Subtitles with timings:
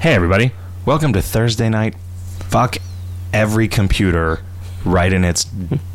[0.00, 0.52] Hey, everybody.
[0.84, 1.94] Welcome to Thursday night.
[2.48, 2.76] Fuck
[3.32, 4.40] every computer
[4.84, 5.44] right in its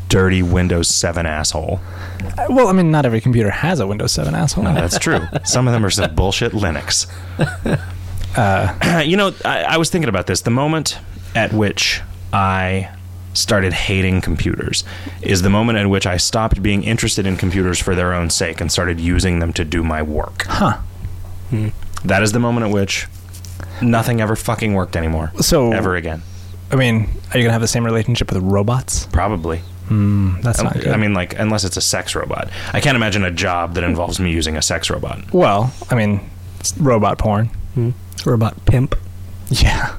[0.10, 1.80] dirty Windows 7 asshole.
[2.38, 4.64] Uh, Well, I mean, not every computer has a Windows 7 asshole.
[4.66, 5.22] No, that's true.
[5.46, 7.08] Some of them are some bullshit Linux.
[8.36, 10.42] Uh, you know, I, I was thinking about this.
[10.42, 10.98] The moment
[11.36, 12.02] at which
[12.34, 12.90] I
[13.34, 14.84] started hating computers
[15.22, 18.60] is the moment at which I stopped being interested in computers for their own sake
[18.60, 20.44] and started using them to do my work.
[20.48, 20.80] huh.
[22.04, 23.08] That is the moment at which
[23.82, 25.32] nothing ever fucking worked anymore.
[25.42, 26.22] So, Ever again.
[26.72, 27.02] I mean,
[27.34, 29.06] are you going to have the same relationship with robots?
[29.08, 29.58] Probably.
[29.88, 30.88] Hmm, that's not good.
[30.88, 32.50] I mean, like, unless it's a sex robot.
[32.72, 35.34] I can't imagine a job that involves me using a sex robot.
[35.34, 36.30] well, I mean,
[36.80, 37.50] robot porn.
[38.26, 38.96] Robot pimp.
[39.50, 39.98] Yeah.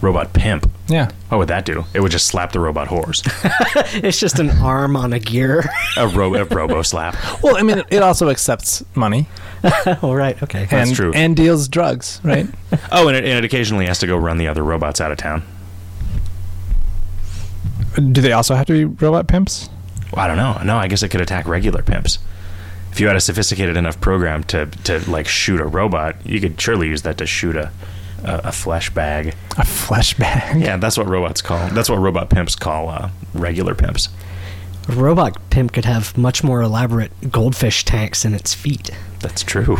[0.00, 0.70] Robot pimp.
[0.88, 1.10] Yeah.
[1.28, 1.84] What would that do?
[1.92, 3.22] It would just slap the robot horse.
[4.00, 5.68] It's just an arm on a gear.
[5.96, 7.16] a, ro- a robo slap.
[7.42, 9.26] Well, I mean, it also accepts money
[10.02, 10.40] All right.
[10.42, 10.66] Okay.
[10.70, 11.12] That's and, true.
[11.14, 12.46] and deals drugs, right?
[12.92, 15.18] Oh, and it, and it occasionally has to go run the other robots out of
[15.18, 15.42] town.
[17.96, 19.68] Do they also have to be robot pimps?
[20.12, 20.60] Well, I don't know.
[20.64, 22.18] No, I guess it could attack regular pimps.
[22.92, 26.60] If you had a sophisticated enough program to, to like shoot a robot, you could
[26.60, 27.70] surely use that to shoot a,
[28.24, 29.34] a, a flesh bag.
[29.56, 30.60] A flesh bag?
[30.60, 31.68] Yeah, that's what robots call.
[31.70, 34.08] That's what robot pimps call uh, regular pimps.
[34.88, 38.90] A robot pimp could have much more elaborate goldfish tanks in its feet.
[39.20, 39.76] That's true.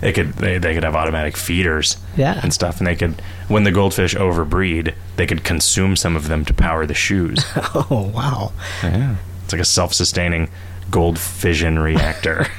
[0.00, 2.38] They could they, they could have automatic feeders Yeah.
[2.42, 6.44] and stuff, and they could when the goldfish overbreed, they could consume some of them
[6.46, 7.44] to power the shoes.
[7.74, 8.52] Oh wow.
[8.82, 10.50] yeah, it's like a self-sustaining
[10.90, 12.46] gold fission reactor.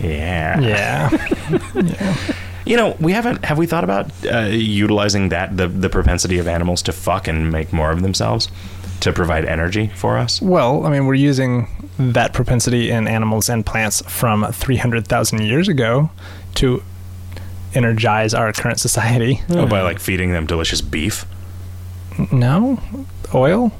[0.00, 0.60] yeah.
[0.60, 2.26] Yeah.
[2.66, 6.46] You know, we haven't have we thought about uh, utilizing that the the propensity of
[6.46, 8.48] animals to fuck and make more of themselves
[9.00, 10.40] to provide energy for us?
[10.42, 11.66] Well, I mean, we're using
[11.98, 16.10] that propensity in animals and plants from 300,000 years ago
[16.56, 16.82] to
[17.74, 19.40] energize our current society.
[19.48, 21.24] Oh, by like feeding them delicious beef.
[22.30, 22.78] No?
[23.34, 23.72] Oil?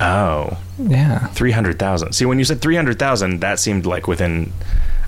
[0.00, 1.26] Oh, Yeah.
[1.28, 2.12] 300,000.
[2.12, 4.52] See, when you said 300,000, that seemed like within,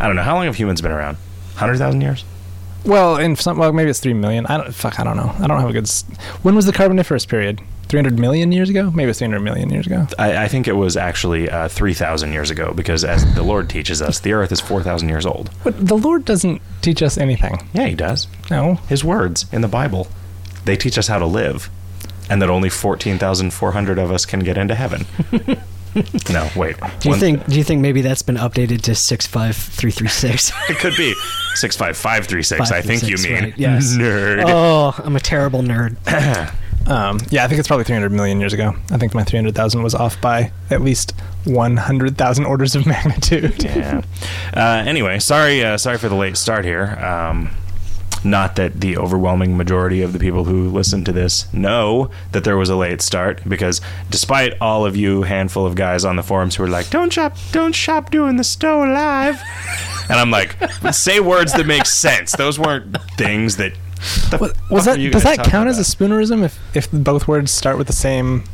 [0.01, 1.17] I don't know, how long have humans been around?
[1.55, 2.25] 100,000 years?
[2.85, 4.47] Well, in some, well, maybe it's 3 million.
[4.47, 5.31] I don't, fuck, I don't know.
[5.39, 6.05] I don't have a good, s-
[6.43, 7.61] when was the Carboniferous period?
[7.89, 8.91] 300 million years ago?
[8.91, 10.07] Maybe it's 300 million years ago.
[10.19, 14.01] I, I think it was actually uh, 3,000 years ago because, as the Lord teaches
[14.01, 15.51] us, the earth is 4,000 years old.
[15.65, 17.69] But the Lord doesn't teach us anything.
[17.75, 18.29] Yeah, he does.
[18.51, 18.77] No.
[18.89, 20.07] His words in the Bible,
[20.65, 21.69] they teach us how to live,
[22.31, 25.05] and that only 14,400 of us can get into heaven.
[26.31, 26.77] no, wait.
[26.79, 27.47] Do you One- think?
[27.47, 30.53] Do you think maybe that's been updated to six five three three six?
[30.69, 31.15] It could be
[31.55, 33.55] 65536, I think you mean.
[33.57, 33.95] yes.
[33.99, 34.45] Nerd.
[34.47, 35.97] Oh, I'm a terrible nerd.
[36.87, 38.75] Um, yeah, I think it's probably 300 million years ago.
[38.91, 41.13] I think my 300,000 was off by at least
[41.45, 43.63] 100,000 orders of magnitude.
[43.63, 44.03] yeah.
[44.55, 46.87] Uh, anyway, sorry, uh, sorry for the late start here.
[46.99, 47.51] Um,
[48.25, 52.57] not that the overwhelming majority of the people who listen to this know that there
[52.57, 56.57] was a late start, because despite all of you handful of guys on the forums
[56.57, 59.41] who are like, "Don't shop, don't shop doing the stow live,"
[60.09, 60.57] and I'm like,
[60.93, 62.33] say words that make sense.
[62.33, 63.73] Those weren't things that.
[64.41, 67.87] Was, was that does that count as a spoonerism if if both words start with
[67.87, 68.45] the same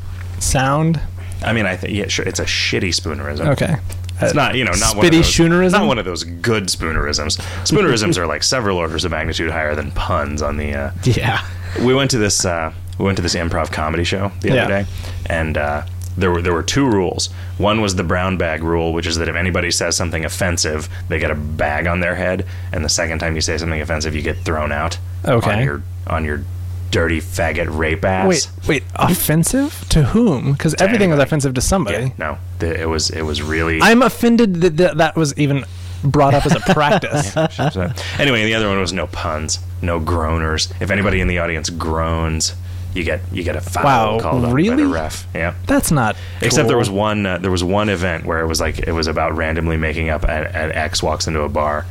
[0.41, 1.01] sound?
[1.45, 3.47] I mean, I think yeah, sure, it's a shitty spoonerism.
[3.53, 3.77] Okay.
[4.21, 7.39] It's not, you know, not one of those, not one of those good spoonerisms.
[7.65, 10.75] Spoonerisms are like several orders of magnitude higher than puns on the.
[10.75, 11.47] Uh, Yeah.
[11.83, 14.65] we went to this uh, we went to this improv comedy show the Yeah.
[14.65, 14.87] other day,
[15.27, 15.83] and uh,
[16.17, 17.29] there were there were two rules.
[17.59, 21.19] One was the brown bag rule, which is that if anybody says something offensive, they
[21.19, 24.23] get a bag on their head, and the second time you say something offensive, you
[24.23, 24.99] get thrown out.
[25.27, 25.53] Okay.
[25.59, 26.43] On your on your
[26.91, 28.27] dirty faggot rape ass.
[28.29, 30.53] Wait, wait, offensive to whom?
[30.53, 31.23] Because everything anybody.
[31.27, 31.97] offensive to somebody.
[32.05, 33.81] Yeah, no, it was it was really.
[33.83, 35.65] I'm offended that that, that was even
[36.05, 37.35] brought up as a practice.
[38.19, 40.73] Anyway, the other one was no puns, no groaners.
[40.81, 42.55] If anybody in the audience groans,
[42.95, 44.85] you get you get a foul Wow, called by really?
[44.85, 45.27] the ref.
[45.35, 45.55] Yeah.
[45.67, 46.17] That's not.
[46.41, 49.07] Except there was one uh, there was one event where it was like it was
[49.07, 51.87] about randomly making up an, an X walks into a bar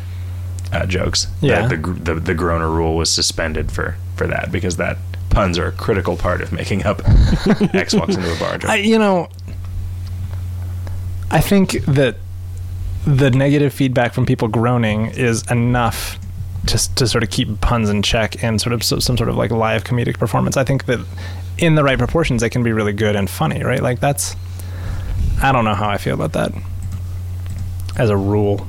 [0.72, 1.28] uh, jokes.
[1.42, 1.68] Yeah.
[1.68, 4.98] The, the, the the groaner rule was suspended for for that because that
[5.30, 7.02] puns are a critical part of making up
[7.74, 8.58] X walks into a bar.
[8.64, 9.28] I, you know,
[11.32, 12.18] I think that
[13.06, 16.18] the negative feedback from people groaning is enough
[16.68, 19.36] to, to sort of keep puns in check and sort of so, some sort of
[19.36, 20.58] like live comedic performance.
[20.58, 21.06] I think that
[21.58, 23.82] in the right proportions, they can be really good and funny, right?
[23.82, 24.36] Like that's,
[25.42, 26.52] I don't know how I feel about that
[27.98, 28.66] as a rule.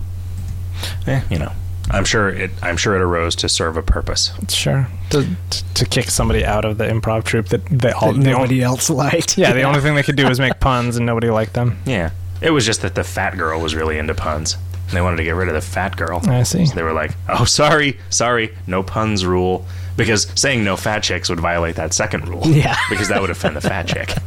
[1.07, 1.53] Eh, you know,
[1.91, 4.31] I'm sure it I'm sure it arose to serve a purpose.
[4.49, 4.89] Sure.
[5.11, 5.27] To,
[5.75, 8.63] to kick somebody out of the improv troupe that they all, that the nobody only,
[8.63, 9.39] else liked.
[9.39, 11.79] yeah, the only thing they could do was make puns and nobody liked them.
[11.87, 12.11] Yeah.
[12.41, 14.57] It was just that the fat girl was really into puns.
[14.89, 16.21] And they wanted to get rid of the fat girl.
[16.29, 16.65] I see.
[16.67, 19.67] So they were like, "Oh, sorry, sorry, no puns rule,"
[19.97, 22.43] because saying no fat chicks would violate that second rule.
[22.47, 22.77] Yeah.
[22.89, 24.15] because that would offend the fat chick.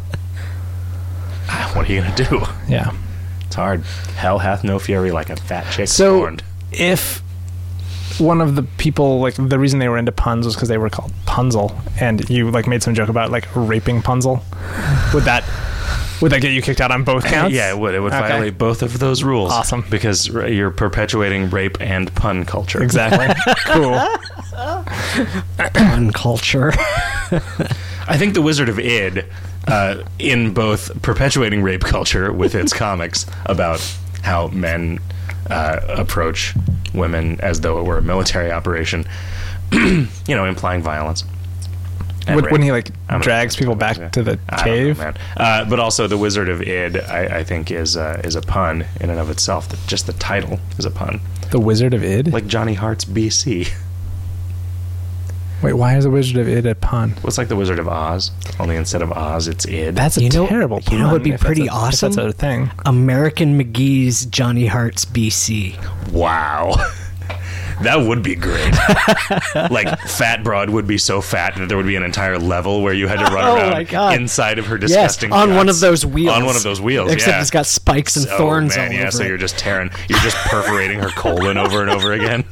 [1.52, 2.42] Ah, what are you gonna do?
[2.68, 2.92] Yeah.
[3.48, 3.82] It's hard.
[4.16, 6.44] Hell hath no fury like a fat chick So scorned.
[6.72, 7.24] if
[8.20, 10.90] one of the people like the reason they were into puns was because they were
[10.90, 14.44] called Punzel, and you like made some joke about like raping Punzel,
[15.14, 15.44] would that
[16.22, 17.54] would that get you kicked out on both counts?
[17.56, 17.94] Yeah, it would.
[17.96, 18.28] It would Okay.
[18.28, 19.52] violate both of those rules.
[19.52, 19.86] Awesome.
[19.90, 22.82] Because r- you're perpetuating rape and pun culture.
[22.84, 23.28] Exactly.
[23.66, 24.00] cool.
[25.74, 26.72] Pun culture.
[28.08, 29.26] I think the Wizard of Id,
[29.68, 33.80] uh, in both perpetuating rape culture with its comics about
[34.24, 35.00] how men
[35.50, 36.54] uh, approach
[36.94, 39.06] women as though it were a military operation,
[39.72, 41.24] you know, implying violence.
[42.30, 44.94] And When, when he like I'm drags a- people back to the I don't know,
[45.04, 45.18] cave.
[45.38, 48.86] Uh, but also, the Wizard of Id, I, I think, is uh, is a pun
[49.02, 49.68] in and of itself.
[49.88, 51.20] Just the title is a pun,
[51.52, 52.32] The Wizard of Id.
[52.32, 53.72] like Johnny Hart's BC.
[55.62, 57.12] Wait, why is the Wizard of Id a pun?
[57.16, 58.32] Well, it's like the Wizard of Oz,
[58.62, 59.92] only instead of Oz, it's id.
[59.94, 60.94] That's a You know- terrible pun.
[60.94, 62.12] you know what would be if that's pretty a- awesome?
[62.12, 62.72] If that's a thing.
[62.86, 65.76] American McGee's Johnny Hart's BC.
[66.14, 66.76] wow.
[67.84, 68.74] that would be great.
[69.72, 72.94] like Fat Broad would be so fat that there would be an entire level where
[72.94, 74.16] you had to run Oh around my God.
[74.16, 75.32] inside of her Yes, disgusting.
[75.32, 75.78] on one guts.
[75.78, 76.36] of those wheels.
[76.36, 77.42] On one of those wheels, Except yeah.
[77.42, 79.02] it's got spikes and Oh, thorns man, all yeah.
[79.04, 79.28] over So it.
[79.28, 82.44] you're just tearing, you're just perforating her colon over and over again.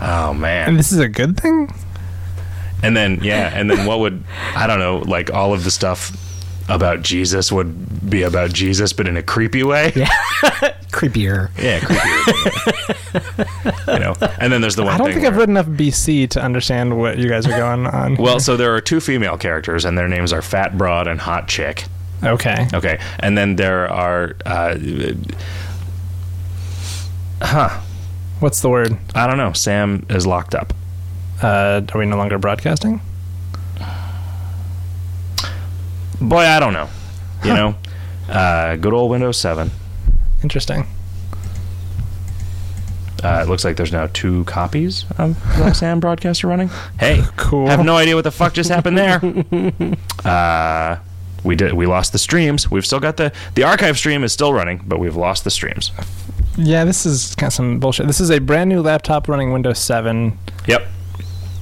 [0.00, 0.68] Oh man.
[0.70, 1.72] And this is a good thing.
[2.82, 4.22] And then yeah, and then what would
[4.54, 6.12] I don't know, like all of the stuff
[6.68, 9.92] about Jesus would be about Jesus, but in a creepy way.
[9.96, 10.08] Yeah,
[10.90, 11.50] Creepier.
[11.58, 13.14] Yeah, creepier.
[13.94, 14.14] you know.
[14.40, 14.94] And then there's the one.
[14.94, 18.16] I don't think I've read enough BC to understand what you guys are going on.
[18.18, 21.46] Well, so there are two female characters, and their names are Fat Broad and Hot
[21.48, 21.84] Chick.
[22.22, 22.66] okay.
[22.74, 24.76] Okay, and then there are, uh,
[27.42, 27.80] huh?
[28.40, 28.96] What's the word?
[29.14, 29.52] I don't know.
[29.52, 30.72] Sam is locked up.
[31.42, 33.00] Uh, are we no longer broadcasting?
[36.20, 36.88] Boy, I don't know.
[37.44, 37.74] You know,
[38.28, 39.70] uh, good old Windows Seven.
[40.42, 40.86] Interesting.
[43.22, 45.36] Uh, it looks like there's now two copies of
[45.76, 46.70] Sam broadcaster running.
[47.00, 47.66] Hey, Cool.
[47.66, 49.20] I have no idea what the fuck just happened there.
[50.24, 50.98] uh,
[51.42, 51.72] we did.
[51.72, 52.70] We lost the streams.
[52.70, 55.90] We've still got the the archive stream is still running, but we've lost the streams.
[56.56, 58.06] Yeah, this is kind of some bullshit.
[58.06, 60.36] This is a brand new laptop running Windows 7.
[60.66, 60.86] Yep.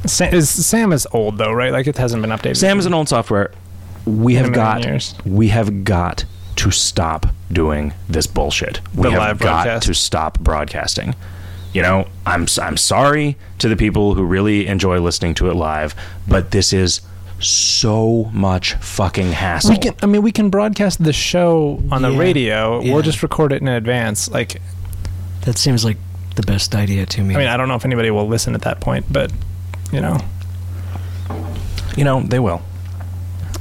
[0.06, 1.72] Sam is, Sam is old though, right?
[1.72, 2.56] Like it hasn't been updated.
[2.56, 3.52] Sam is an old software.
[4.06, 5.14] We have got years.
[5.24, 6.24] we have got
[6.56, 8.80] to stop doing this bullshit.
[8.94, 9.86] We The have got broadcast.
[9.88, 11.14] to stop broadcasting.
[11.74, 15.54] You know, I'm s- I'm sorry to the people who really enjoy listening to it
[15.54, 15.94] live,
[16.26, 17.00] but this is
[17.40, 19.72] so much fucking hassle.
[19.72, 19.94] We can.
[20.02, 22.18] I mean, we can broadcast the show on the Yeah.
[22.18, 22.80] radio.
[22.80, 22.92] Yeah.
[22.94, 24.30] We'll just record it in advance.
[24.30, 24.60] Like,
[25.42, 25.98] That seems like
[26.36, 27.34] the best idea to me.
[27.34, 29.30] I mean, I don't know if anybody will listen at that point, but
[29.92, 30.18] you know,
[31.96, 32.75] you know they will They-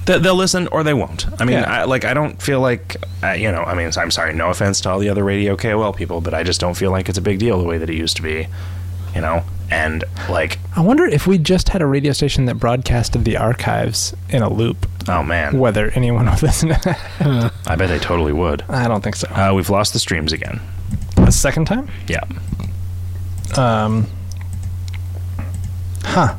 [0.05, 1.81] they'll listen or they won't i mean Yeah.
[1.81, 4.81] I, like i don't feel like uh, you know i mean i'm sorry no offense
[4.81, 7.21] to all the other radio kol people but i just don't feel like it's a
[7.21, 8.47] big deal the way that it used to be
[9.15, 13.25] you know and like I wonder if we just had a radio station that broadcasted
[13.25, 16.69] the archives in a loop, oh man whether anyone would listen.
[16.69, 17.51] to that.
[17.65, 19.27] i bet they totally would I don't think so.
[19.29, 20.59] uh, we've lost the streams again
[21.15, 21.89] the second time.
[22.07, 22.23] yeah
[23.57, 24.05] Um.
[26.03, 26.35] Huh.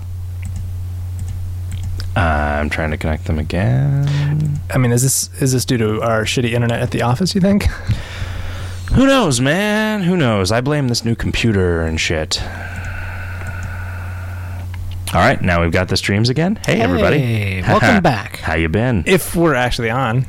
[2.17, 4.05] I'm trying to connect them again
[4.69, 7.35] I mean, is this is this due to our shitty internet at the office?
[7.37, 7.67] You think?
[8.95, 12.43] who knows man who knows i blame this new computer and shit
[15.15, 18.37] all right now we've got the streams again hey, everybody welcome back.
[18.39, 20.25] how you been If we're actually on,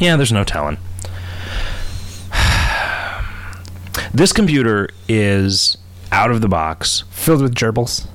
[0.00, 0.78] Yeah, there's no telling.
[4.14, 5.76] this computer is
[6.10, 8.06] out of the box filled with gerbils.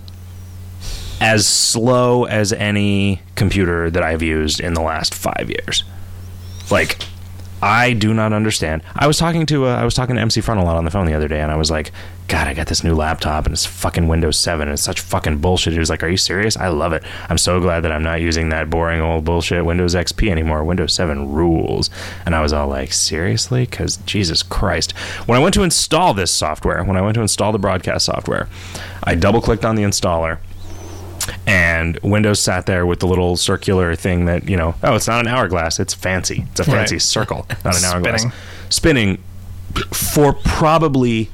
[1.19, 5.83] As slow as any computer that I've used in the last five years.
[6.69, 6.97] Like,
[7.61, 8.83] I do not understand.
[8.95, 11.15] I was talking to uh, I was talking to MC Frontalot on the phone the
[11.15, 11.91] other day, and I was like,
[12.27, 15.39] "God, I got this new laptop, and it's fucking Windows 7, and it's such fucking
[15.39, 16.55] bullshit." He was like, "Are you serious?
[16.55, 17.03] I love it.
[17.29, 20.63] I'm so glad that I'm not using that boring old bullshit Windows XP anymore.
[20.63, 21.89] Windows 7 rules."
[22.27, 24.91] And I was all like, "Seriously?" Because Jesus Christ,
[25.25, 28.47] when I went to install this software, when I went to install the broadcast software,
[29.03, 30.37] I double clicked on the installer
[31.45, 34.75] and Windows sat there with the little circular thing that you know.
[34.83, 35.79] Oh, it's not an hourglass.
[35.79, 36.45] It's fancy.
[36.51, 37.01] It's a fancy Right.
[37.01, 38.21] circle, not an hourglass.
[38.69, 39.17] Spinning.
[39.17, 39.23] Spinning
[39.93, 41.29] for probably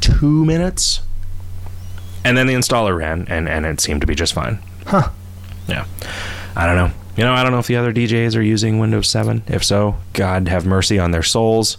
[0.00, 1.00] two minutes,
[2.24, 4.58] and then the installer ran, and and it seemed to be just fine.
[4.86, 5.08] Huh.
[5.68, 5.84] Yeah,
[6.56, 6.90] I don't know.
[7.16, 9.42] You know, I don't know if the other DJs are using Windows 7.
[9.46, 11.76] If so, God have mercy on their souls.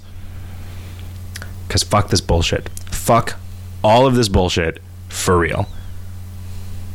[1.68, 2.70] Because fuck this bullshit.
[2.92, 3.36] Fuck
[3.84, 5.68] all of this bullshit for real.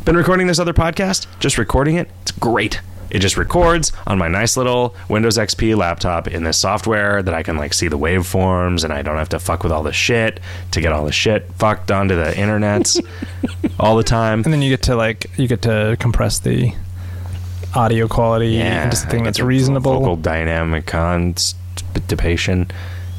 [0.07, 2.09] Been recording this other podcast, just recording it.
[2.23, 2.81] It's great.
[3.11, 7.43] It just records on my nice little Windows XP laptop in this software that I
[7.43, 10.39] can like see the waveforms and I don't have to fuck with all the shit
[10.71, 13.05] to get all the shit fucked onto the internets
[13.81, 14.45] all the time.
[14.45, 16.73] And then you get to like you get to compress the
[17.75, 19.99] audio quality into something that's reasonable.
[19.99, 22.71] Vocal dynamic constipation.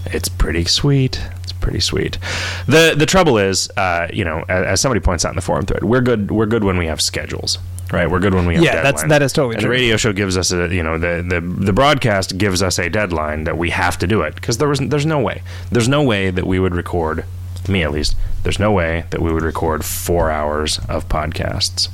[0.05, 1.21] It's pretty sweet.
[1.67, 2.17] Pretty sweet.
[2.65, 5.65] the The trouble is, uh, you know, as, as somebody points out in the forum
[5.65, 6.31] thread, we're good.
[6.31, 7.57] We're good when we have schedules,
[7.91, 8.09] right?
[8.09, 9.67] We're good when we have Yeah, that's that is totally And true.
[9.69, 12.89] the radio show gives us a, you know, the, the the broadcast gives us a
[12.89, 16.01] deadline that we have to do it because there was there's no way, there's no
[16.03, 17.25] way that we would record,
[17.67, 21.89] me at least, there's no way that we would record four hours of podcasts.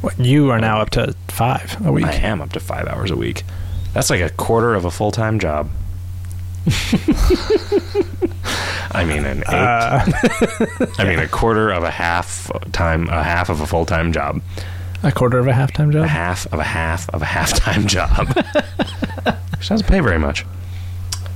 [0.00, 2.06] What, you are now up to five a week.
[2.06, 3.44] I am up to five hours a week.
[3.94, 5.70] That's like a quarter of a full time job.
[8.92, 9.46] I mean an eight.
[9.48, 10.04] Uh,
[10.98, 14.42] I mean a quarter of a half time, a half of a full time job,
[15.02, 16.04] a quarter of a half time job.
[16.04, 18.26] A half of a half of a half time job.
[19.58, 20.44] Which doesn't pay very much.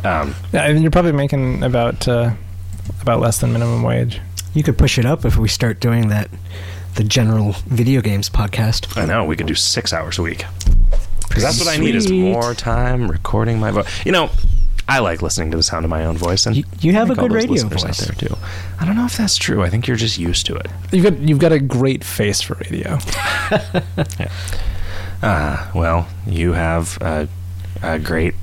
[0.05, 2.33] Um, Yeah, and you're probably making about uh,
[3.01, 4.21] about less than minimum wage.
[4.53, 6.29] You could push it up if we start doing that,
[6.97, 8.97] the general video games podcast.
[9.01, 10.45] I know we could do six hours a week.
[11.29, 14.07] Because that's what I need is more time recording my voice.
[14.07, 14.31] You know,
[14.87, 17.15] I like listening to the sound of my own voice, and You- you have a
[17.15, 17.85] good radio voice.
[17.85, 18.37] out there too.
[18.79, 19.63] I don't know if that's true.
[19.63, 20.67] I think you're just used to it.
[20.93, 22.99] You've got you've got a great face for radio.
[25.23, 27.29] Ah, well, you have a,
[27.83, 28.35] a great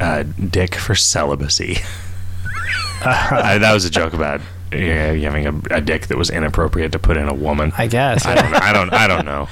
[0.00, 1.78] uh, dick for celibacy.
[3.04, 4.40] I, that was a joke about
[4.72, 7.72] yeah, having a, a dick that was inappropriate to put in a woman.
[7.78, 8.26] I guess.
[8.26, 8.54] I don't.
[8.54, 8.92] I don't.
[8.92, 9.48] I don't know.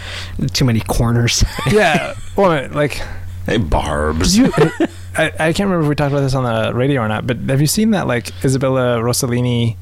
[0.53, 1.43] Too many corners.
[1.71, 2.15] yeah.
[2.37, 3.01] Well, like
[3.47, 4.37] Hey, barbs.
[4.37, 4.53] you.
[5.19, 7.37] I, I can't remember if we talked about this on the radio or not, but
[7.49, 9.77] have you seen that like Isabella Rossellini?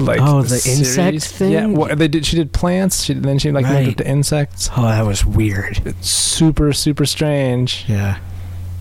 [0.00, 0.96] Like Oh, the series?
[0.96, 1.50] insect thing?
[1.52, 2.24] Yeah, well, they did.
[2.24, 3.02] She did plants.
[3.02, 3.88] She then she like moved Right.
[3.88, 4.70] up to insects.
[4.76, 5.80] oh, that was weird.
[5.84, 7.84] It's super super strange.
[7.88, 8.18] Yeah.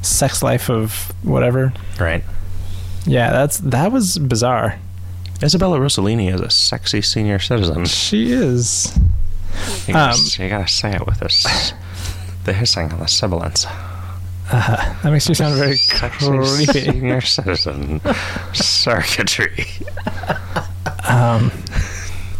[0.03, 1.73] Sex life of whatever.
[1.99, 2.23] right.
[3.05, 4.79] Yeah, that's that was bizarre.
[5.41, 7.85] Isabella Rossellini is a sexy senior citizen.
[7.85, 8.95] She is.
[9.87, 11.73] You gotta, Um, you gotta say it with this.
[12.43, 13.65] The hissing and the sibilance.
[14.51, 16.91] Uh, that makes you sound very Sexy creepy.
[16.91, 18.01] senior citizen
[18.53, 19.65] circuitry.
[21.09, 21.51] Um,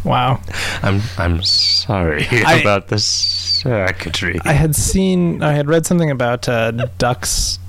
[0.03, 0.41] wow.
[0.83, 4.37] I'm I'm sorry I- about the circuitry.
[4.43, 7.59] I had seen, I had read something about uh, ducks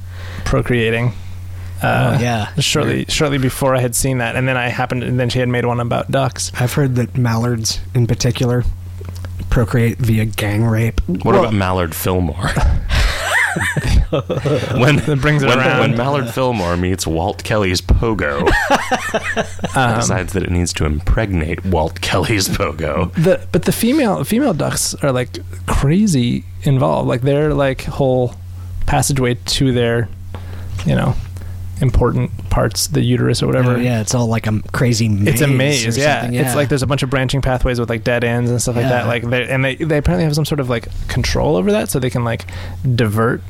[0.44, 1.12] procreating.
[1.80, 2.52] Uh, oh, yeah.
[2.56, 5.48] Shortly, shortly before I had seen that, and then I happened, and then she had
[5.48, 6.50] made one about ducks.
[6.58, 8.64] I've heard that mallards, in particular,
[9.50, 11.00] procreate via gang rape.
[11.06, 12.50] what well- about Mallard Fillmore?
[14.80, 15.80] when That brings it when, around.
[15.80, 18.48] when Mallard Fillmore meets Walt Kelly's pogo,
[19.76, 23.12] Um, decides that it needs to impregnate Walt Kelly's pogo.
[23.14, 27.08] the but the female female ducks are like crazy involved.
[27.08, 28.34] Like their like whole
[28.86, 30.08] passageway to their,
[30.86, 31.14] you know,
[31.80, 33.74] important parts, the uterus or whatever.
[33.74, 35.28] Oh, yeah, it's all like a crazy maze.
[35.28, 36.28] It's a maze, or yeah.
[36.30, 38.88] It's like there's a bunch of branching pathways with like dead ends and stuff like
[38.88, 39.06] that.
[39.06, 41.98] Like they and they they apparently have some sort of like control over that, so
[41.98, 42.46] they can like
[42.94, 43.42] divert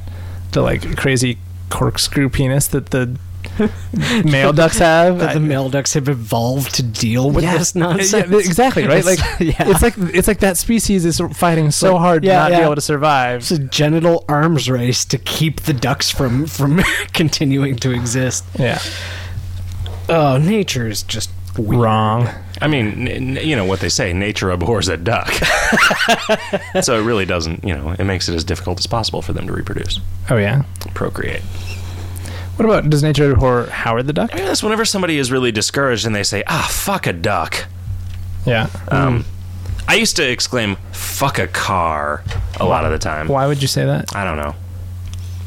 [0.53, 1.39] the like crazy
[1.71, 3.17] corkscrew penis that the
[4.25, 5.19] male ducks have.
[5.19, 7.59] that the male ducks have evolved to deal with Yeah.
[7.59, 8.31] this nonsense.
[8.31, 9.05] Yeah, exactly right.
[9.05, 9.71] Like It's- yeah.
[9.71, 12.59] it's like it's like that species is fighting so Like, hard yeah, to not yeah.
[12.59, 13.41] be able to survive.
[13.41, 18.45] It's a genital arms race to keep the ducks from from continuing to exist.
[18.59, 18.81] Yeah,
[20.09, 21.83] Oh, nature is just weird.
[21.83, 22.29] wrong.
[22.63, 25.31] I mean, n- n- you know what they say: nature abhors a duck.
[26.83, 27.63] so it really doesn't.
[27.65, 30.01] You know, it makes it as difficult as possible for them to reproduce,
[30.31, 30.63] Oh yeah.
[30.95, 31.43] procreate.
[32.59, 34.31] What about does nature abhor Howard the duck?
[34.33, 37.67] I mean, that's whenever somebody is really discouraged and they say, "Ah, fuck a duck."
[38.45, 38.69] Yeah.
[38.89, 39.25] Um,
[39.87, 42.23] I used to exclaim "fuck a car"
[42.59, 43.29] a lot of the time.
[43.29, 44.15] Why would you say that?
[44.15, 44.55] I don't know.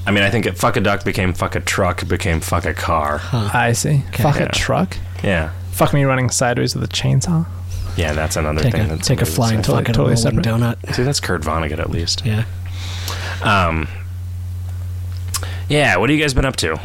[0.07, 2.73] I mean, I think it, "fuck a duck" became "fuck a truck" became "fuck a
[2.73, 4.03] car." I see.
[4.17, 4.43] Fuck Yeah.
[4.45, 4.97] a truck.
[5.23, 7.45] Yeah, Fuck me running sideways with a chainsaw.
[7.97, 8.85] yeah, that's another Take thing.
[8.89, 9.63] a that take a flying say.
[9.63, 10.45] Totally- fucking totally separate.
[10.45, 10.95] donut.
[10.95, 12.23] See, that's Kurt Vonnegut at least.
[12.25, 12.45] Yeah.
[13.43, 13.87] Um,
[15.71, 16.79] yeah, what have you guys been up to?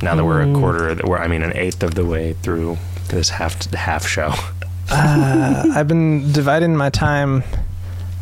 [0.00, 2.78] Now that we're a quarter, that we're I mean an eighth of the way through
[3.08, 4.32] this half half show.
[4.90, 7.44] Uh, I've been dividing my time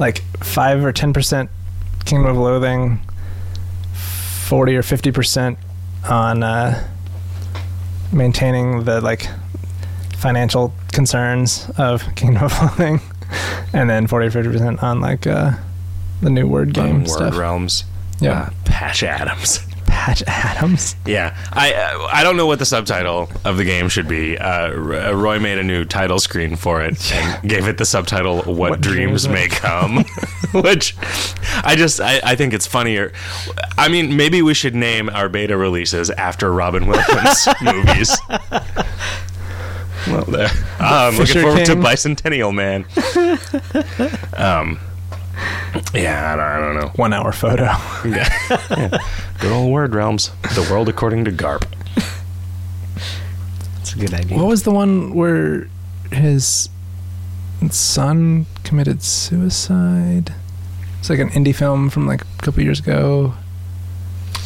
[0.01, 1.49] like five or ten percent
[2.05, 2.99] Kingdom of Loathing,
[3.95, 5.61] forty or fifty percent
[6.11, 6.89] on uh,
[8.13, 9.29] maintaining the like
[10.19, 13.01] financial concerns of Kingdom of Loathing,
[13.73, 15.53] and then forty or fifty percent on like uh,
[16.21, 17.35] the new word game on stuff.
[17.35, 17.85] Word Realms.
[18.19, 18.41] Yeah.
[18.41, 19.61] Uh, Patch Adams.
[19.87, 20.97] Patch Adams.
[21.07, 24.37] Yeah, I I don't know what the subtitle of the game should be.
[24.39, 28.57] Uh, Roy made a new title screen for it and gave it the subtitle "What,
[28.71, 30.05] What Dreams, Dreams May Come,"
[30.53, 30.97] which
[31.65, 33.13] I just I, I think it's funnier.
[33.79, 38.17] I mean, maybe we should name our beta releases after Robin Williams movies.
[40.09, 40.49] Well, there.
[40.79, 41.67] I'm looking forward King.
[41.67, 42.85] to Bicentennial Man.
[44.37, 44.79] um,
[45.95, 46.93] yeah, I don't, I don't know.
[46.97, 47.65] One hour photo.
[48.05, 48.29] Yeah.
[49.41, 50.31] Good old word realms.
[50.55, 51.67] The world according to Garp.
[53.81, 54.37] It's a good idea.
[54.37, 55.69] What was the one where
[56.11, 56.69] his
[57.71, 60.35] son committed suicide?
[60.99, 63.35] It's like an indie film from like a couple years ago.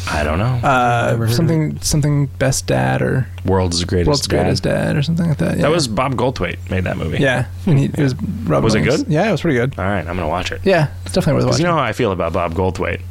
[0.09, 0.45] I don't know.
[0.67, 4.07] Uh, Never heard of something something best dad or World's greatest.
[4.07, 4.43] world's Dad.
[4.43, 5.57] greatest dad or something like that.
[5.57, 5.63] Yeah.
[5.63, 7.19] That was Bob Goldthwait made that movie.
[7.19, 7.45] yeah.
[7.65, 9.07] And he, it was Robin Was it good?
[9.07, 9.77] Yeah, it was pretty good.
[9.77, 10.61] All right, I'm gonna watch it.
[10.63, 11.65] Yeah, it's definitely worth watching.
[11.65, 13.01] you know how I feel about Bob Goldthwait.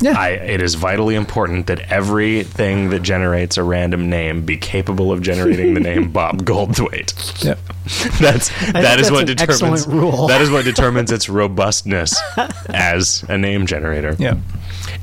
[0.00, 5.10] yeah, I, it is vitally important that everything that generates a random name be capable
[5.10, 7.44] of generating the name Bob Goldthwait.
[7.44, 7.58] yep.
[8.20, 10.26] That's that is that's what determines rule.
[10.26, 12.20] that is what determines its robustness
[12.68, 14.16] as a name generator.
[14.18, 14.38] Yep.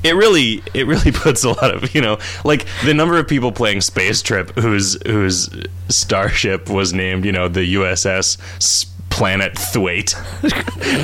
[0.04, 3.50] It really it really puts a lot of you know like the number of people
[3.52, 5.48] playing Space Trip whose whose
[5.88, 10.14] starship was named you know the USS Planet Thwaite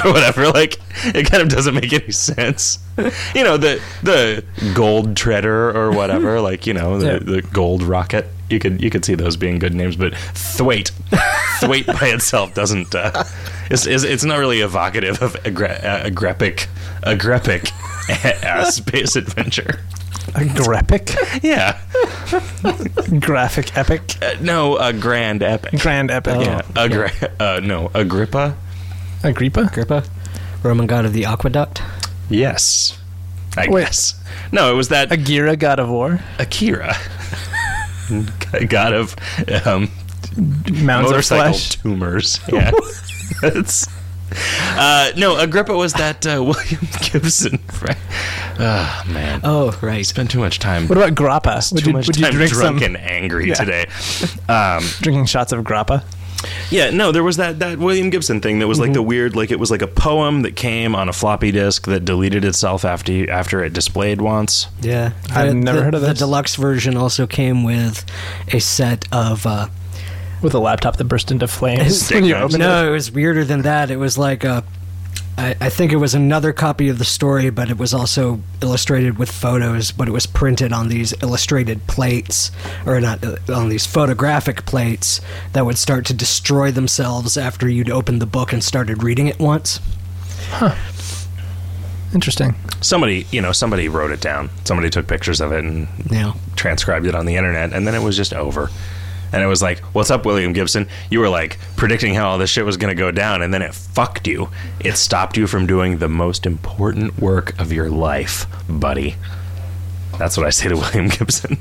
[0.05, 0.79] or whatever like
[1.15, 2.79] it kind of doesn't make any sense.
[3.35, 7.19] You know the the Gold Treader or whatever like you know the, Yeah.
[7.21, 8.27] the Gold Rocket.
[8.51, 10.91] You could you could see those being good names, but Thwaite
[11.61, 12.93] Thwaite by itself doesn't.
[12.95, 13.23] Uh,
[13.71, 16.67] it's, it's it's not really evocative of agre- uh, agrepic
[17.03, 17.71] agrepic
[18.45, 19.81] uh, space adventure.
[20.35, 21.11] A graphic,
[21.43, 21.81] Yeah,
[23.19, 25.81] graphic epic, uh, no, a grand epic.
[25.81, 26.35] grand epic.
[26.37, 26.41] Oh.
[26.43, 28.57] yeah, Agri- uh, no, Agrippa.
[29.25, 29.63] Agrippa.
[29.63, 30.05] Agrippa,
[30.63, 31.83] Roman god of the aqueduct.
[32.29, 32.97] Yes,
[33.57, 33.87] I Wait.
[33.87, 34.15] guess.
[34.53, 36.21] No, it was that Agira, god of war.
[36.39, 36.95] Akira,
[38.69, 39.17] god of
[39.67, 39.89] um,
[40.37, 41.71] Mounds of motorcycle flesh.
[41.77, 42.41] tumors.
[42.53, 42.71] Yeah,
[43.41, 43.87] that's.
[44.77, 47.59] Uh, no, Agrippa was that uh, William Gibson.
[47.83, 47.97] Right?
[48.61, 50.07] Oh man, Oh, right.
[50.07, 50.87] spent too much time.
[50.87, 51.73] What about grappa?
[51.73, 53.55] Would too you, much would you time drink drunk some and angry Yeah.
[53.55, 53.87] today.
[54.49, 56.05] Um, drinking shots of grappa?
[56.71, 59.51] yeah, no, there was that that William Gibson thing that was like the weird, like
[59.51, 63.13] it was like a poem that came on a floppy disk that deleted itself after
[63.13, 64.69] you, after it displayed once.
[64.81, 66.09] Yeah, I've The- never the- heard of that.
[66.09, 68.05] The deluxe version also came with
[68.53, 69.45] a set of.
[69.45, 69.69] Uh,
[70.43, 72.55] With a laptop that burst into flames when you knives.
[72.55, 73.91] opened no, it was weirder than that.
[73.91, 74.65] It was like a.
[75.39, 79.19] I, I think it was another copy of the story, but it was also illustrated
[79.19, 79.91] with photos.
[79.93, 82.51] But it was printed on these illustrated plates,
[82.87, 85.21] or not uh, on these photographic plates
[85.53, 89.39] that would start to destroy themselves after you'd opened the book and started reading it
[89.39, 89.79] once.
[90.51, 90.75] Huh.
[92.13, 92.57] Interesting.
[92.81, 94.51] Somebody, you know, somebody wrote it down.
[94.65, 96.33] Somebody took pictures of it and Yeah.
[96.57, 98.69] transcribed it on the internet, and then it was just over.
[99.33, 100.89] And it was like, "What's up, William Gibson?
[101.11, 103.63] You were like predicting how all this shit was going to go down, and then
[103.63, 104.49] it fucked you.
[104.81, 109.17] It stopped you from doing the most important work of your life, buddy."
[110.19, 111.59] That's what I say to William Gibson.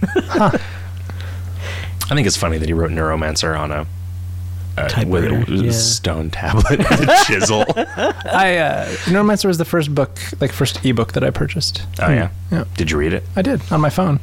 [2.12, 3.88] I think it's funny that he wrote Neuromancer on a.
[4.78, 5.72] Uh, with a yeah.
[5.72, 7.66] stone tablet with a chisel.
[7.76, 11.84] I uh, Neuromancer was the first book, like first ebook that I purchased.
[12.02, 12.30] Oh yeah.
[12.50, 12.64] Yeah.
[12.78, 13.24] Did you read it?
[13.36, 14.22] I did on my phone.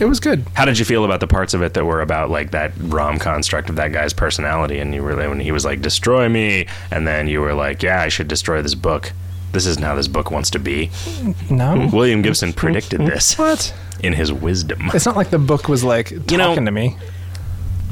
[0.00, 0.44] It was good.
[0.54, 3.18] How did you feel about the parts of it that were about like that rom
[3.18, 4.78] construct of that guy's personality?
[4.80, 8.00] And you were when he was like, "Destroy me," and then you were like, "Yeah,
[8.02, 9.12] I should destroy this book.
[9.52, 10.90] This isn't how this book wants to be."
[11.48, 11.88] No.
[11.92, 13.72] William Gibson predicted this What?
[14.02, 14.90] in his wisdom.
[14.92, 16.96] It's not like the book was like talking know- to me.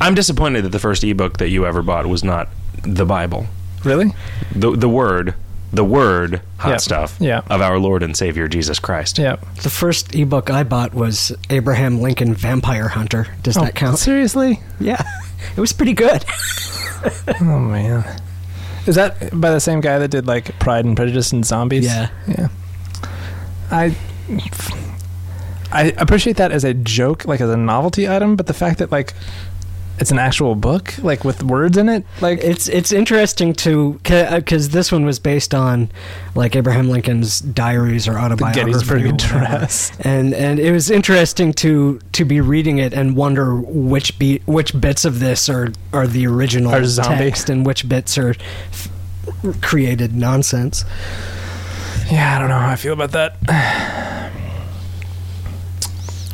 [0.01, 2.49] I'm disappointed that the first ebook that you ever bought was not
[2.83, 3.47] the Bible.
[3.85, 4.13] Really?
[4.55, 5.35] The the word,
[5.73, 6.77] the word, hot Yeah.
[6.77, 7.41] stuff Yeah.
[7.49, 9.19] of our Lord and Savior Jesus Christ.
[9.19, 9.37] Yeah.
[9.63, 13.29] The first ebook I bought was Abraham Lincoln Vampire Hunter.
[13.43, 13.99] Does oh, that count?
[13.99, 14.61] Seriously?
[14.79, 15.03] Yeah,
[15.57, 16.25] it was pretty good.
[17.41, 18.05] Oh man.
[18.87, 21.85] Is that by the same guy that did like Pride and Prejudice and Zombies?
[21.85, 22.11] Yeah.
[22.29, 22.47] Yeah.
[23.73, 23.97] I
[25.73, 28.93] I appreciate that as a joke, like as a novelty item, but the fact that
[28.93, 29.15] like
[30.03, 34.71] it's an actual book, like with words in it, like It's it's interesting to because
[34.71, 35.91] this one was based on
[36.35, 38.73] like Abraham Lincoln's diaries or autobiography.
[38.73, 39.39] Gettysburg or whatever.
[39.45, 39.93] Address.
[40.01, 44.79] and and it was interesting to to be reading it and wonder which be which
[44.81, 48.35] bits of this are are the original Are text and which bits are
[48.73, 48.89] f-
[49.63, 50.85] created nonsense.
[52.11, 54.33] Yeah, I don't know how I feel about that.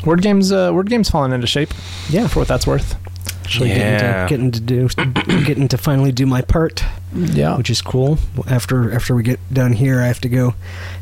[0.05, 1.69] Word games, uh, word games falling into shape.
[2.09, 2.29] Yeah.
[2.29, 2.97] for what that's worth.
[3.49, 4.29] Actually, Yeah.
[4.29, 6.85] getting to getting to do getting to finally do my part,
[7.15, 7.57] Yeah.
[7.57, 8.19] which is cool.
[8.47, 10.55] After after we get done here, I have to go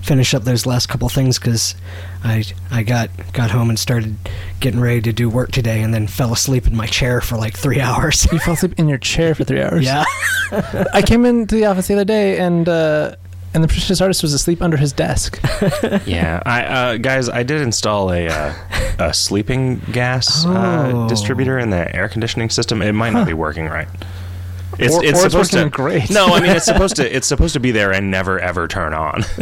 [0.03, 1.75] finish up those last couple things because
[2.23, 4.15] I I got got home and started
[4.61, 7.57] getting ready to do work today, and then fell asleep in my chair for like
[7.57, 8.29] three hours.
[8.31, 9.85] You fell asleep in your chair for three hours.
[9.85, 10.05] yeah,
[10.95, 13.17] I came into the office the other day and uh,
[13.57, 15.41] and the precious artist was asleep under his desk.
[16.07, 18.55] Yeah, I uh, guys, I did install a uh,
[18.99, 21.09] a sleeping gas uh, Oh.
[21.09, 22.83] distributor in the air conditioning system.
[22.83, 23.89] It might not be working right.
[24.79, 26.11] It's, Or- it's supposed to great.
[26.11, 28.93] No, I mean it's supposed to it's supposed to be there and never ever turn
[28.95, 29.23] on.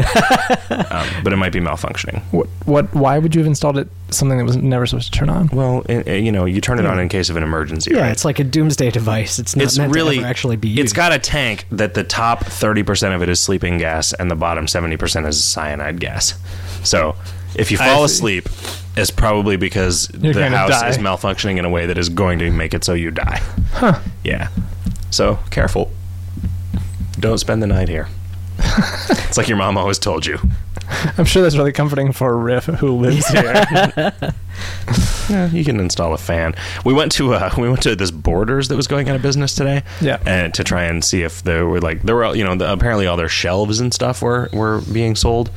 [0.70, 2.22] um, but it might be malfunctioning.
[2.30, 2.48] What?
[2.66, 2.94] What?
[2.94, 5.48] Why would you have installed it something that was never supposed to turn on?
[5.48, 7.92] Well, i- i- you know, you turn it on in case of an emergency.
[7.92, 8.02] yeah.
[8.02, 8.12] right?
[8.12, 9.38] It's like a doomsday device.
[9.38, 10.80] It's not it's meant really to ever actually be used.
[10.80, 14.30] It's got a tank that the top thirty percent of it is sleeping gas, and
[14.30, 16.34] the bottom seventy percent is cyanide gas.
[16.84, 17.16] So
[17.56, 18.48] if you fall asleep,
[18.96, 20.88] it's probably because You're the house die.
[20.88, 23.40] is malfunctioning in a way that is going to make it so you die.
[23.72, 23.98] Huh.
[24.22, 24.48] Yeah.
[25.14, 25.90] So careful.
[27.20, 28.08] Don't spend the night here.
[28.58, 30.38] it's like your mom always told you.
[31.16, 34.12] I'm sure that's really comforting for Riff, who lives here.
[35.30, 36.54] Yeah, you can install a fan.
[36.84, 39.54] We went to uh, we went to this Borders that was going out of business
[39.54, 39.82] today.
[40.02, 40.18] Yeah.
[40.26, 43.06] and to try and see if there were like there were you know the, apparently
[43.06, 45.50] all their shelves and stuff were were being sold.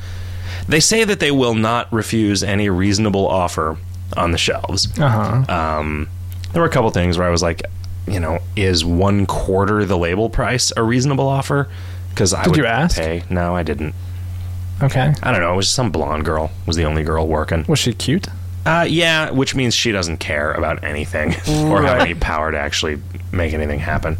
[0.68, 3.76] They say that they will not refuse any reasonable offer
[4.16, 4.88] on the shelves.
[4.98, 5.54] uh huh.
[5.78, 6.08] Um,
[6.54, 7.62] there were a couple things where I was like,
[8.10, 11.68] you know, is one quarter the label price a reasonable offer?
[12.10, 12.96] Because I Did would you ask?
[12.96, 13.22] pay.
[13.30, 13.94] No, I didn't.
[14.82, 15.12] Okay.
[15.22, 15.52] I don't know.
[15.52, 17.64] It was some blonde girl was the only girl working.
[17.68, 18.26] Was she cute?
[18.66, 21.28] Uh, yeah, which means she doesn't care about anything
[21.70, 23.00] or have any power to actually
[23.32, 24.18] make anything happen.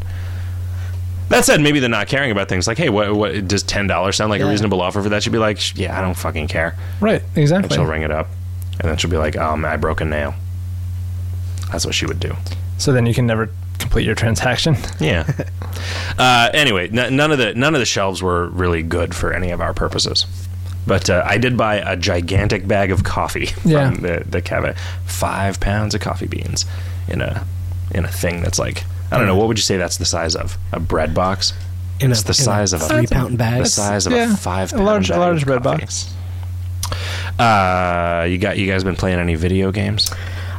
[1.29, 4.16] That said, maybe they're not caring about things like, hey, what, what does ten dollars
[4.16, 4.51] sound like a Yeah.
[4.51, 5.22] reasonable offer for that?
[5.22, 7.20] She'd be like, yeah, I don't fucking care, Right.
[7.35, 7.77] and Exactly.
[7.77, 8.29] she'll ring it up,
[8.81, 10.35] and then she'll be like, um, I broke a nail.
[11.70, 12.35] That's what she would do.
[12.79, 14.77] So then you can never complete your transaction.
[15.01, 15.25] Yeah.
[16.19, 19.51] uh, anyway, n- none of the none of the shelves were really good for any
[19.51, 20.27] of our purposes.
[20.87, 23.91] But uh, I did buy a gigantic bag of coffee from Yeah.
[23.91, 24.77] the the cabinet.
[25.07, 26.64] Five pounds of coffee beans
[27.09, 27.45] in a
[27.95, 30.35] in a thing that's like I don't know what would you say that's the size
[30.37, 31.53] of a bread box.
[32.01, 33.62] in it's the size of a three pound bag.
[33.64, 35.81] The size of yeah, a five a pound large- a bag large of bread coffee.
[35.83, 36.14] box.
[37.38, 40.11] Uh, you got you guys been playing any video games?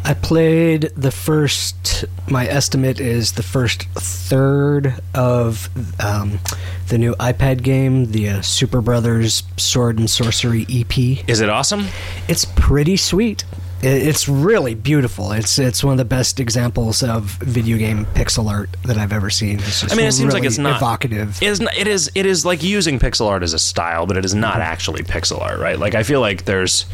[0.03, 2.05] I played the first.
[2.29, 6.39] My estimate is the first third of um,
[6.87, 10.97] the new iPad game, the uh, Super Brothers Sword and Sorcery EP.
[11.29, 11.87] Is it awesome?
[12.27, 13.43] It's pretty sweet.
[13.81, 15.31] It's really beautiful.
[15.31, 19.29] It's it's one of the best examples of video game pixel art that I've ever
[19.29, 19.61] seen.
[19.89, 21.41] I mean, it seems like it's not evocative.
[21.41, 22.11] It is, not, it is.
[22.13, 25.39] It is like using pixel art as a style, but it is not actually pixel
[25.41, 25.79] art, right?
[25.79, 26.85] Like I feel like there's.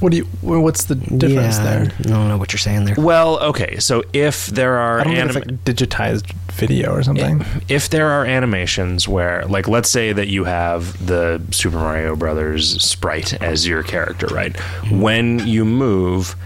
[0.00, 0.24] What do you?
[0.40, 1.82] What's the difference yeah, there?
[1.98, 2.94] I don't know what you're saying there.
[2.96, 3.78] Well, okay.
[3.78, 7.44] So if there are I don't know if it's like digitized video or something.
[7.68, 12.82] if there are animations where, like, let's say that you have the Super Mario Brothers
[12.82, 14.58] sprite as your character, right?
[14.90, 16.36] When you move.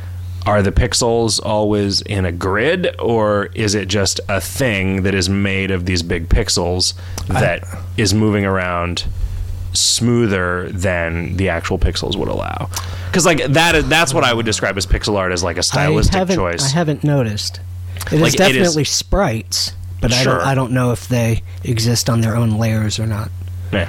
[0.46, 5.26] Are the pixels always in a grid, or is it just a thing that is
[5.26, 6.92] made of these big pixels
[7.28, 7.64] that
[7.96, 9.06] is moving around
[9.74, 12.70] smoother than the actual pixels would allow.
[13.06, 16.16] Because like that, that's what I would describe as pixel art as like a stylistic
[16.16, 16.64] I choice.
[16.64, 17.60] I haven't noticed.
[18.06, 20.40] It is Like, it is- definitely sprites, but I don't.
[20.40, 23.30] I don't know if they exist on their own layers or not.
[23.72, 23.88] yeah.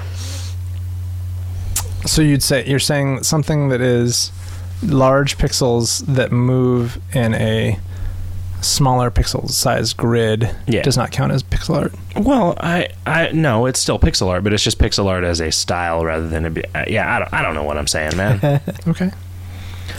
[2.06, 4.30] So you'd say you're saying something that is
[4.82, 7.78] large pixels that move in a
[8.62, 10.82] smaller pixel size grid Yeah.
[10.82, 11.92] does not count as pixel art.
[12.16, 15.50] Well, I I no, it's still pixel art, but it's just pixel art as a
[15.52, 17.14] style rather than a be, uh, yeah.
[17.14, 18.40] I don't I don't know what I'm saying, man.
[18.88, 19.10] Okay.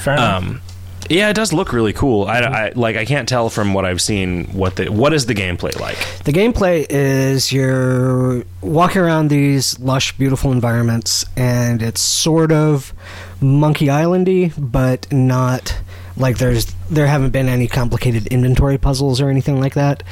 [0.03, 0.43] Fair enough.
[0.43, 0.61] um,
[1.09, 2.25] yeah, it does look really cool.
[2.25, 5.33] I, I like I can't tell from what I've seen what the what is the
[5.35, 5.97] gameplay like.
[6.25, 12.93] The gameplay is you're walking around these lush, beautiful environments, and it's sort of
[13.39, 15.77] Monkey Islandy, but not
[16.17, 20.03] like there's there haven't been any complicated inventory puzzles or anything like that.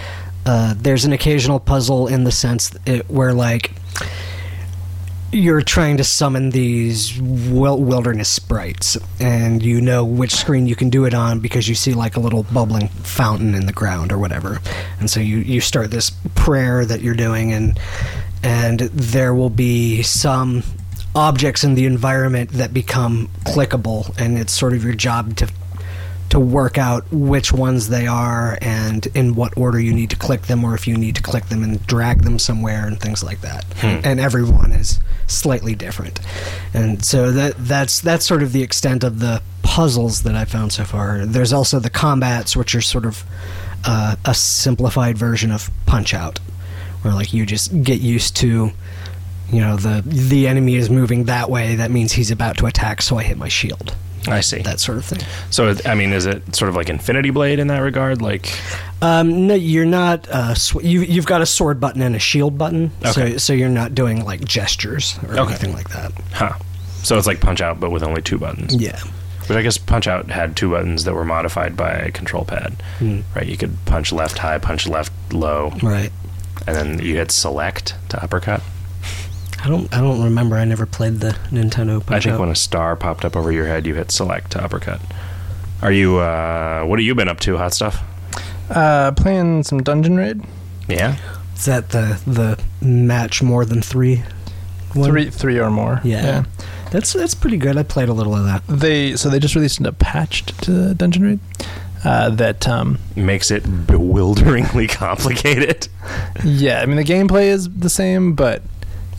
[0.45, 3.71] Uh, there's an occasional puzzle in the sense it, where like
[5.31, 11.05] you're trying to summon these wilderness sprites, and you know which screen you can do
[11.05, 14.59] it on because you see like a little bubbling fountain in the ground or whatever.
[14.99, 17.77] And so you, you start this prayer that you're doing, and
[18.43, 20.63] and there will be some
[21.15, 25.49] objects in the environment that become clickable, and it's sort of your job to
[26.35, 30.43] to work out which ones they are and in what order you need to click
[30.43, 33.39] them or if you need to click them and drag them somewhere and things like
[33.39, 33.63] that
[34.05, 36.19] and everyone is slightly different
[36.73, 40.73] and so that that's that's sort of the extent of the puzzles that i found
[40.73, 43.23] so far there's also the combats which are sort of
[43.85, 46.39] uh, a simplified version of Punch Out,
[47.01, 48.71] where like you just get used to,
[49.51, 51.75] you know, the the enemy is moving that way.
[51.75, 53.95] That means he's about to attack, so I hit my shield.
[54.33, 54.61] I see.
[54.61, 55.19] That sort of thing.
[55.49, 58.21] So, I mean, is it sort of like Infinity Blade in that regard?
[58.21, 58.49] Like,
[59.01, 60.27] Um, no, you're not.
[60.29, 63.31] Uh, sw- you you've got a sword button and a shield button, Okay.
[63.33, 65.41] so so you're not doing like gestures or Okay.
[65.51, 66.11] anything like that.
[66.33, 66.53] huh?
[67.03, 68.73] So it's like Punch Out, but with only two buttons.
[68.75, 68.99] Yeah.
[69.47, 72.73] Which I guess Punch Out had two buttons that were modified by a control pad,
[72.97, 73.19] Hmm.
[73.35, 73.45] right?
[73.45, 76.11] You could punch left high, punch left low, Right.
[76.65, 78.61] and then you hit select to uppercut.
[79.65, 79.91] I don't.
[79.93, 80.55] I don't remember.
[80.57, 82.05] I never played the Nintendo.
[82.05, 82.39] Punch I think Out.
[82.41, 85.01] when a star popped up over your head, you hit select to uppercut.
[85.81, 86.17] Are you?
[86.17, 87.57] uh What have you been up to?
[87.57, 88.01] Hot stuff?
[88.69, 90.41] Uh, playing some Dungeon Raid.
[90.87, 91.17] Yeah.
[91.55, 94.23] Is that the the match more than three?
[94.93, 95.09] one?
[95.09, 95.99] Three, three or more.
[96.03, 96.43] Yeah.
[96.91, 97.75] That's that's pretty good.
[97.75, 98.63] I played a little of that.
[98.67, 101.39] They so they just released a patch to Dungeon Raid
[102.03, 105.87] uh, that um, Makes it bewilderingly complicated.
[106.43, 108.61] yeah, I mean the gameplay is the same, but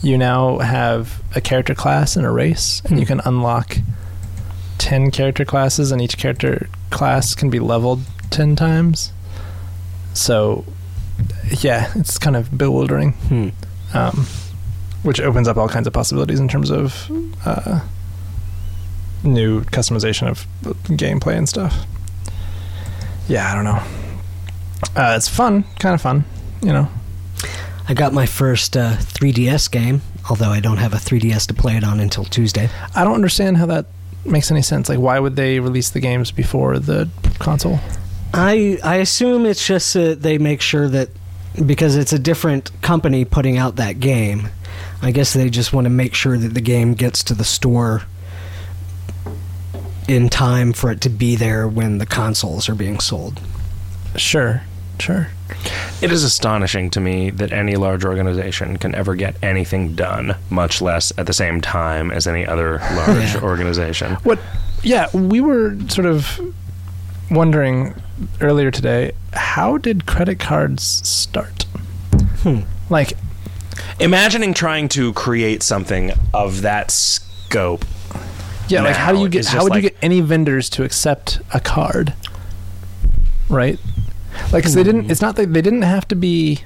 [0.01, 3.19] you now have a character class and a race, and you Hmm.
[3.19, 3.77] can unlock
[4.77, 9.11] ten character classes, and each character class can be leveled ten times.
[10.13, 10.65] So,
[11.59, 13.49] yeah, it's kind of bewildering, Hmm.
[13.93, 14.27] um,
[15.03, 17.09] which opens up all kinds of possibilities in terms of
[17.45, 17.79] uh,
[19.23, 20.45] new customization of
[20.89, 21.85] gameplay and stuff.
[23.27, 23.81] Yeah, I don't know.
[24.95, 26.23] Uh, it's fun, kind of fun,
[26.61, 26.87] you know.
[27.89, 31.77] I got my first uh, 3DS game, although I don't have a 3DS to play
[31.77, 32.69] it on until Tuesday.
[32.93, 33.85] I don't understand how that
[34.25, 34.89] makes any sense.
[34.89, 37.79] Like, why would they release the games before the console?
[38.33, 41.09] I I assume it's just uh, they make sure that
[41.65, 44.49] because it's a different company putting out that game.
[45.01, 48.03] I guess they just want to make sure that the game gets to the store
[50.07, 53.39] in time for it to be there when the consoles are being sold.
[54.15, 54.63] Sure,
[54.99, 55.27] sure.
[56.01, 60.81] It is astonishing to me that any large organization can ever get anything done, much
[60.81, 63.41] less at the same time as any other large Yeah.
[63.41, 64.13] organization.
[64.23, 64.39] What?
[64.83, 66.39] Yeah, we were sort of
[67.31, 67.93] wondering
[68.41, 69.11] earlier today.
[69.33, 71.63] How did credit cards start?
[72.43, 72.59] Hmm.
[72.89, 73.13] Like,
[73.99, 77.83] Imagining trying to create something of that scope.
[78.67, 79.45] yeah, like how do you get?
[79.47, 82.13] How would you get any vendors to accept a card?
[83.49, 83.79] Right.
[84.51, 85.05] Like, 'cause they didn't.
[85.05, 85.11] Hmm.
[85.11, 86.61] It's not that they didn't have to be.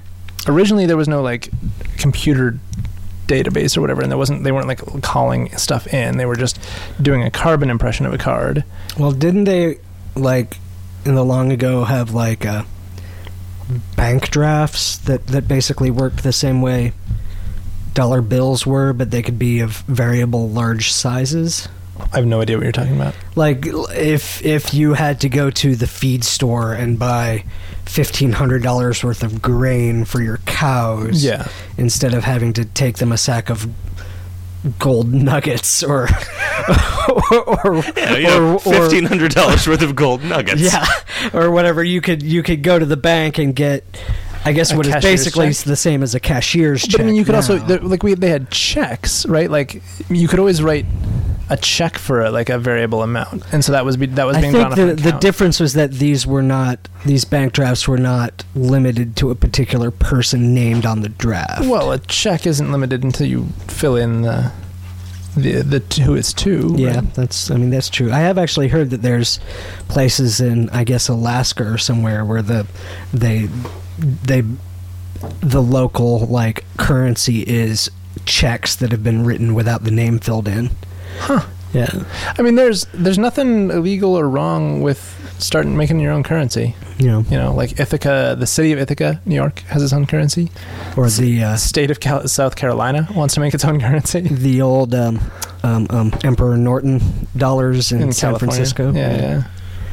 [0.48, 1.50] Originally, there was no like
[1.98, 2.58] computer
[3.28, 4.44] database or whatever, and there wasn't.
[4.44, 6.18] They weren't like calling stuff in.
[6.18, 6.60] They were just
[7.02, 8.64] doing a carbon impression of a card.
[8.98, 9.78] Well, didn't they
[10.16, 10.58] like
[11.06, 12.64] in the long ago have like uh,
[13.96, 16.94] bank drafts that that basically worked the same way
[17.94, 21.68] dollar bills were, but they could be of variable large sizes?
[22.14, 23.16] I have no idea what you're talking about.
[23.36, 27.44] Like if if you had to go to the feed store and buy
[27.86, 31.48] fifteen hundred dollars worth of grain for your cows, Yeah.
[31.78, 33.68] instead of having to take them a sack of
[34.78, 36.08] gold nuggets or
[37.32, 40.62] or, or, Yeah, you know, or- or- fifteen hundred dollars worth of gold nuggets.
[40.74, 40.86] yeah,
[41.34, 41.84] or whatever.
[41.84, 43.84] You could you could go to the bank and get,
[44.44, 45.66] I guess, what is basically check?
[45.66, 46.94] the same as a cashier's check.
[46.94, 47.66] But I mean, you could also now.
[47.66, 49.50] there- like we they had checks, right?
[49.50, 50.86] Like you could always write
[51.50, 54.38] a check for a, like a variable amount, and so that was be, that was
[54.38, 57.98] I being think the, the difference was that these were not these bank drafts were
[57.98, 61.68] not limited to a particular person named on the draft.
[61.68, 64.52] Well, a check isn't limited until you fill in the
[65.36, 66.74] the, the t- who it's to.
[66.78, 67.14] yeah, right?
[67.14, 68.12] that's I mean that's true.
[68.12, 69.40] I have actually heard that there's
[69.88, 72.66] places in I guess Alaska or somewhere where the
[73.14, 73.50] they
[74.02, 74.44] they
[75.42, 77.90] the local like currency is
[78.26, 80.72] checks that have been written without the name filled in.
[81.20, 81.46] Huh.
[81.74, 82.04] Yeah.
[82.38, 86.76] I mean, there's there's nothing illegal or wrong with starting making your own currency.
[86.98, 90.06] You know, You know, like Ithaca, the city of Ithaca, New York, has its own
[90.06, 90.52] currency.
[90.98, 94.20] or the uh, state of Cal- South Carolina wants to make its own currency.
[94.32, 95.20] the old um,
[95.64, 98.56] um, um, Emperor Norton dollars in, San California.
[98.56, 98.92] Francisco.
[98.94, 99.44] Yeah,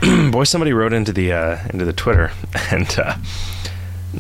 [0.02, 0.30] yeah.
[0.30, 2.30] Boy, somebody wrote into the uh, into the Twitter,
[2.70, 3.14] and uh,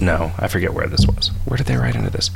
[0.00, 1.30] no, I forget where this was.
[1.44, 2.30] Where did they write into this?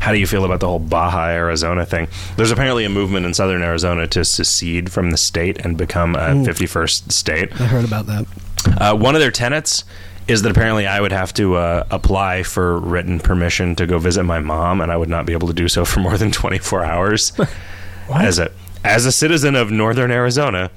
[0.00, 2.08] How do you feel about the whole Baja Arizona thing?
[2.36, 6.30] There's apparently a movement in southern Arizona to secede from the state and become a
[6.30, 6.44] Ooh.
[6.44, 7.60] 51st state.
[7.60, 8.26] I heard about that.
[8.66, 9.84] Uh, one of their tenets
[10.28, 14.22] is that apparently I would have to uh, apply for written permission to go visit
[14.22, 16.84] my mom, and I would not be able to do so for more than 24
[16.84, 17.32] hours.
[18.12, 18.50] As a
[18.82, 20.70] as a citizen of northern Arizona,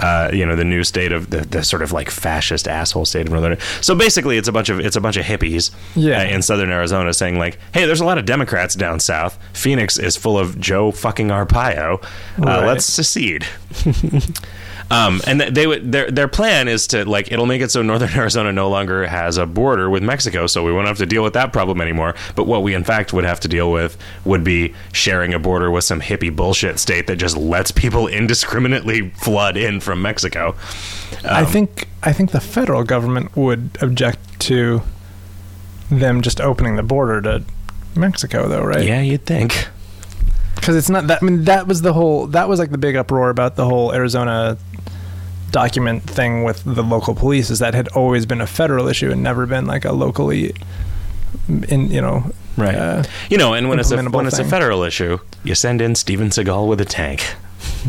[0.00, 3.26] uh, you know the new state of the, the sort of like fascist asshole state
[3.26, 3.58] of northern.
[3.80, 6.20] So basically, it's a bunch of it's a bunch of hippies Yeah.
[6.20, 9.38] uh, in southern Arizona saying like, "Hey, there's a lot of Democrats down south.
[9.52, 12.02] Phoenix is full of Joe fucking Arpaio.
[12.02, 12.06] Uh,
[12.38, 12.66] Right.
[12.66, 13.46] Let's secede."
[14.92, 17.80] Um, and th- they would their their plan is to like it'll make it so
[17.80, 21.22] northern Arizona no longer has a border with Mexico, so we won't have to deal
[21.22, 22.16] with that problem anymore.
[22.34, 25.70] But what we in fact would have to deal with would be sharing a border
[25.70, 30.56] with some hippie bullshit state that just lets people indiscriminately flood in from Mexico.
[31.24, 34.82] I Um, think I think the federal government would object to
[35.90, 37.44] them just opening the border to
[37.94, 38.84] Mexico, though, right?
[38.86, 39.68] Yeah, you'd think.
[40.54, 41.22] because it's not that.
[41.22, 42.26] I mean, that was the whole.
[42.28, 44.56] That was like the big uproar about the whole Arizona
[45.50, 47.50] document thing with the local police.
[47.50, 50.54] Is that had always been a federal issue and never been like a locally,
[51.68, 52.74] in you know, Right.
[52.74, 55.94] uh, You know, and when it's a when it's a federal issue, you send in
[55.94, 57.34] Steven Seagal with a tank.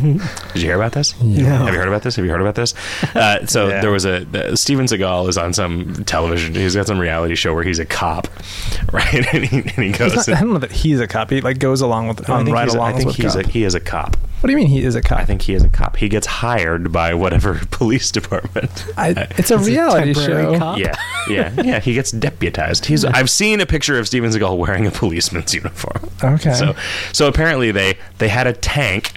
[0.01, 0.21] Did
[0.55, 1.19] you hear about this?
[1.21, 1.43] No.
[1.45, 2.15] Have you heard about this?
[2.15, 2.73] Have you heard about this?
[3.15, 3.81] Uh, so Yeah.
[3.81, 6.53] there was a uh, Steven Seagal is on some television.
[6.55, 8.27] He's got some reality show where he's a cop,
[8.93, 9.33] right?
[9.33, 10.15] and, he, and he goes.
[10.15, 11.29] not, I don't know that he's a cop.
[11.29, 13.45] He like goes along with I on think ride I think he's cop.
[13.45, 14.15] a, he is a cop.
[14.15, 15.19] what do you mean he is a cop?
[15.19, 15.97] I think he is a cop.
[15.97, 18.85] He gets hired by whatever police department.
[18.97, 20.59] I, it's a He's a reality temporary show.
[20.59, 20.79] cop.
[20.79, 20.95] yeah,
[21.29, 21.79] yeah, yeah.
[21.79, 22.85] He gets deputized.
[22.85, 23.05] He's.
[23.05, 26.09] I've seen a picture of Steven Seagal wearing a policeman's uniform.
[26.23, 26.53] Okay.
[26.53, 26.75] So,
[27.13, 29.13] so apparently they they had a tank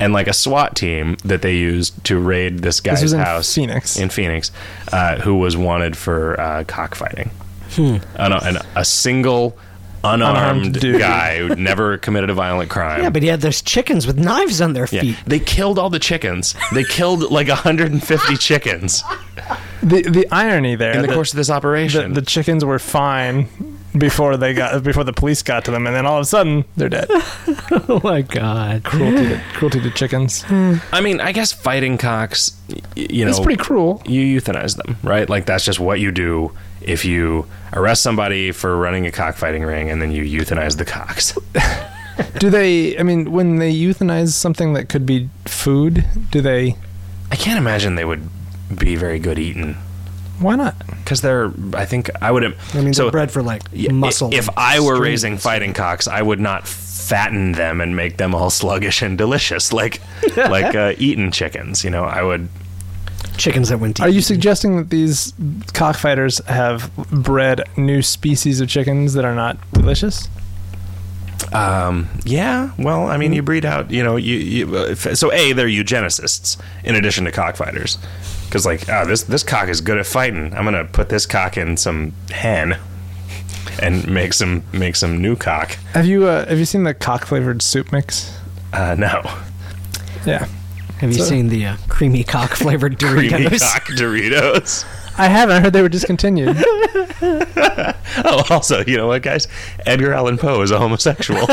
[0.00, 3.54] and like a SWAT team that they used to raid this guy's was in house
[3.54, 3.98] Phoenix.
[3.98, 4.50] In Phoenix,
[4.92, 7.30] uh, who was wanted for uh, cockfighting.
[7.72, 7.96] Hmm.
[8.16, 9.56] An, an, a single.
[10.02, 13.02] Unarmed, Unarmed guy who never committed a violent crime.
[13.02, 15.02] Yeah, but he had those chickens with knives on their Yeah.
[15.02, 15.16] feet.
[15.26, 16.54] They killed all the chickens.
[16.72, 19.04] They killed like 150 chickens
[19.82, 20.92] The the irony there.
[20.92, 22.14] in the that course of this the, operation.
[22.14, 23.46] the chickens were fine
[23.98, 26.64] before they got before the police got to them, and then all of a sudden
[26.76, 27.08] they're dead.
[27.88, 28.84] Oh my god.
[28.84, 30.42] cruelty to, cruelty to chickens.
[30.42, 30.74] Hmm.
[30.92, 34.00] I mean, I guess fighting cocks, y- you know, It's pretty cruel.
[34.06, 35.28] you euthanize them, right?
[35.28, 39.90] Like that's just what you do if you arrest somebody for running a cockfighting ring
[39.90, 41.36] and then you euthanize the cocks.
[42.38, 42.96] Do they?
[42.98, 46.76] I mean, when they euthanize something that could be food, do they?
[47.32, 48.28] I can't imagine they would
[48.76, 49.76] be very good eaten
[50.40, 50.74] Why not?
[51.10, 51.52] because they're.
[51.74, 52.44] I think I would.
[52.44, 54.32] I mean, so they're bred for like muscle.
[54.32, 58.48] If I were raising fighting cocks, I would not fatten them and make them all
[58.62, 60.00] sluggish and delicious like
[60.36, 61.82] like uh, eaten chickens.
[61.82, 62.48] You know, I would.
[63.36, 65.32] chickens that went to Are you suggesting that these
[65.72, 70.28] cockfighters have bred new species of chickens that are not delicious?
[71.52, 72.70] Um, yeah.
[72.78, 73.90] Well, I mean, you breed out.
[73.90, 77.98] You know, you, you so a they're eugenicists in addition to cockfighters
[78.50, 80.52] because like ah this this cock is good at fighting.
[80.54, 82.76] I'm gonna put this cock in some hen
[83.80, 85.76] and make some make some new cock.
[85.94, 88.36] Have you uh, have you seen the cock flavored soup mix?
[88.72, 89.22] Uh, no,
[90.26, 90.46] Yeah,
[90.98, 93.30] Have you So- seen the uh, creamy cock flavored Doritos?
[93.30, 94.84] creamy cock Doritos.
[95.18, 95.56] I haven't.
[95.56, 96.56] I heard they were discontinued.
[98.24, 99.46] Oh, also, you know what, guys?
[99.86, 101.46] Edgar Allan Poe is a homosexual.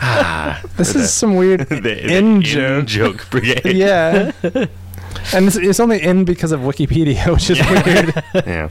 [0.00, 2.86] ah, This is some weird the, the in in joke.
[2.86, 3.76] joke brigade.
[3.76, 4.30] Yeah,
[5.32, 8.24] and it's, it's only in because of Wikipedia, which is weird.
[8.46, 8.68] yeah.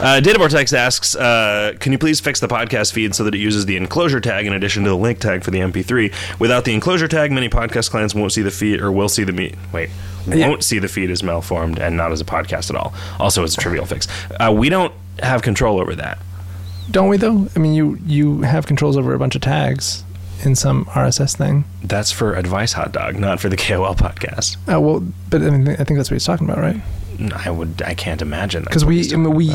[0.00, 3.38] Uh, Data Vortex asks, uh, can you please fix the podcast feed so that it
[3.38, 6.40] uses the enclosure tag in addition to the link tag for the MP3?
[6.40, 9.32] Without the enclosure tag, many podcast clients won't see the feed or will see the
[9.32, 9.90] me- wait
[10.26, 12.94] won't see the feed as malformed and not as a podcast at all.
[13.18, 14.06] Also, it's a trivial fix.
[14.38, 16.18] Uh, we don't have control over that.
[16.90, 17.48] Don't we though?
[17.54, 20.04] I mean, you you have controls over a bunch of tags
[20.44, 21.64] in some RSS thing.
[21.82, 24.56] That's for Advice Hot Dog, not for the KOL podcast.
[24.68, 26.80] Oh well, but I mean, I think that's what he's talking about, right?
[27.16, 29.50] Mm, I would, I can't imagine Because we, I mean, we.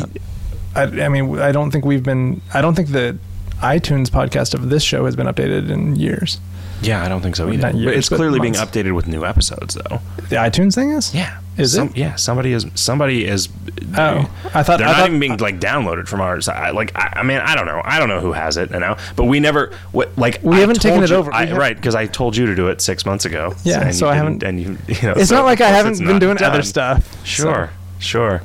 [0.74, 2.40] I, I mean, I don't think we've been.
[2.54, 3.18] I don't think the
[3.60, 6.38] iTunes podcast of this show has been updated in years.
[6.80, 7.70] Yeah, I don't think so either.
[7.70, 10.00] Years, it's clearly being updated with new episodes, though.
[10.28, 11.12] The iTunes thing is.
[11.12, 11.96] Yeah, Is Some- it?
[11.96, 12.66] Yeah, somebody is.
[12.76, 13.48] Somebody is.
[13.96, 16.48] Oh, I thought they're I not thought, even being like downloaded from ours.
[16.48, 17.82] I, like, I, I mean, I don't know.
[17.84, 19.72] I don't know who has it you know, but we never.
[19.92, 21.32] What like We I haven't taken told it over.
[21.34, 23.54] I, right, because I told you to do it six months ago.
[23.64, 24.42] Yeah, and so you, I haven't.
[24.44, 26.50] And you, you know, It's so not like I haven't been doing done.
[26.52, 27.26] other stuff.
[27.26, 28.40] Sure, sure.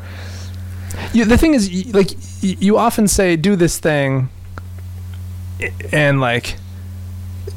[1.14, 2.10] You, the thing is, like,
[2.42, 4.30] you often say, "Do this thing,"
[5.92, 6.56] and like,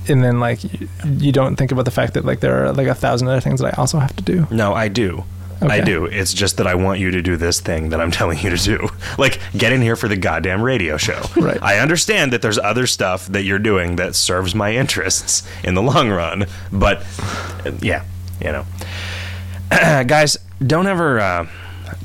[0.09, 0.89] and then like, y-
[1.19, 3.61] you don't think about the fact that like there are like a thousand other things
[3.61, 4.47] that I also have to do.
[4.51, 5.25] No, I do.
[5.63, 6.05] I do.
[6.05, 8.57] It's just that I want you to do this thing that I'm telling you to
[8.57, 8.89] do.
[9.19, 11.23] Like, get in here for the goddamn radio show.
[11.37, 11.63] Right.
[11.63, 15.83] I understand that there's other stuff that you're doing that serves my interests in the
[15.83, 17.03] long run, but
[17.81, 18.05] yeah,
[18.41, 18.65] you know.
[20.05, 21.47] Guys, don't ever uh,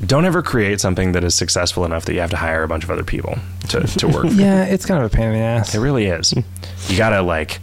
[0.04, 2.84] don't ever create something that is successful enough that you have to hire a bunch
[2.84, 3.38] of other people
[3.68, 4.26] to, to work.
[4.32, 5.74] Yeah, it's kind of a pain in the ass.
[5.74, 6.32] It really is.
[6.88, 7.60] You gotta like,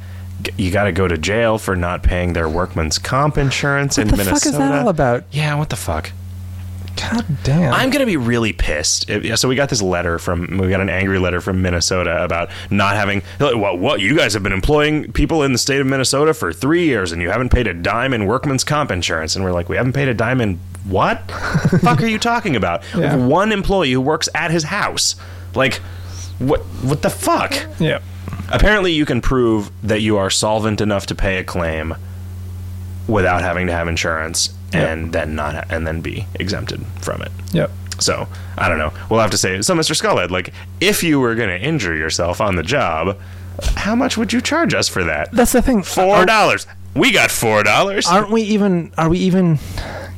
[0.58, 4.32] you gotta go to jail for not paying their workman's comp insurance What in Minnesota.
[4.34, 5.24] What the fuck is that all about?
[5.32, 6.12] Yeah, what the fuck?
[6.96, 7.74] God damn.
[7.74, 9.10] I'm gonna be really pissed.
[9.36, 12.96] So we got this letter from we got an angry letter from Minnesota about not
[12.96, 13.22] having.
[13.38, 13.80] What?
[13.80, 14.02] What?
[14.02, 17.22] You guys have been employing people in the state of Minnesota for three years, and
[17.22, 19.36] you haven't paid a dime in workman's comp insurance.
[19.36, 21.26] And we're like, we haven't paid a dime in what?
[21.28, 22.84] the fuck are you talking about?
[22.96, 23.16] Yeah.
[23.16, 25.16] one employee who works at his house.
[25.56, 25.76] Like,
[26.40, 26.62] what?
[26.82, 27.54] What the fuck?
[27.80, 28.00] yeah.
[28.52, 31.96] Apparently, you can prove that you are solvent enough to pay a claim
[33.08, 34.88] without having to have insurance, Yep.
[34.88, 37.32] and then not ha- and then be exempted from it.
[37.54, 37.72] Yep.
[38.00, 38.28] So
[38.58, 38.94] I don't know.
[39.10, 39.62] We'll have to say.
[39.62, 39.96] So, Mr.
[39.96, 43.18] Skullhead, like, if you were going to injure yourself on the job,
[43.76, 45.32] how much would you charge us for that?
[45.32, 45.84] That's the thing.
[45.84, 46.66] Four dollars.
[46.96, 48.08] We got four dollars.
[48.08, 48.92] Aren't we even?
[48.98, 49.60] Are we even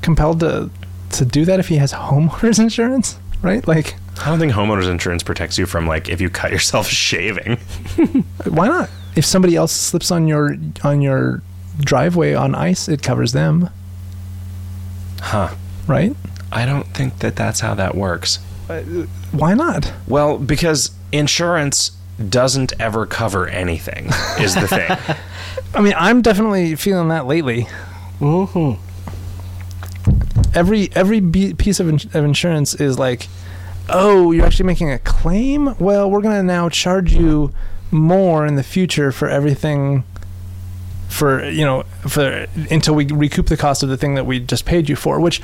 [0.02, 0.70] compelled to
[1.12, 3.18] to do that if he has homeowners insurance?
[3.42, 3.68] Right?
[3.68, 7.58] Like, I don't think homeowners insurance protects you from like if you cut yourself shaving.
[8.48, 8.90] why not?
[9.16, 11.42] If somebody else slips on your on your
[11.80, 13.70] driveway on ice, it covers them,
[15.22, 15.50] Huh.
[15.88, 16.16] right?
[16.52, 18.38] I don't think that that's how that works.
[19.32, 19.92] Why not?
[20.08, 21.92] Well, because insurance
[22.30, 24.08] doesn't ever cover anything.
[24.40, 24.90] Is the thing.
[25.76, 27.68] I mean, I'm definitely feeling that lately.
[28.20, 28.80] Mm-hmm.
[30.54, 31.22] Every every
[31.54, 33.28] piece of, ins- of insurance is like,
[33.94, 35.76] oh, you're actually making a claim.
[35.80, 37.54] Well, we're gonna now charge you
[37.92, 40.04] more in the future for everything.
[41.10, 44.66] For you know, for until we recoup the cost of the thing that we just
[44.66, 45.42] paid you for, which.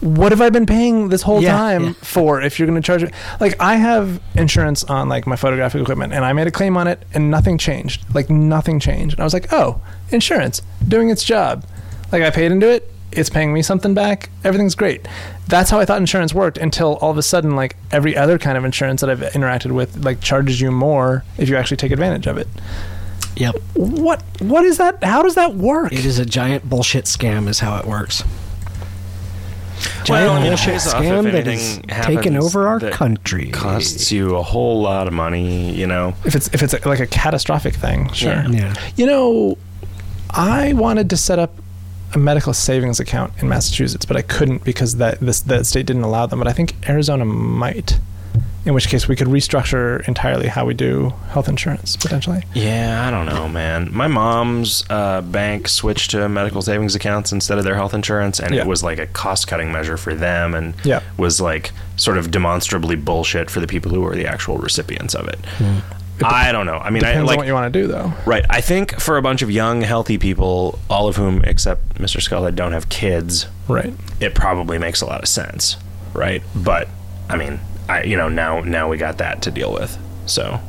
[0.00, 1.92] What have I been paying this whole Yeah, time yeah.
[2.02, 3.12] for if you're going to charge it?
[3.40, 6.86] Like I have insurance on like my photographic equipment and I made a claim on
[6.86, 8.04] it and nothing changed.
[8.14, 9.14] Like nothing changed.
[9.14, 9.80] And I was like, "Oh,
[10.10, 11.64] insurance doing its job."
[12.12, 14.30] Like I paid into it, it's paying me something back.
[14.44, 15.06] Everything's great.
[15.46, 18.58] That's how I thought insurance worked until all of a sudden like every other kind
[18.58, 22.26] of insurance that I've interacted with like charges you more if you actually take advantage
[22.26, 22.48] of it.
[23.36, 23.54] Yep.
[23.74, 25.02] What what is that?
[25.02, 25.92] How does that work?
[25.92, 28.24] It is a giant bullshit scam, is how it works.
[28.24, 32.66] Well, Giant I mean, bullshit pays off if scam that anything is happens taking over
[32.66, 33.50] our country.
[33.50, 36.14] Costs you a whole lot of money, you know.
[36.24, 38.32] If it's if it's a, like a catastrophic thing, sure.
[38.32, 38.48] Yeah.
[38.48, 38.74] Yeah.
[38.96, 39.58] You know,
[40.30, 41.54] I wanted to set up
[42.14, 46.02] a medical savings account in Massachusetts, but I couldn't because that this that state didn't
[46.04, 46.38] allow them.
[46.38, 47.98] But I think Arizona might.
[48.64, 52.42] In which case, we could restructure entirely how we do health insurance potentially.
[52.52, 53.88] Yeah, I don't know, man.
[53.94, 58.54] My mom's uh, bank switched to medical savings accounts instead of their health insurance, and
[58.54, 58.62] Yeah.
[58.62, 61.00] it was like a cost-cutting measure for them, and Yeah.
[61.16, 65.28] was like sort of demonstrably bullshit for the people who were the actual recipients of
[65.28, 65.38] it.
[66.24, 66.76] I don't know.
[66.78, 68.12] I mean, I Depends like on what you want to do, though.
[68.26, 68.44] right.
[68.50, 72.20] I think for a bunch of young, healthy people, all of whom except Mr.
[72.20, 73.92] Skullhead don't have kids, Right.
[74.20, 75.76] it probably makes a lot of sense,
[76.14, 76.42] right?
[76.54, 76.88] But
[77.28, 79.96] I mean, I you know now now we got that to deal with.
[80.26, 80.60] So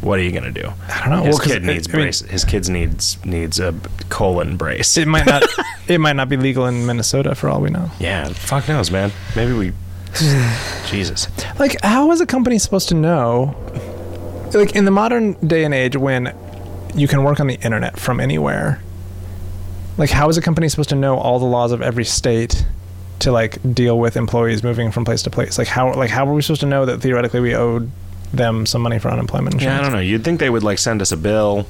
[0.00, 0.70] what are you gonna do?
[0.88, 1.22] I don't know.
[1.24, 2.20] His Well, 'cause kid it- needs I mean, brace.
[2.20, 3.74] His kids needs needs a
[4.08, 4.96] colon brace.
[4.96, 5.44] It might not.
[5.88, 7.90] it might not be legal in Minnesota for all we know.
[7.98, 9.12] yeah, fuck knows, man.
[9.36, 9.72] Maybe we.
[10.86, 11.26] Jesus.
[11.58, 13.56] Like, how is a company supposed to know?
[14.54, 16.34] Like in the modern day and age, when
[16.94, 18.80] you can work on the internet from anywhere,
[19.98, 22.64] like how is a company supposed to know all the laws of every state
[23.20, 25.58] to like deal with employees moving from place to place?
[25.58, 27.90] Like how like how are we supposed to know that theoretically we owed
[28.32, 29.76] them some money for unemployment insurance?
[29.76, 30.00] Yeah, I don't know.
[30.00, 31.66] You'd think they would like send us a bill.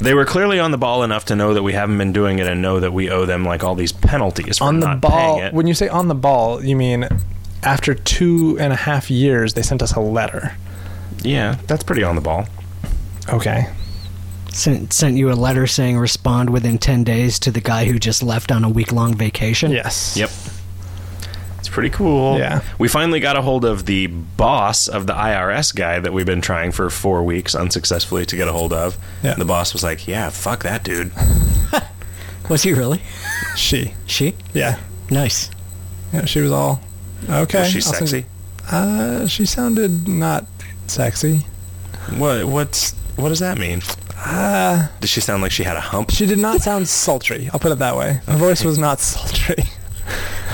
[0.00, 2.46] They were clearly on the ball enough to know that we haven't been doing it
[2.46, 5.36] and know that we owe them like all these penalties for on the not ball.
[5.36, 5.54] paying it.
[5.54, 7.06] When you say on the ball, you mean
[7.62, 10.56] after two and a half years they sent us a letter.
[11.24, 12.46] Yeah, that's pretty on the ball.
[13.28, 13.68] Okay.
[14.52, 18.22] Sent, sent you a letter saying respond within 10 days to the guy who just
[18.22, 19.70] left on a week long vacation.
[19.72, 20.14] Yes.
[20.16, 20.30] Yep.
[21.58, 22.38] It's pretty cool.
[22.38, 22.60] Yeah.
[22.78, 26.40] We finally got a hold of the boss of the IRS guy that we've been
[26.42, 28.98] trying for four weeks unsuccessfully to get a hold of.
[29.22, 29.34] Yeah.
[29.34, 31.12] The boss was like, yeah, fuck that dude.
[32.50, 33.00] Was he really?
[33.56, 33.94] She.
[34.06, 34.34] She?
[34.52, 34.78] Yeah.
[35.10, 35.50] Nice.
[36.12, 36.24] Yeah.
[36.24, 36.80] She was all
[37.28, 37.60] okay.
[37.60, 38.18] Was she I'll send sexy?
[38.18, 38.24] you-
[38.70, 40.46] Uh, she sounded not
[40.92, 41.46] sexy.
[42.16, 43.82] What, what's, what does that mean?
[44.16, 46.10] Uh, Does she sound like she had a hump?
[46.12, 47.48] she did not sound sultry.
[47.52, 48.20] I'll put it that way.
[48.26, 49.64] Her voice was not sultry.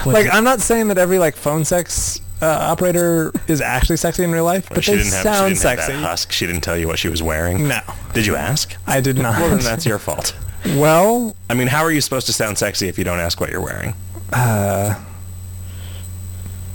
[0.07, 4.31] Like I'm not saying that every like phone sex uh, operator is actually sexy in
[4.33, 5.93] real life, but she they didn't have, sound she didn't have sexy.
[5.93, 6.33] that husk.
[6.33, 7.67] She didn't tell you what she was wearing.
[7.69, 7.81] No,
[8.15, 8.75] Did you ask?
[8.87, 9.39] I did not.
[9.41, 10.35] Well, then that's your fault.
[10.77, 13.51] well, I mean, how are you supposed to sound sexy if you don't ask what
[13.51, 13.95] you're wearing?
[14.33, 14.95] uh,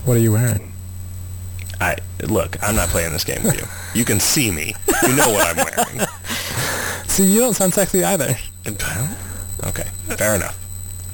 [0.05, 0.72] what are you wearing?
[1.83, 2.61] I look.
[2.63, 3.67] I'm not playing this game with you.
[3.99, 4.73] You can see me.
[5.03, 6.07] You know what I'm wearing.
[7.07, 8.35] See, you don't sound sexy either.
[8.65, 9.17] Well,
[9.67, 9.83] okay,
[10.17, 10.55] fair enough.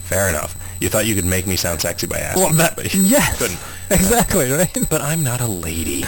[0.03, 0.55] Fair enough.
[0.80, 3.38] You thought you could make me sound sexy by asking, Well, that but you yes,
[3.38, 3.59] couldn't.
[3.89, 4.78] exactly right.
[4.89, 6.05] But I'm not a lady.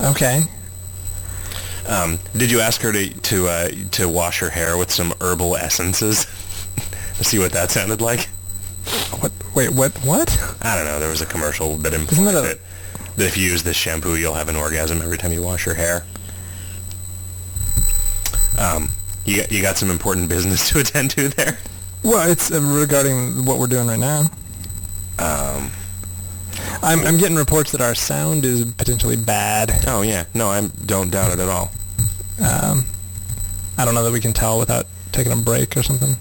[0.00, 0.42] Okay.
[1.88, 5.56] Um, did you ask her to to uh, to wash her hair with some herbal
[5.56, 6.18] essences?
[7.22, 8.28] see what that sounded like.
[9.20, 9.92] What Wait, what?
[10.04, 10.28] What?
[10.62, 10.98] I don't know.
[11.00, 12.58] There was a commercial that Isn't that a- that,
[13.16, 15.74] that if you use this shampoo, you'll have an orgasm every time you wash your
[15.74, 16.04] hair.
[18.58, 18.88] Um,
[19.24, 21.58] you got, you got some important business to attend to there.
[22.02, 24.30] Well, it's uh, regarding what we're doing right now.
[25.18, 25.70] Um,
[26.82, 29.84] I'm, I'm getting reports that our sound is potentially bad.
[29.86, 31.70] oh yeah, no, I don't doubt it at all.
[32.40, 32.84] Um,
[33.78, 36.16] I don't know that we can tell without taking a break or something.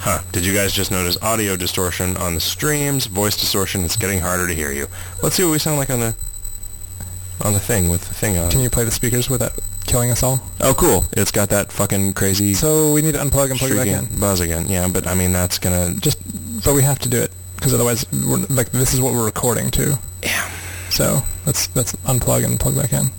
[0.00, 0.22] Huh?
[0.32, 3.04] Did you guys just notice audio distortion on the streams?
[3.06, 3.84] Voice distortion.
[3.84, 4.86] It's getting harder to hear you.
[5.22, 6.14] Let's see what we sound like on the
[7.42, 8.50] on the thing with the thing on.
[8.50, 9.52] Can you play the speakers without
[9.86, 10.40] killing us all?
[10.60, 11.04] Oh, cool!
[11.12, 14.18] It's got that fucking crazy So we need to unplug and plug it back in.
[14.18, 14.66] buzz again.
[14.68, 16.18] Yeah, but I mean that's gonna Just,
[16.64, 19.70] but we have to do it because otherwise, we're, like this is what we're recording
[19.72, 19.98] to.
[20.22, 20.50] yeah.
[20.88, 23.10] So let's let's unplug and plug back in.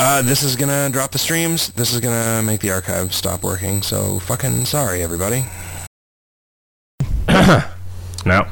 [0.00, 1.70] Uh, this is gonna drop the streams.
[1.70, 3.82] This is gonna make the archive stop working.
[3.82, 5.44] So fucking sorry, everybody.
[8.24, 8.46] no.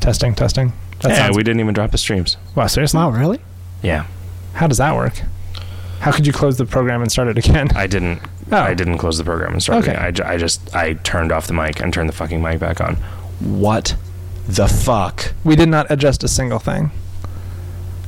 [0.00, 0.72] Testing, testing.
[1.02, 2.36] That yeah, sounds- we didn't even drop the streams.
[2.56, 2.98] wow, seriously?
[2.98, 3.38] Wow, really?
[3.82, 4.06] Yeah,
[4.54, 5.20] How does that work?
[6.00, 7.68] How could you close the program and start it again?
[7.76, 8.20] I didn't.
[8.50, 8.56] Oh.
[8.58, 9.84] I didn't close the program and start.
[9.84, 9.92] Okay.
[9.92, 9.98] it.
[9.98, 12.80] I, ju- I just I turned off the mic and turned the fucking mic back
[12.80, 12.96] on.
[13.40, 13.96] What
[14.48, 15.32] the fuck?
[15.44, 16.90] We did not adjust a single thing.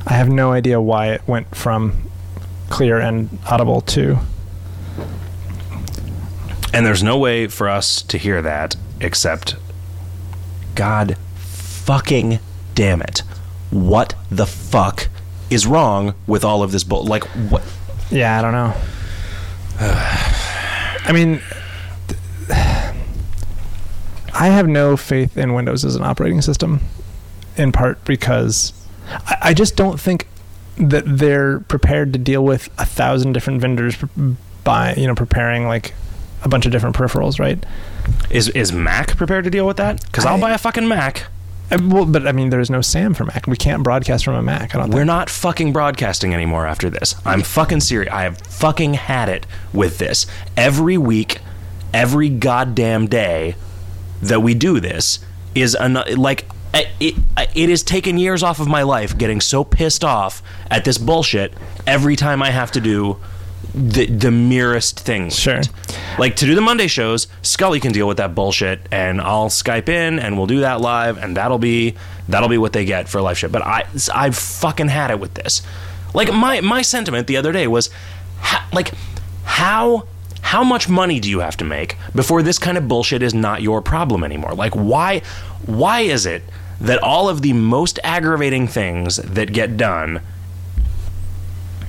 [0.05, 2.06] I have no idea why it went from
[2.69, 4.17] clear and audible too.
[6.73, 9.55] And there's no way for us to hear that except
[10.75, 12.39] God fucking
[12.75, 13.23] damn it.
[13.71, 15.07] What the fuck
[15.49, 17.63] is wrong with all of this bull like what
[18.11, 18.73] Yeah, I don't know.
[19.79, 21.41] I mean,
[24.39, 26.81] I have no faith in Windows as an operating system,
[27.55, 28.73] in part because
[29.09, 30.27] I, I just don't think
[30.79, 33.95] that they're prepared to deal with a thousand different vendors
[34.63, 35.93] by you know preparing like
[36.43, 37.63] a bunch of different peripherals, right?
[38.29, 40.11] is is Mac prepared to deal with that?
[40.11, 41.23] Cuz I'll buy a fucking Mac.
[41.81, 43.45] Well, but I mean, there's no SAM for Mac.
[43.45, 44.73] We can't broadcast from a Mac.
[44.73, 45.07] I don't We're think.
[45.07, 47.15] not fucking broadcasting anymore after this.
[47.25, 48.13] I'm fucking serious.
[48.13, 50.25] I have fucking had it with this.
[50.55, 51.39] Every week,
[51.93, 53.55] every goddamn day
[54.21, 55.19] that we do this
[55.55, 56.45] is an, like
[56.99, 57.15] it,
[57.55, 61.53] it has taken years off of my life getting so pissed off at this bullshit
[61.85, 63.17] every time I have to do
[63.73, 65.29] the the merest thing.
[65.29, 65.61] Sure.
[66.17, 69.89] Like to do the Monday shows, Scully can deal with that bullshit, and I'll Skype
[69.89, 71.95] in, and we'll do that live, and that'll be
[72.27, 73.47] that'll be what they get for a live show.
[73.47, 75.61] But I I've fucking had it with this.
[76.13, 77.89] Like my my sentiment the other day was,
[78.39, 78.93] ha, like
[79.43, 80.07] how
[80.41, 83.61] how much money do you have to make before this kind of bullshit is not
[83.61, 84.53] your problem anymore?
[84.53, 85.21] Like why
[85.65, 86.41] why is it
[86.79, 90.21] that all of the most aggravating things that get done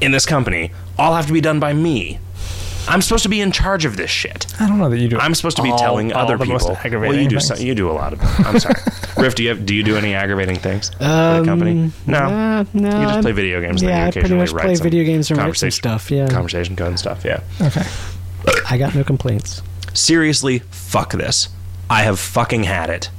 [0.00, 2.18] in this company all have to be done by me?
[2.90, 4.46] I'm supposed to be in charge of this shit.
[4.58, 5.18] I don't know that you do.
[5.18, 6.74] I'm supposed to be all- telling all other people.
[6.82, 7.38] well, you do.
[7.58, 8.18] you do a lot of.
[8.20, 8.28] Them.
[8.46, 8.76] I'm sorry,
[9.18, 9.34] Riff.
[9.34, 11.72] Do you have, do you do any aggravating things for the company?
[11.82, 13.00] Um, No, uh, no.
[13.02, 13.82] you just play video games.
[13.82, 16.10] then Yeah, you I pretty occasionally much play video games and write some conversation stuff.
[16.10, 17.26] Yeah, conversation code and stuff.
[17.26, 17.42] Yeah.
[17.60, 17.82] Okay.
[18.70, 19.60] I got no complaints.
[19.92, 21.48] Seriously, fuck this.
[21.90, 23.10] I have fucking had it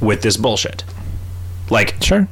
[0.00, 0.84] with this bullshit.
[1.70, 2.28] Like Sure.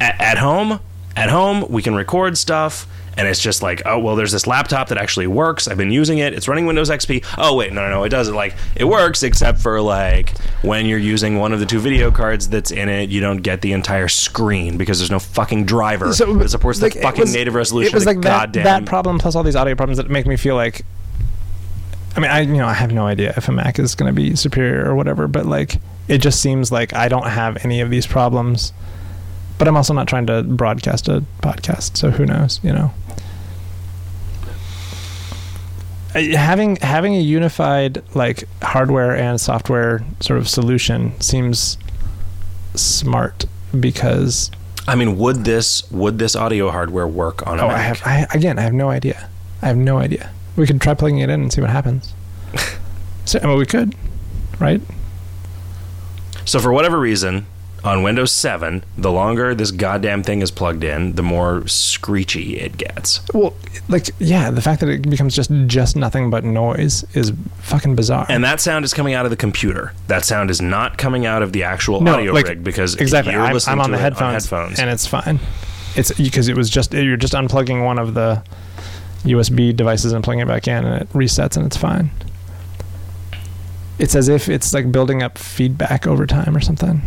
[0.00, 0.80] at, at home,
[1.16, 4.88] at home, we can record stuff, and it's just like, oh well, there's this laptop
[4.88, 5.68] that actually works.
[5.68, 6.32] I've been using it.
[6.32, 7.24] It's running Windows XP.
[7.36, 8.34] Oh wait, no, no, no, it doesn't.
[8.34, 12.48] Like it works, except for like when you're using one of the two video cards
[12.48, 16.48] that's in it, you don't get the entire screen because there's no fucking driver that
[16.48, 17.90] supports like, the fucking was- native resolution.
[17.92, 20.36] It was like that, goddamn that problem plus all these audio problems that make me
[20.36, 20.84] feel like.
[22.16, 24.14] I mean, I you know I have no idea if a Mac is going to
[24.20, 27.88] be superior or whatever, but like it just seems like I don't have any of
[27.88, 28.72] these problems.
[29.58, 32.92] But I'm also not trying to broadcast a podcast, so who knows, you know.
[36.14, 41.78] Having having a unified like hardware and software sort of solution seems
[42.74, 43.44] smart
[43.78, 44.50] because
[44.88, 47.76] I mean, would this would this audio hardware work on a Oh, Mac?
[47.76, 48.02] I have.
[48.04, 49.28] I again, I have no idea.
[49.62, 50.32] I have no idea.
[50.56, 52.12] We could try plugging it in and see what happens.
[53.26, 53.94] so, I mean, we could,
[54.58, 54.80] right?
[56.44, 57.46] So for whatever reason,
[57.84, 62.76] on Windows 7, the longer this goddamn thing is plugged in, the more screechy it
[62.76, 63.20] gets.
[63.32, 63.54] Well,
[63.88, 68.26] like, yeah, the fact that it becomes just just nothing but noise is fucking bizarre.
[68.28, 69.92] And that sound is coming out of the computer.
[70.08, 73.34] That sound is not coming out of the actual no, audio like, rig because exactly,
[73.34, 74.78] I'm, I'm on the headphones, headphones.
[74.78, 75.40] and it's fine.
[75.96, 78.42] It's because it was just you're just unplugging one of the
[79.24, 82.10] USB devices and plugging it back in, and it resets, and it's fine.
[84.00, 87.02] It's as if it's like building up feedback over time or something.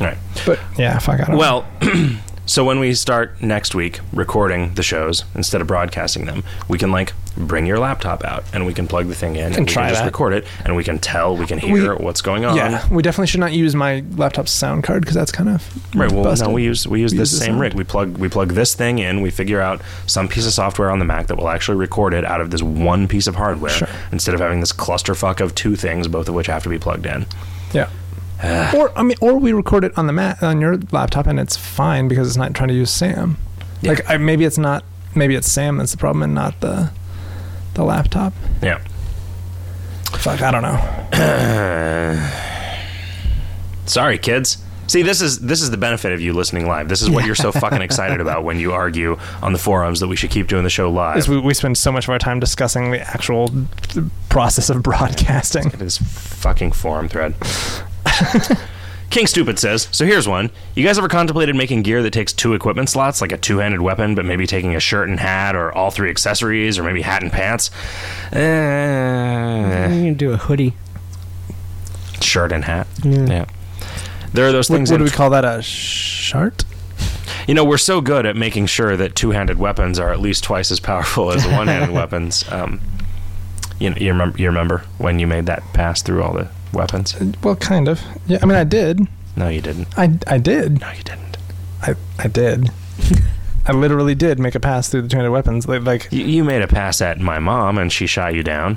[0.00, 0.18] right.
[0.44, 1.36] But yeah, fuck, I don't.
[1.36, 1.66] Well,
[2.44, 6.90] So when we start next week recording the shows instead of broadcasting them, we can
[6.90, 9.84] like bring your laptop out and we can plug the thing in and we try
[9.84, 10.06] can just that.
[10.06, 12.56] record it and we can tell, we can hear what's going on.
[12.56, 16.10] yeah, we definitely should not use my laptop's sound card because that's kind of Right.
[16.10, 16.48] Well, busted.
[16.48, 17.74] no, we use we use We this use the same rig.
[17.74, 19.20] We plug we plug this thing in.
[19.22, 22.24] We figure out some piece of software on the Mac that will actually record it
[22.24, 23.88] out of this one piece of hardware Sure.
[24.10, 27.06] instead of having this clusterfuck of two things, both of which have to be plugged
[27.06, 27.24] in.
[27.72, 27.88] Yeah.
[28.42, 31.56] Or I mean, or we record it on the mat on your laptop and it's
[31.56, 33.36] fine because it's not trying to use Sam.
[33.80, 33.90] Yeah.
[33.90, 34.84] Like I, maybe it's not.
[35.14, 36.90] Maybe it's Sam that's the problem and not the
[37.74, 38.32] the laptop.
[38.62, 38.82] Yeah.
[40.12, 40.78] Fuck, I don't know.
[43.86, 44.58] Sorry, kids.
[44.88, 46.88] See, this is this is the benefit of you listening live.
[46.88, 50.08] This is what you're so fucking excited about when you argue on the forums that
[50.08, 51.16] we should keep doing the show live.
[51.16, 53.50] Is we, we spend so much of our time discussing the actual
[54.28, 55.68] process of broadcasting.
[55.68, 57.34] It is fucking forum thread.
[59.10, 60.50] King Stupid says, so here's one.
[60.74, 63.82] You guys ever contemplated making gear that takes two equipment slots, like a two handed
[63.82, 67.22] weapon, but maybe taking a shirt and hat, or all three accessories, or maybe hat
[67.22, 67.70] and pants?
[68.32, 70.72] You Eh, can do a hoodie.
[72.22, 72.86] shirt and hat.
[73.04, 73.26] Yeah.
[73.26, 73.44] Yeah.
[74.32, 74.90] There are those things.
[74.90, 75.44] what do we call that?
[75.44, 76.64] A shirt?
[77.46, 80.42] you know, we're so good at making sure that two handed weapons are at least
[80.42, 82.44] twice as powerful as one handed weapons.
[82.50, 82.80] Um,
[83.78, 87.14] you, know, you, remember, you remember when you made that pass through all the weapons?
[87.42, 88.00] Well, kind of.
[88.26, 89.06] Yeah, I mean, I did.
[89.36, 89.88] No, you didn't.
[89.98, 90.80] I I did.
[90.80, 91.36] No, you didn't.
[91.82, 92.70] I I did.
[93.66, 95.68] I literally did make a pass through the 200 weapons.
[95.68, 98.76] Like, like You, you made a pass at my mom and she shot you down.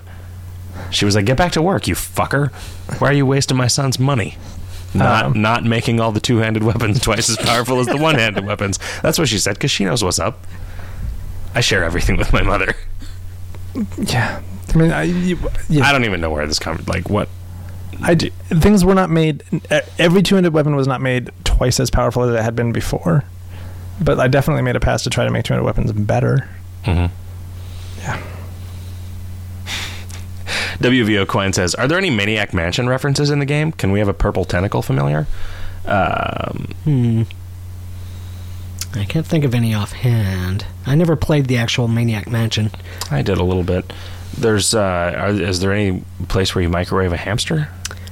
[0.91, 2.51] She was like, "Get back to work, you fucker!
[2.99, 4.37] Why are you wasting my son's money?
[4.93, 5.41] Not Um.
[5.41, 9.27] not making all the two-handed weapons twice as powerful as the one-handed weapons." That's what
[9.27, 10.45] she said because she knows what's up.
[11.55, 12.75] I share everything with my mother.
[13.97, 14.41] yeah.
[14.73, 15.37] I mean, I you,
[15.69, 15.85] yeah.
[15.85, 16.87] I don't even know where this comes.
[16.87, 17.29] Like what?
[18.07, 19.43] I d- things were not made.
[19.97, 23.23] Every two-handed weapon was not made twice as powerful as it had been before.
[23.99, 26.47] But I definitely made a pass to try to make two-handed weapons better.
[26.83, 27.13] Mm-hmm.
[28.01, 28.21] Yeah.
[30.79, 33.71] WVO Coin says, "Are there any Maniac Mansion references in the game?
[33.71, 35.25] Can we have a purple tentacle familiar?"
[35.85, 37.23] Um, Hmm.
[38.95, 40.65] I can't think of any offhand.
[40.85, 42.71] I never played the actual Maniac Mansion.
[43.11, 43.91] I did a little bit.
[44.37, 47.67] There's, uh, are, is there any place where you microwave a hamster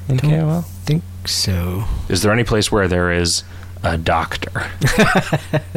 [0.10, 0.62] in Don't KOL?
[0.86, 1.86] think so.
[2.10, 3.44] Is there any place where there is
[3.84, 4.52] a doctor?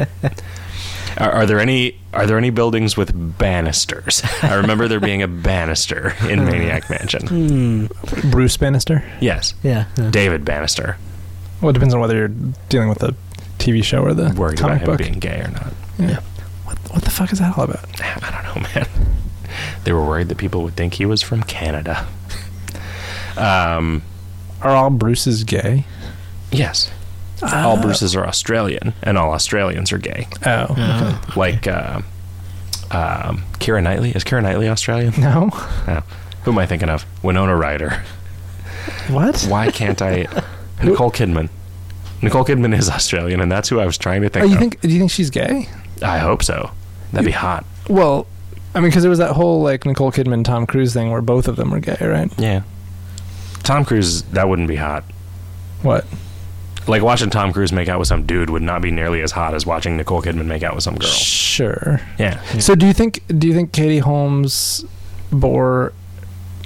[1.17, 4.21] are, are there any Are there any buildings with banisters?
[4.43, 7.27] I remember there being a banister in Maniac Mansion.
[7.27, 8.29] Hmm.
[8.29, 9.03] Bruce Bannister.
[9.21, 9.85] Yes, Yeah.
[9.97, 10.09] yeah.
[10.11, 10.97] David Bannister.
[11.61, 12.27] Well, it depends on whether you're
[12.69, 13.15] dealing with the
[13.57, 15.07] TV show or the Worried comic about him book.
[15.07, 15.73] being gay or not?
[15.97, 16.19] yeah.
[16.65, 17.85] What What the fuck is that all about?
[18.01, 18.87] I don't know, man.
[19.85, 22.05] They were worried that people would think he was from Canada.
[23.37, 24.01] Um,
[24.61, 25.85] Are all Bruces gay?
[26.51, 26.91] yes.
[27.41, 30.27] all Bruces are Australian, and all Australians are gay.
[30.45, 30.63] Oh.
[30.63, 30.73] Okay.
[30.81, 31.21] Oh.
[31.35, 32.01] Like uh,
[32.91, 34.11] um, Keira Knightley.
[34.11, 35.13] Is Keira Knightley Australian?
[35.19, 35.49] No.
[35.87, 36.03] No.
[36.43, 37.05] Who am I thinking of?
[37.23, 38.01] Winona Ryder.
[39.09, 39.41] What?
[39.49, 40.27] Why can't I?
[40.83, 41.49] Nicole Kidman.
[42.21, 44.59] Nicole Kidman is Australian, and that's who I was trying to think Oh, you of.
[44.59, 44.81] think?
[44.81, 45.67] Do you think she's gay?
[46.01, 46.71] I hope so.
[47.11, 47.65] That'd be hot.
[47.89, 48.25] Well,
[48.73, 51.47] I mean, because there was that whole like Nicole Kidman, Tom Cruise thing where both
[51.47, 52.31] of them were gay, right?
[52.39, 52.63] Yeah.
[53.67, 55.03] Tom Cruise, that wouldn't be hot.
[55.81, 56.05] What?
[56.87, 59.53] Like watching Tom Cruise make out with some dude would not be nearly as hot
[59.53, 61.09] as watching Nicole Kidman make out with some girl.
[61.09, 61.99] Sure.
[62.17, 62.41] Yeah.
[62.59, 63.21] So, do you think?
[63.27, 64.85] Do you think Katie Holmes
[65.33, 65.91] bore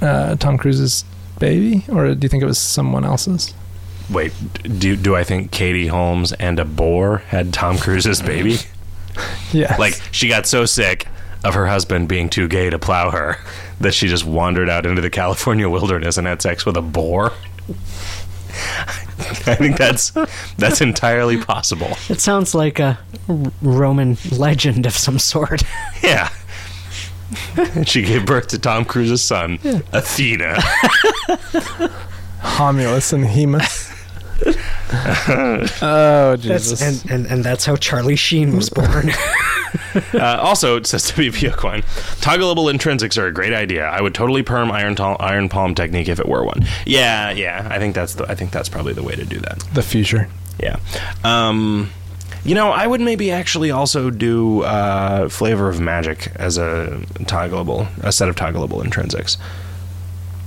[0.00, 1.04] uh, Tom Cruise's
[1.40, 3.52] baby, or do you think it was someone else's?
[4.08, 4.32] Wait,
[4.62, 8.58] do do I think Katie Holmes and a boar had Tom Cruise's baby?
[9.52, 9.76] Yeah.
[9.76, 11.06] Like she got so sick
[11.44, 13.36] of her husband being too gay to plow her
[13.82, 17.32] that she just wandered out into the California wilderness and had sex with a boar.
[19.46, 20.10] I think that's
[20.58, 21.96] that's entirely possible.
[22.08, 22.98] It sounds like a
[23.62, 25.62] Roman legend of some sort.
[26.02, 26.30] Yeah.
[27.86, 29.58] she gave birth to Tom Cruise's son,
[29.92, 30.56] Athena.
[32.40, 33.88] Homulus and Hemus.
[35.82, 36.80] oh Jesus!
[36.80, 39.10] That's, and, and, and that's how Charlie Sheen was born.
[40.14, 41.82] Uh, also, it says to be Coin,
[42.20, 43.84] toggleable intrinsics are a great idea.
[43.86, 46.66] I would totally perm iron tol- iron palm technique if it were one.
[46.86, 47.68] Yeah, yeah.
[47.70, 49.60] I think that's the, I think that's probably the way to do that.
[49.74, 50.28] the future.
[50.60, 50.78] Yeah.
[51.24, 51.90] Um,
[52.44, 57.86] you know, I would maybe actually also do uh, flavor of magic as a toggleable,
[58.04, 59.36] a set of toggleable intrinsics.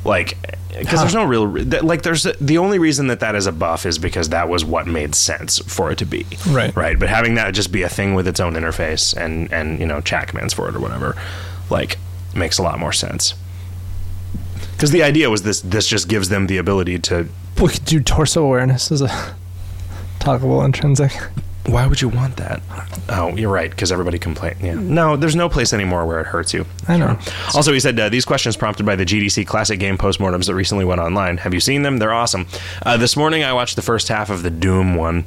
[0.05, 0.37] Like,
[0.69, 2.03] because there's no real like.
[2.03, 5.15] There's the only reason that that is a buff is because that was what made
[5.15, 6.25] sense for it to be.
[6.47, 6.75] Right.
[6.75, 6.99] Right.
[6.99, 10.01] But having that just be a thing with its own interface and and you know
[10.01, 11.15] chat commands for it or whatever,
[11.69, 11.97] like
[12.35, 13.33] makes a lot more sense.
[14.73, 17.27] Because the idea was this this just gives them the ability to
[17.59, 19.07] We could do torso awareness as a
[20.19, 21.11] toggleable intrinsic.
[21.67, 22.61] Why would you want that?
[23.09, 24.57] Oh, you're right, because everybody complained.
[24.61, 24.75] Yeah.
[24.75, 26.65] No, there's no place anymore where it hurts you.
[26.87, 27.17] I know.
[27.55, 30.85] Also, he said uh, these questions prompted by the GDC Classic Game postmortems that recently
[30.85, 31.37] went online.
[31.37, 31.97] Have you seen them?
[31.97, 32.45] They're awesome.
[32.83, 35.25] Uh, this morning, I watched the first half of the Doom one.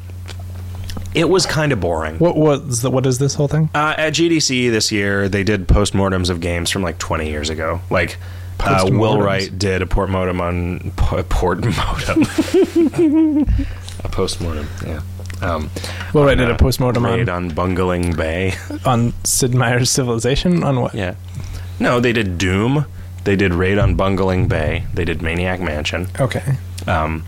[1.14, 2.18] It was kind of boring.
[2.18, 3.70] What was the, what is this whole thing?
[3.74, 7.80] Uh, at GDC this year, they did postmortems of games from like 20 years ago.
[7.90, 8.18] Like,
[8.60, 12.24] uh, Will Wright did a portmortem on po- portmortem.
[14.04, 15.00] a postmortem, yeah.
[15.42, 15.70] Um,
[16.14, 18.54] Well, I on, did uh, a postmortem on, Raid on Bungeling Bay.
[18.84, 20.62] on Sid Meier's Civilization.
[20.64, 20.94] On what?
[20.94, 21.14] yeah.
[21.80, 22.86] No, they did Doom.
[23.24, 24.84] They did Raid on Bungeling Bay.
[24.94, 26.08] They did Maniac Mansion.
[26.18, 26.56] Okay.
[26.86, 27.24] Um,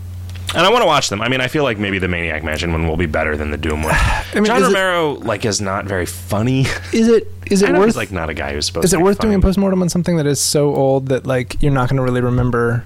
[0.53, 1.21] and I want to watch them.
[1.21, 3.57] I mean, I feel like maybe the Maniac Mansion one will be better than the
[3.57, 3.95] Doom one.
[4.33, 6.61] mean, John is it- Romero like is not very funny.
[6.93, 8.85] Is it is I it know worth he's like not a guy who's supposed.
[8.85, 11.25] Is to it be worth doing a postmortem on something that is so old that
[11.25, 12.85] like you're not going to really remember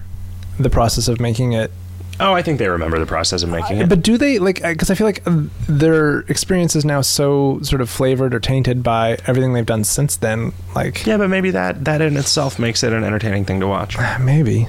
[0.60, 1.72] the process of making it?
[2.20, 3.90] Oh, I think they remember the process of making it.
[3.90, 4.62] But do they like?
[4.62, 5.24] Because I feel like
[5.68, 10.16] their experience is now so sort of flavored or tainted by everything they've done since
[10.16, 10.54] then.
[10.74, 13.98] Like, yeah, but maybe that that in itself makes it an entertaining thing to watch.
[14.20, 14.68] maybe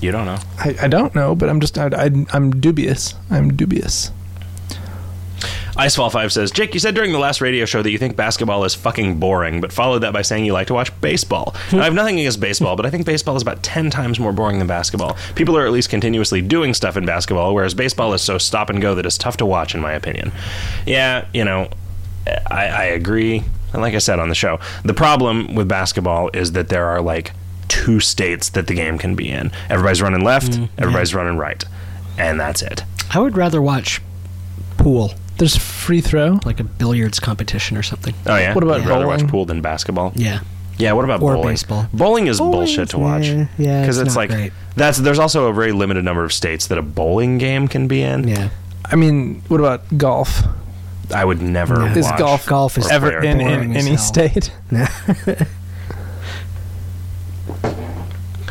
[0.00, 0.38] You don't know.
[0.58, 3.14] I, I don't know, but I'm just I, I, I'm dubious.
[3.30, 4.10] I'm dubious.
[5.76, 8.64] Icefall Five says, Jake, you said during the last radio show that you think basketball
[8.64, 11.54] is fucking boring, but followed that by saying you like to watch baseball.
[11.72, 14.32] Now, I have nothing against baseball, but I think baseball is about ten times more
[14.32, 15.16] boring than basketball.
[15.36, 18.82] People are at least continuously doing stuff in basketball, whereas baseball is so stop and
[18.82, 20.32] go that it's tough to watch, in my opinion.
[20.86, 21.70] Yeah, you know,
[22.26, 23.44] I, I agree.
[23.72, 27.00] And like I said on the show, the problem with basketball is that there are
[27.00, 27.32] like
[27.68, 29.52] two states that the game can be in.
[29.70, 31.64] Everybody's running left, mm, everybody's running right,
[32.18, 32.82] and that's it.
[33.14, 34.02] I would rather watch
[34.76, 36.38] pool, There's free throw.
[36.44, 38.14] like a billiards competition or something.
[38.26, 38.54] Oh yeah.
[38.54, 39.30] What about I'd rather watch bowling?
[39.30, 40.12] pool than basketball?
[40.14, 40.40] Yeah.
[40.78, 41.48] Yeah, what about Or bowling?
[41.48, 41.86] baseball.
[41.92, 43.26] Bowling is Bowling, bullshit to watch.
[43.26, 44.52] yeah, yeah, because it's it's, not like great.
[44.76, 48.00] that's there's also a very limited number of states that a bowling game can be
[48.02, 48.28] in.
[48.28, 48.48] Yeah.
[48.86, 50.42] I mean, what about golf?
[51.14, 51.86] I would never No.
[51.86, 54.04] Is watch golf Golf is or Ever play in, boring in as any hell.
[54.04, 54.52] state?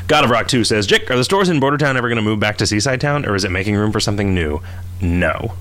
[0.07, 2.39] God of Rock 2 says, Jick, are the stores in Bordertown ever going to move
[2.39, 4.59] back to Seaside Town, or is it making room for something new?
[5.01, 5.53] No.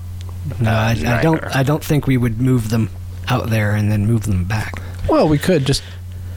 [0.59, 1.43] No, I, I don't.
[1.55, 2.89] I don't think we would move them
[3.27, 4.73] out there and then move them back.
[5.07, 5.83] Well, we could just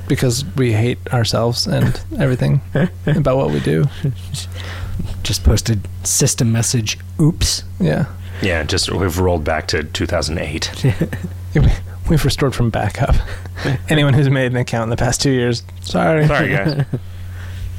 [0.08, 2.60] because we hate ourselves and everything
[3.06, 3.84] about what we do.
[5.22, 6.98] Just posted system message.
[7.20, 7.64] Oops.
[7.80, 8.06] Yeah.
[8.42, 10.94] Yeah, just we've rolled back to 2008.
[12.08, 13.14] We've restored from backup.
[13.88, 16.26] Anyone who's made an account in the past two years, sorry.
[16.26, 16.84] Sorry, guys.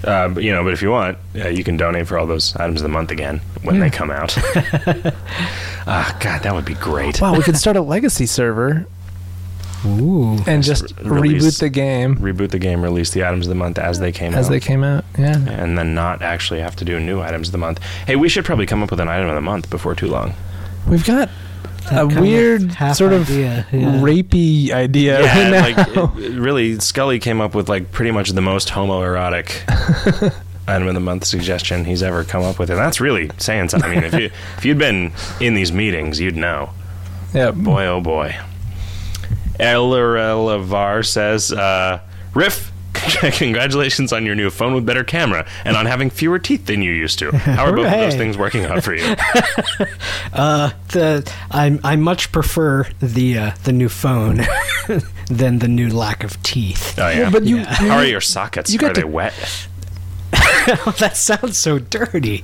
[0.04, 2.56] Uh, but you know, but if you want, uh, you can donate for all those
[2.58, 4.38] items of the month again when they come out.
[5.86, 7.20] Ah, God, that would be great.
[7.20, 8.86] Wow, we could start a legacy server
[9.86, 10.38] Ooh.
[10.48, 13.56] and just re- release- reboot the game Reboot the game, release the items of the
[13.56, 14.50] month as they came as out.
[14.50, 15.04] they came out.
[15.18, 15.36] Yeah.
[15.50, 17.82] and then not actually have to do new items of the month.
[18.08, 20.34] Hey, we should probably come up with an item of the month before too long.
[20.88, 21.30] We've got That
[21.86, 23.80] a kind of weird sort of idea, yeah.
[24.02, 25.62] rapey idea right now.
[25.62, 29.64] like it- really, Scully came up with like pretty much the most homoerotic
[30.68, 33.90] item of the month suggestion he's ever come up with, and that's really saying something.
[33.92, 34.26] I mean, if you
[34.58, 36.72] if you'd been in these meetings, you'd know.
[37.34, 37.52] yeah.
[37.52, 38.36] Boy, oh boy.
[39.60, 42.00] Elrelavar says, uh,
[42.34, 42.72] Riff,
[43.34, 46.92] congratulations on your new phone with better camera and on having fewer teeth than you
[46.92, 47.32] used to.
[47.32, 49.16] How are both of those things working out for you?
[50.34, 54.42] Uh, the I I much prefer the uh, the new phone
[55.28, 56.98] than the new lack of teeth.
[56.98, 57.30] Oh, yeah.
[57.30, 57.66] But you, Yeah.
[57.74, 58.74] How are your sockets?
[58.74, 59.68] You got are they to- wet?
[61.00, 62.44] that sounds so dirty.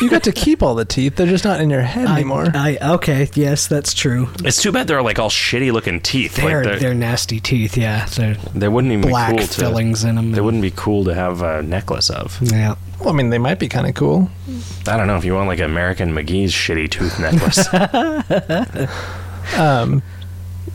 [0.00, 1.16] you got to keep all the teeth.
[1.16, 2.46] They're just not in your head anymore.
[2.54, 4.28] I, I okay, yes, that's true.
[4.44, 6.36] It's too bad they're like all shitty looking teeth.
[6.36, 7.76] They're like they're, they're nasty teeth.
[7.76, 9.60] Yeah, they're they wouldn't even black be cool to.
[9.60, 10.32] fillings in them.
[10.32, 12.38] They wouldn't be cool to have a necklace of.
[12.40, 12.76] Yeah.
[13.00, 14.30] well, I mean, they might be kind of cool.
[14.86, 17.68] I don't know if you want like American McGee's shitty tooth necklace.
[19.56, 20.02] Um,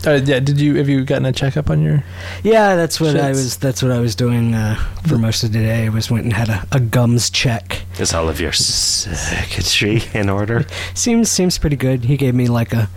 [0.06, 0.40] uh, yeah.
[0.40, 2.04] Did you have you gotten a checkup on your?
[2.42, 3.56] Yeah, that's what I was.
[3.56, 4.76] That's what I was doing uh,
[5.06, 5.86] for most of the day.
[5.86, 7.82] I was went and had a, a gums check.
[7.98, 10.66] Is all of your circuitry in order?
[10.94, 12.04] Seems seems pretty good.
[12.04, 12.88] He gave me like a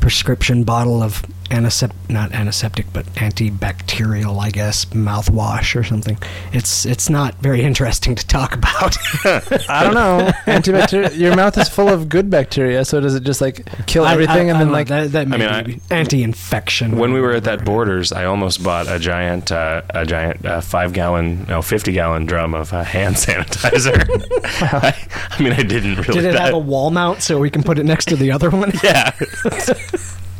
[0.00, 6.18] prescription bottle of antisep not antiseptic but antibacterial, I guess, mouthwash or something.
[6.52, 8.96] It's it's not very interesting to talk about.
[9.68, 10.30] I don't know.
[10.46, 11.16] Antibacterial.
[11.16, 14.54] Your mouth is full of good bacteria, so does it just like kill everything I-
[14.54, 14.88] and I then like?
[14.88, 16.96] know, that, that may mean, be anti-infection.
[16.98, 20.60] When we were at that Borders, I almost bought a giant, uh, a giant uh,
[20.60, 23.96] five gallon, no, fifty gallon drum of uh, hand sanitizer.
[24.62, 24.96] I,
[25.30, 26.20] I mean, I didn't really.
[26.20, 28.30] Did it that- have a wall mount so we can put it next to the
[28.32, 28.72] other one?
[28.82, 29.12] Yeah.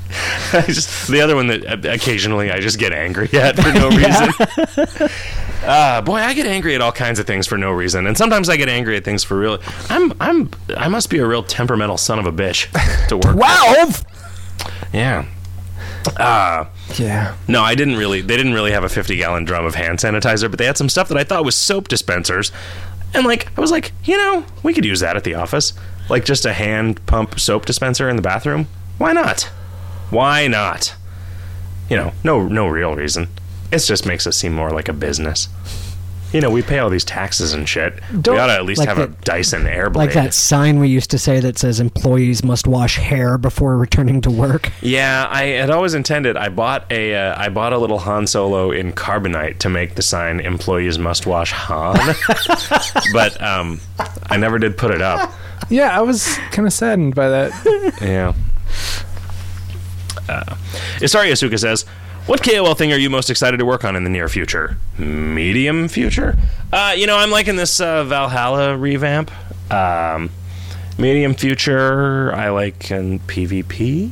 [0.53, 3.89] I just the other one that uh, occasionally I just get angry at for no
[3.91, 5.09] reason.
[5.65, 8.49] Uh, boy, I get angry at all kinds of things for no reason, and sometimes
[8.49, 9.59] I get angry at things for real.
[9.91, 12.69] I'm I'm I must be a real temperamental son of a bitch
[13.09, 13.35] to work.
[13.35, 14.05] Twelve.
[14.93, 15.25] Yeah.
[16.17, 16.67] Uh,
[16.99, 17.35] Yeah.
[17.49, 18.21] no, I didn't really.
[18.21, 20.89] They didn't really have a 50 gallon drum of hand sanitizer, but they had some
[20.89, 22.53] stuff that I thought was soap dispensers.
[23.13, 25.73] And like, I was like, you know, we could use that at the office.
[26.09, 28.69] Like just a hand pump soap dispenser in the bathroom.
[28.99, 29.51] Why not?
[30.11, 30.95] Why not?
[31.89, 33.29] You know, no, no real reason.
[33.73, 35.49] It just makes us seem more like a business.
[36.33, 38.01] You know, we pay all these taxes and shit.
[38.21, 39.95] Don't- we ought to at least like have a that- Dyson Airblade.
[39.95, 44.21] Like that sign we used to say that says employees must wash hair before returning
[44.23, 44.71] to work.
[44.83, 46.37] Yeah, I had always intended.
[46.37, 50.03] I bought a uh, I bought a little Han Solo in carbonite to make the
[50.03, 51.97] sign "Employees must wash Han,"
[53.13, 53.81] but um,
[54.29, 55.33] I never did put it up.
[55.71, 57.99] Yeah, I was kind of saddened by that.
[58.03, 58.35] Yeah.
[60.29, 60.57] Uh,
[60.99, 61.85] Istari Asuka says,
[62.27, 64.77] "What KOL thing are you most excited to work on in the near future?
[64.99, 66.37] Medium future?
[66.73, 69.31] Uh, you know, I'm liking this uh, Valhalla revamp.
[69.73, 70.31] Um,
[70.99, 74.11] medium future, I like in PvP.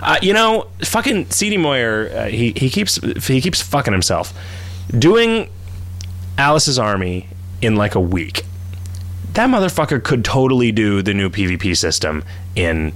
[0.00, 4.32] Uh, you know, fucking CD Moyer, uh, he he keeps he keeps fucking himself
[4.96, 5.50] doing
[6.38, 7.28] Alice's army
[7.60, 8.44] in like a week.
[9.32, 12.22] That motherfucker could totally do the new PvP system
[12.54, 12.92] in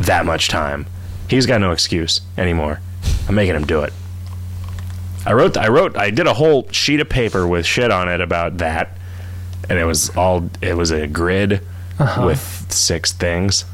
[0.00, 0.86] that much time.
[1.30, 2.80] He's got no excuse anymore.
[3.28, 3.92] I'm making him do it.
[5.24, 8.20] I wrote I wrote I did a whole sheet of paper with shit on it
[8.20, 8.96] about that
[9.68, 11.60] and it was all it was a grid
[12.18, 13.64] with six things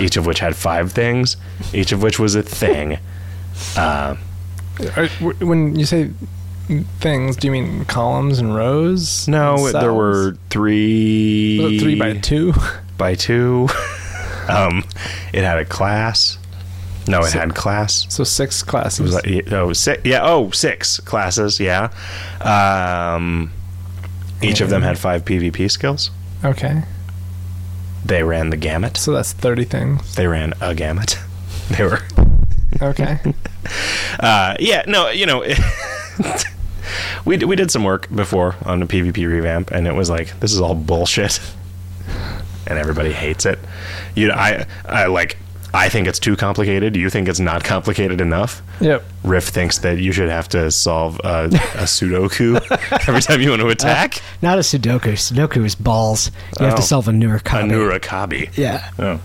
[0.00, 1.36] each of which had five things
[1.72, 2.98] each of which was a thing
[3.76, 4.14] uh,
[5.40, 6.10] when you say
[6.98, 9.26] things, do you mean columns and rows?
[9.28, 12.52] no and there were three three by two.
[12.96, 13.68] by two
[14.48, 14.84] um
[15.32, 16.38] it had a class
[17.06, 18.06] no it had class.
[18.08, 19.00] So six classes.
[19.00, 21.90] It was like oh six yeah oh six classes yeah.
[22.40, 23.50] Um
[24.42, 26.10] each of them had five pvp skills.
[26.44, 26.82] Okay,
[28.04, 28.96] they ran the gamut.
[28.96, 30.14] So that's thirty things.
[30.16, 31.18] they ran a gamut.
[31.70, 32.00] They were
[32.82, 33.18] Okay.
[34.20, 35.42] uh yeah no you know
[37.24, 40.38] we, d- we did some work before on the pvp revamp and it was like
[40.40, 41.40] this is all bullshit
[42.66, 43.58] and everybody hates it.
[44.14, 45.38] You know i i like
[45.74, 49.04] i think it's too complicated you think it's not complicated enough yep.
[49.24, 52.56] Riff thinks that you should have to solve a, a Sudoku
[53.08, 54.20] every time you want to attack.
[54.42, 55.12] Not a Sudoku.
[55.14, 56.30] Sudoku is balls.
[56.60, 56.76] You have Oh.
[56.76, 57.70] to solve a A Nurikabe.
[57.70, 58.54] Nurikabe.
[58.54, 58.90] Yeah.
[58.98, 59.20] Oh.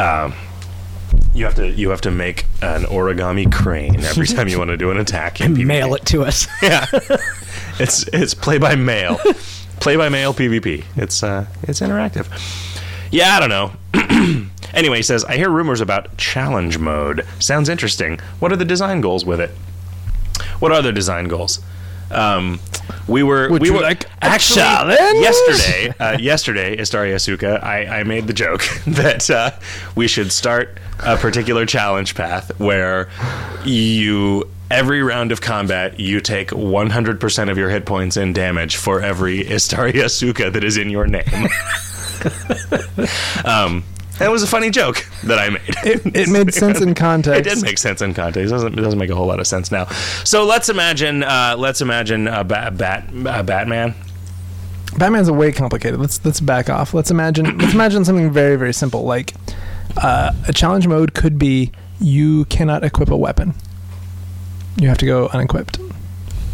[0.00, 0.34] Um,
[1.34, 4.76] you have to you have to make an origami crane every time you want to
[4.76, 5.40] do an attack.
[5.40, 6.46] And mail it to us.
[6.62, 6.86] Yeah,
[7.80, 9.18] it's it's play by mail,
[9.80, 10.84] play by mail PvP.
[10.96, 12.26] It's uh it's interactive.
[13.10, 14.46] Yeah, I don't know.
[14.74, 17.26] anyway, he says I hear rumors about challenge mode.
[17.38, 18.18] Sounds interesting.
[18.38, 19.50] What are the design goals with it?
[20.60, 21.60] What are the design goals?
[22.10, 22.58] Um,
[23.06, 25.94] we were Would we were like actually yesterday.
[25.98, 29.50] Uh, yesterday, Istari Asuka, I, I made the joke that uh,
[29.94, 33.08] we should start a particular challenge path where
[33.64, 39.00] you every round of combat you take 100% of your hit points and damage for
[39.00, 41.24] every Istari Asuka that is in your name.
[43.44, 43.84] um,
[44.18, 45.62] that was a funny joke that I made.
[45.84, 47.46] It, it made sense in context.
[47.46, 48.48] It did make sense in context.
[48.48, 49.86] It doesn't, it doesn't make a whole lot of sense now.
[50.24, 51.22] So let's imagine.
[51.22, 53.94] Uh, let's imagine a bat, bat, a Batman.
[54.96, 56.00] Batman's a way complicated.
[56.00, 56.94] Let's let's back off.
[56.94, 59.04] Let's imagine let's imagine something very very simple.
[59.04, 59.34] Like
[59.96, 63.54] uh, a challenge mode could be you cannot equip a weapon.
[64.76, 65.78] You have to go unequipped.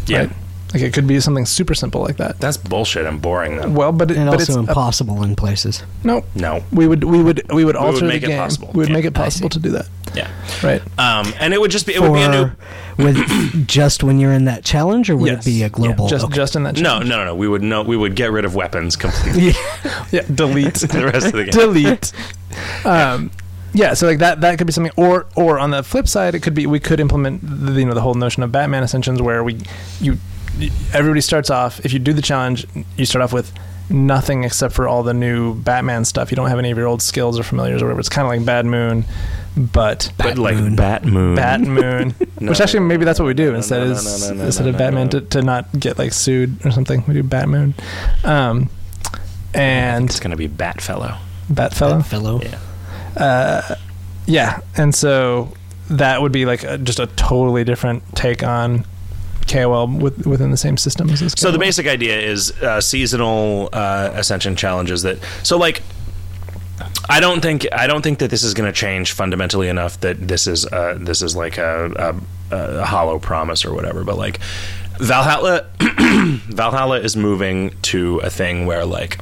[0.07, 0.31] Yeah, Right.
[0.75, 2.37] Like it could be something super simple like that.
[2.39, 3.55] that's bullshit and boring.
[3.57, 3.69] Though.
[3.69, 5.83] Well, but it, And but it's also a- impossible in places.
[6.03, 6.23] no.
[6.35, 6.63] No.
[6.71, 8.71] We would we would we would alter would make the it possible.
[8.73, 9.87] We would Yeah, make it possible to do that.
[10.13, 10.29] Yeah.
[10.61, 10.81] Right.
[10.99, 11.93] Um, and it would just be.
[11.95, 12.51] It would be a new.
[12.97, 15.45] with just when you're in that challenge, or would Yes.
[15.47, 16.05] it be a global?
[16.05, 16.35] Yeah, just okay.
[16.35, 16.75] just in that.
[16.75, 17.09] No, challenge.
[17.09, 17.35] no, no, no.
[17.35, 17.81] We would no.
[17.83, 19.53] We would get rid of weapons completely.
[20.11, 20.21] Yeah.
[20.33, 20.75] Delete.
[20.75, 21.51] the rest of the game.
[21.51, 22.11] delete.
[22.85, 23.31] Um,
[23.73, 26.39] yeah, so like that that could be something, or or on the flip side, it
[26.39, 29.43] could be we could implement the, you know the whole notion of Batman Ascensions, where
[29.43, 29.57] we
[29.99, 30.17] you
[30.93, 32.65] everybody starts off if you do the challenge,
[32.97, 33.51] you start off with
[33.89, 36.31] nothing except for all the new Batman stuff.
[36.31, 37.99] You don't have any of your old skills or familiars or whatever.
[37.99, 39.05] It's kind of like Bad Moon,
[39.55, 40.75] but But like Moon.
[40.75, 41.35] Bat Moon.
[41.35, 44.21] Bat Moon, No, which actually maybe that's what we do no, instead no, no, is
[44.21, 45.19] no, no, no, instead no, of no, Batman no.
[45.19, 47.03] To, to not get like sued or something.
[47.07, 47.73] We do Bat Moon,
[48.23, 48.69] um,
[49.53, 51.17] and It's gonna be Bat Fellow.
[51.49, 52.01] Bat Fellow.
[52.01, 52.41] fellow.
[52.41, 52.59] Yeah.
[53.15, 53.75] Uh,
[54.25, 55.53] yeah, and so
[55.89, 58.83] that would be like a, just a totally different take on
[59.47, 61.33] KOL with, within the same system as this.
[61.37, 65.19] So the basic idea is uh, seasonal uh, ascension challenges that.
[65.43, 65.81] So like.
[67.07, 70.27] I don't think I don't think that this is going to change fundamentally enough that
[70.27, 72.19] this is uh, this is like a,
[72.51, 74.03] a, a hollow promise or whatever.
[74.03, 74.39] But like
[74.99, 79.19] Valhalla, Valhalla is moving to a thing where like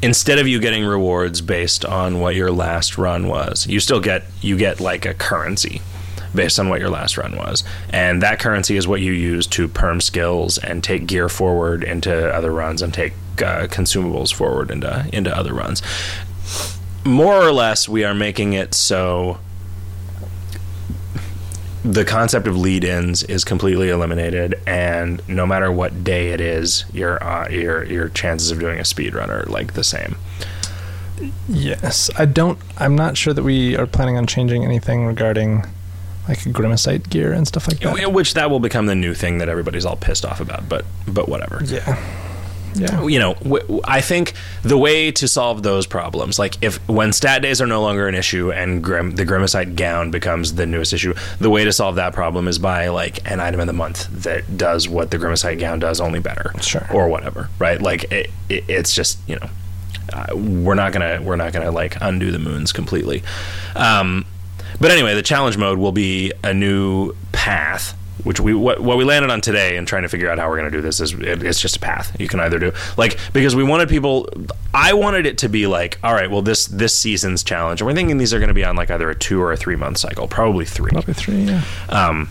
[0.00, 4.24] instead of you getting rewards based on what your last run was, you still get
[4.40, 5.82] you get like a currency
[6.34, 9.68] based on what your last run was, and that currency is what you use to
[9.68, 15.08] perm skills and take gear forward into other runs and take uh, consumables forward into
[15.12, 15.82] into other runs.
[17.04, 19.38] More or less, we are making it so
[21.84, 27.22] the concept of lead-ins is completely eliminated, and no matter what day it is, your
[27.22, 30.16] uh, your your chances of doing a speed run are like the same.
[31.48, 32.58] Yes, I don't.
[32.78, 35.64] I'm not sure that we are planning on changing anything regarding
[36.28, 38.12] like grimacite gear and stuff like that.
[38.12, 40.68] Which that will become the new thing that everybody's all pissed off about.
[40.68, 41.60] But but whatever.
[41.64, 41.98] Yeah,
[42.74, 43.04] yeah.
[43.06, 47.42] you know, w- I think the way to solve those problems, like if when stat
[47.42, 51.12] days are no longer an issue and grim, the Grimacite gown becomes the newest issue,
[51.38, 54.56] the way to solve that problem is by like an item of the month that
[54.56, 56.86] does what the Grimacite gown does, only better, Sure.
[56.92, 57.80] or whatever, right?
[57.82, 59.48] Like it, it, it's just you know,
[60.12, 63.22] uh, we're not gonna we're not gonna like undo the moons completely.
[63.76, 64.24] Um,
[64.82, 69.04] but anyway, the challenge mode will be a new path, which we what, what we
[69.04, 71.12] landed on today and trying to figure out how we're going to do this is
[71.14, 74.28] it, it's just a path you can either do like because we wanted people
[74.74, 77.94] I wanted it to be like all right well this this season's challenge and we're
[77.94, 79.98] thinking these are going to be on like either a two or a three month
[79.98, 81.42] cycle probably three Probably three.
[81.44, 81.62] Yeah.
[81.88, 82.28] um,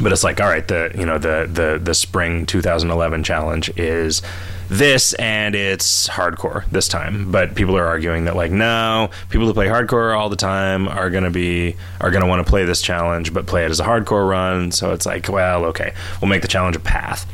[0.00, 4.22] but it's like all right the you know the the the spring 2011 challenge is
[4.68, 7.30] this and it's hardcore this time.
[7.30, 11.10] But people are arguing that like no people who play hardcore all the time are
[11.10, 13.80] going to be are going to want to play this challenge but play it as
[13.80, 14.70] a hardcore run.
[14.70, 17.26] So it's like well okay we'll make the challenge a path.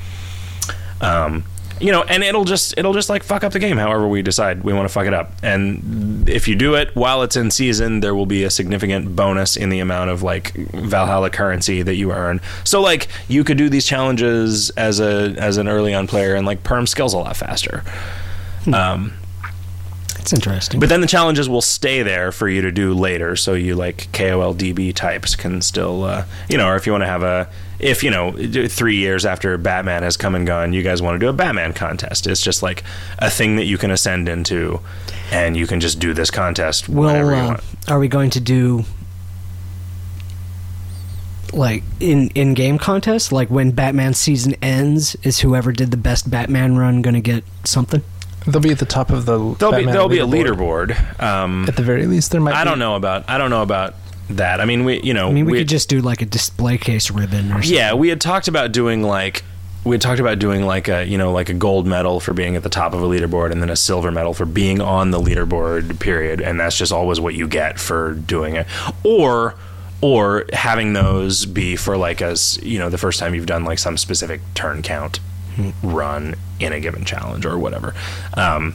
[1.01, 1.45] Um
[1.81, 4.63] you know and it'll just it'll just like fuck up the game however we decide
[4.63, 5.33] we want to fuck it up.
[5.43, 9.57] And if you do it while it's in season there will be a significant bonus
[9.57, 12.41] in the amount of like valhalla currency that you earn.
[12.65, 16.47] So like you could do these challenges as a as an early on player and
[16.47, 17.83] like perm skills a lot faster.
[18.73, 19.13] Um
[20.21, 20.81] It's interesting.
[20.81, 24.09] but then the challenges will stay there for you to do later, so you like
[24.13, 27.47] KOL DB types can still, uh, you know, or if you want to have a,
[27.79, 28.33] if you know,
[28.69, 31.73] three years after Batman has come and gone, you guys want to do a Batman
[31.73, 32.27] contest.
[32.27, 32.85] It's just like
[33.19, 34.81] a thing that you can ascend into,
[35.31, 37.61] and you can just do this contest whenever well, you uh, want.
[37.89, 38.85] are we going to do
[41.53, 46.31] like in in game contest Like when Batman season ends, is whoever did the best
[46.31, 48.03] Batman run going to get something?
[48.47, 49.55] They'll be at the top of the.
[49.55, 51.21] there'll be there'll be a leaderboard.
[51.23, 52.55] Um, At the very least, there might.
[52.55, 53.95] I be- don't know about I don't know about
[54.31, 54.61] that.
[54.61, 56.79] I mean, we you know I mean, we, we- could just do like a display
[56.79, 57.73] case ribbon or something.
[57.73, 59.45] Yeah, we had talked about doing like
[59.85, 62.57] we had talked about doing like a you know like a gold medal for being
[62.57, 65.21] at the top of a leaderboard and then a silver medal for being on the
[65.21, 68.67] leaderboard period and that's just always what you get for doing it
[69.03, 69.55] or
[70.01, 73.79] or having those be for like as you know the first time you've done like
[73.79, 75.21] some specific turn count
[75.83, 77.95] run in a given challenge or whatever
[78.39, 78.75] um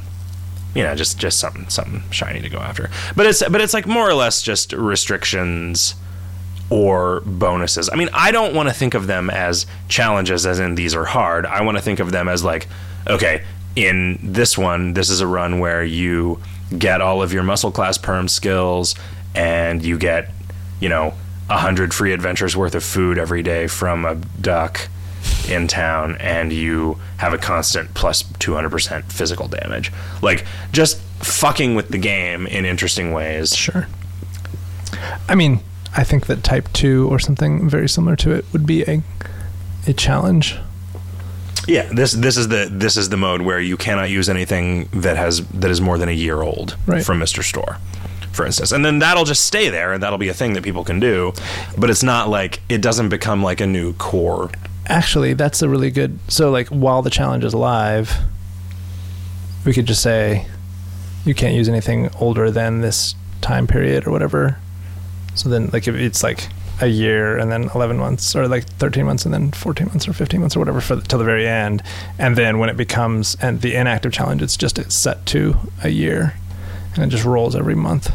[0.75, 3.87] you know just just something something shiny to go after but it's but it's like
[3.87, 5.95] more or less just restrictions
[6.69, 7.89] or bonuses.
[7.91, 11.05] I mean, I don't want to think of them as challenges, as in these are
[11.05, 11.45] hard.
[11.45, 12.67] I want to think of them as like,
[13.07, 13.43] okay,
[13.75, 16.39] in this one, this is a run where you
[16.77, 18.95] get all of your muscle class perm skills
[19.33, 20.31] and you get,
[20.79, 21.13] you know,
[21.49, 24.87] a hundred free adventures worth of food every day from a duck
[25.49, 29.91] in town and you have a constant plus 200% physical damage.
[30.21, 33.55] Like, just fucking with the game in interesting ways.
[33.55, 33.87] Sure.
[35.27, 35.59] I mean,
[35.95, 39.01] I think that Type Two or something very similar to it would be a
[39.87, 40.55] a challenge.
[41.67, 45.17] Yeah, this this is the this is the mode where you cannot use anything that
[45.17, 47.03] has that is more than a year old Right.
[47.03, 47.43] from Mr.
[47.43, 47.77] Store,
[48.31, 50.83] for instance, and then that'll just stay there, and that'll be a thing that people
[50.83, 51.33] can do,
[51.77, 54.49] but it's not like it doesn't become like a new core.
[54.89, 56.19] Actually, that's a really good.
[56.27, 58.11] So, like, while the challenge is live,
[59.65, 60.47] we could just say
[61.25, 64.57] you can't use anything older than this time period or whatever.
[65.35, 66.49] So then, like, if it's like
[66.81, 70.13] a year and then 11 months, or like 13 months and then 14 months or
[70.13, 71.83] 15 months or whatever for the, till the very end,
[72.17, 75.89] and then when it becomes and the inactive challenge, it's just it's set to a
[75.89, 76.33] year,
[76.95, 78.11] and it just rolls every month,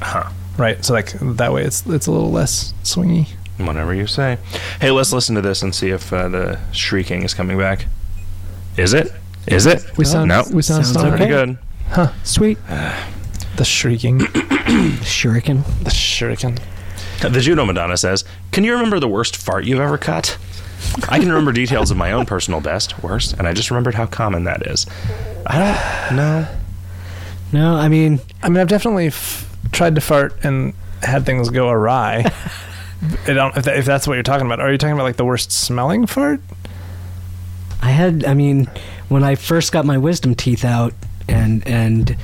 [0.00, 0.30] Huh.
[0.58, 0.84] right?
[0.84, 3.28] So like that way, it's it's a little less swingy.
[3.58, 4.38] Whatever you say.
[4.80, 7.86] Hey, let's listen to this and see if uh, the shrieking is coming back.
[8.76, 9.12] Is it?
[9.46, 9.82] Is it?
[9.96, 10.44] We sound no.
[10.52, 10.98] we sound Sounds.
[11.08, 11.28] Pretty okay.
[11.28, 11.58] good.
[11.88, 12.12] Huh?
[12.24, 12.58] Sweet.
[13.56, 14.18] The shrieking,
[15.00, 15.64] Shuriken.
[15.84, 16.60] the shuriken.
[17.20, 20.36] The Judo Madonna says, "Can you remember the worst fart you've ever cut?"
[21.08, 24.04] I can remember details of my own personal best, worst, and I just remembered how
[24.04, 24.84] common that is.
[25.46, 26.46] I don't know.
[27.52, 31.70] No, I mean, I mean, I've definitely f- tried to fart and had things go
[31.70, 32.30] awry.
[33.26, 35.16] I don't, if, that, if that's what you're talking about, are you talking about like
[35.16, 36.40] the worst smelling fart?
[37.82, 38.24] I had.
[38.24, 38.70] I mean,
[39.08, 40.94] when I first got my wisdom teeth out,
[41.28, 42.16] and and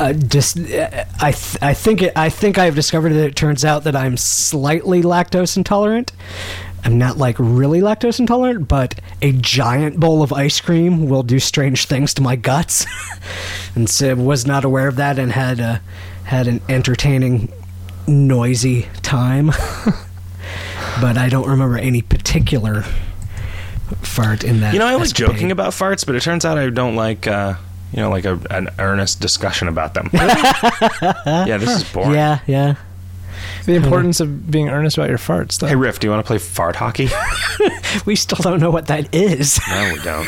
[0.00, 3.64] uh, just uh, I th- I think it, I think I've discovered that it turns
[3.64, 6.12] out that I'm slightly lactose intolerant.
[6.84, 11.38] I'm not like really lactose intolerant, but a giant bowl of ice cream will do
[11.38, 12.86] strange things to my guts,
[13.74, 15.80] and so was not aware of that and had a,
[16.24, 17.50] had an entertaining,
[18.06, 19.46] noisy time.
[21.00, 22.82] but I don't remember any particular
[24.02, 24.72] fart in that.
[24.72, 25.34] You know, I was escapade.
[25.34, 27.54] joking about farts, but it turns out I don't like, uh,
[27.92, 30.10] you know, like a, an earnest discussion about them.
[30.14, 32.12] yeah, this is boring.
[32.12, 32.74] Yeah, yeah.
[33.66, 35.66] The importance of being earnest about your farts, though.
[35.66, 37.08] Hey, Riff, do you want to play fart hockey?
[38.06, 39.60] We still don't know what that is.
[39.68, 40.26] No, we don't.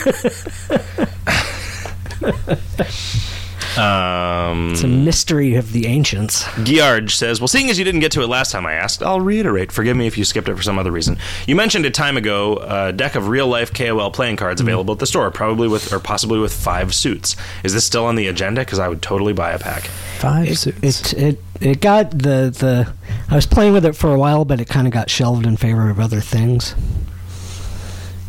[3.78, 6.42] Um, It's a mystery of the ancients.
[6.64, 9.20] Giarge says, Well, seeing as you didn't get to it last time I asked, I'll
[9.20, 9.72] reiterate.
[9.72, 11.18] Forgive me if you skipped it for some other reason.
[11.46, 14.98] You mentioned a time ago a deck of real life KOL playing cards available at
[15.00, 17.36] the store, probably with, or possibly with five suits.
[17.64, 18.62] Is this still on the agenda?
[18.62, 19.84] Because I would totally buy a pack.
[20.18, 21.12] Five It, suits.
[21.12, 22.92] it it it got the the.
[23.30, 25.56] I was playing with it for a while, but it kind of got shelved in
[25.56, 26.74] favor of other things.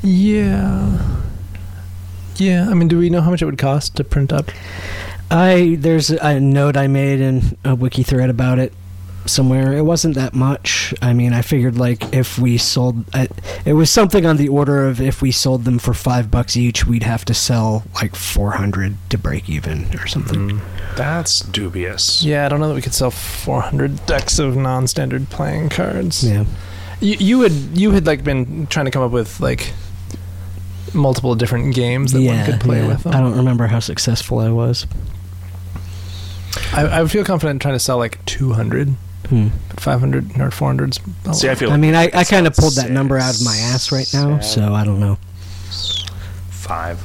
[0.03, 0.97] yeah.
[2.37, 2.69] Yeah.
[2.69, 4.51] I mean, do we know how much it would cost to print up?
[5.30, 8.73] I there's a note I made in a wiki thread about it
[9.25, 9.73] somewhere.
[9.73, 10.93] It wasn't that much.
[11.01, 13.28] I mean, I figured like if we sold, I,
[13.65, 16.86] it was something on the order of if we sold them for five bucks each,
[16.86, 20.51] we'd have to sell like four hundred to break even or something.
[20.51, 20.95] Mm.
[20.95, 22.23] That's dubious.
[22.23, 26.23] Yeah, I don't know that we could sell 400 decks of non-standard playing cards.
[26.23, 26.45] Yeah.
[26.99, 29.73] You, you had you had like been trying to come up with like
[30.95, 32.88] multiple different games that yeah, one could play yeah.
[32.88, 33.03] with.
[33.03, 33.13] Them.
[33.13, 34.88] I don't remember how successful I was.
[36.73, 38.95] I, I would feel confident trying to sell like 200,
[39.29, 39.47] Hmm.
[39.77, 40.99] 500 or 400's.
[41.25, 41.57] a See, I lot.
[41.57, 43.91] feel I mean, I, I kind of Six, pulled that number out of my ass
[43.91, 45.17] right now, so I don't know.
[46.49, 47.01] five.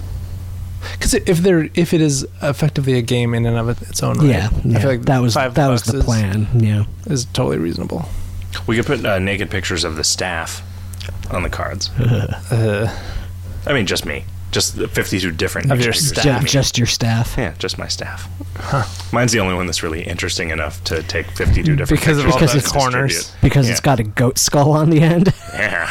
[0.93, 4.27] Because if there, if it is effectively a game in and of its own right,
[4.29, 4.79] Yeah, yeah.
[4.79, 6.49] I feel like that was five that was the plan.
[6.55, 6.85] Yeah.
[7.07, 8.09] Is totally reasonable.
[8.67, 10.63] We could put uh, naked pictures of the staff
[11.31, 11.91] on the cards.
[12.51, 12.95] Uh,
[13.67, 14.25] I mean, just me.
[14.53, 16.09] Just 52 different Of your pictures.
[16.09, 16.25] staff.
[16.25, 17.35] Ju- I mean- just your staff.
[17.39, 18.29] Yeah, just my staff.
[19.13, 22.33] Mine's the only one that's really interesting enough to take 52 different Because of all
[22.33, 23.15] Because the it's- corners.
[23.17, 23.41] distribute.
[23.43, 23.73] Because Yeah.
[23.73, 25.33] it's got a goat skull on the end.
[25.55, 25.91] Yeah.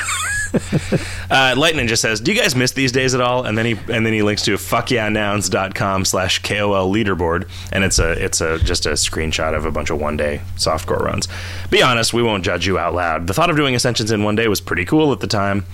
[1.29, 3.65] uh, Light Ninja just says, "Do you guys miss these days at all?" And then
[3.65, 8.59] he and then he links to fuckyeahnouns.com slash KOL leaderboard, and it's a it's a
[8.59, 11.27] just a screenshot of a bunch of one day softcore runs.
[11.69, 13.27] Be honest, we won't judge you out loud.
[13.27, 15.65] The thought of doing Ascensions in one day was pretty cool at the time.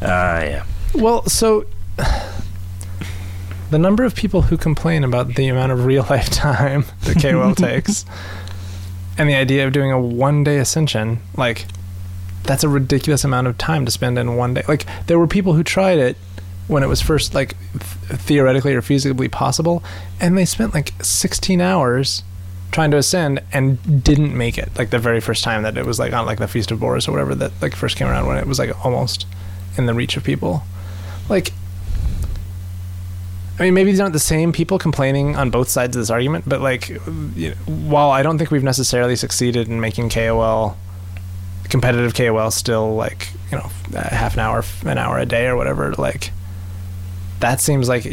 [0.00, 0.06] Uh,
[0.42, 0.62] yeah.
[0.94, 1.66] well, so
[3.70, 7.54] the number of people who complain about the amount of real life time that KOL
[7.56, 8.04] takes,
[9.16, 11.66] and the idea of doing a one day ascension, like
[12.44, 14.62] that's a ridiculous amount of time to spend in one day.
[14.68, 16.16] Like there were people who tried it
[16.66, 19.82] when it was first like th- theoretically or feasibly possible,
[20.20, 22.22] and they spent like 16 hours
[22.70, 24.70] trying to ascend and didn't make it.
[24.78, 27.08] Like the very first time that it was like on like the Feast of Boris
[27.08, 29.26] or whatever that like first came around when it was like almost
[29.76, 30.62] in the reach of people.
[31.28, 31.52] Like
[33.58, 36.44] I mean, maybe these aren't the same people complaining on both sides of this argument,
[36.46, 40.76] but like, you know, while I don't think we've necessarily succeeded in making KOL
[41.68, 45.92] competitive KOL still like you know half an hour, an hour a day or whatever,
[45.94, 46.30] like
[47.40, 48.06] that seems like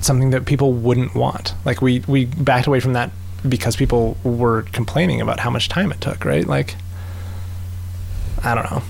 [0.00, 1.54] something that people wouldn't want.
[1.64, 3.10] Like we we backed away from that
[3.48, 6.46] because people were complaining about how much time it took, right?
[6.46, 6.76] Like,
[8.44, 8.82] I don't know.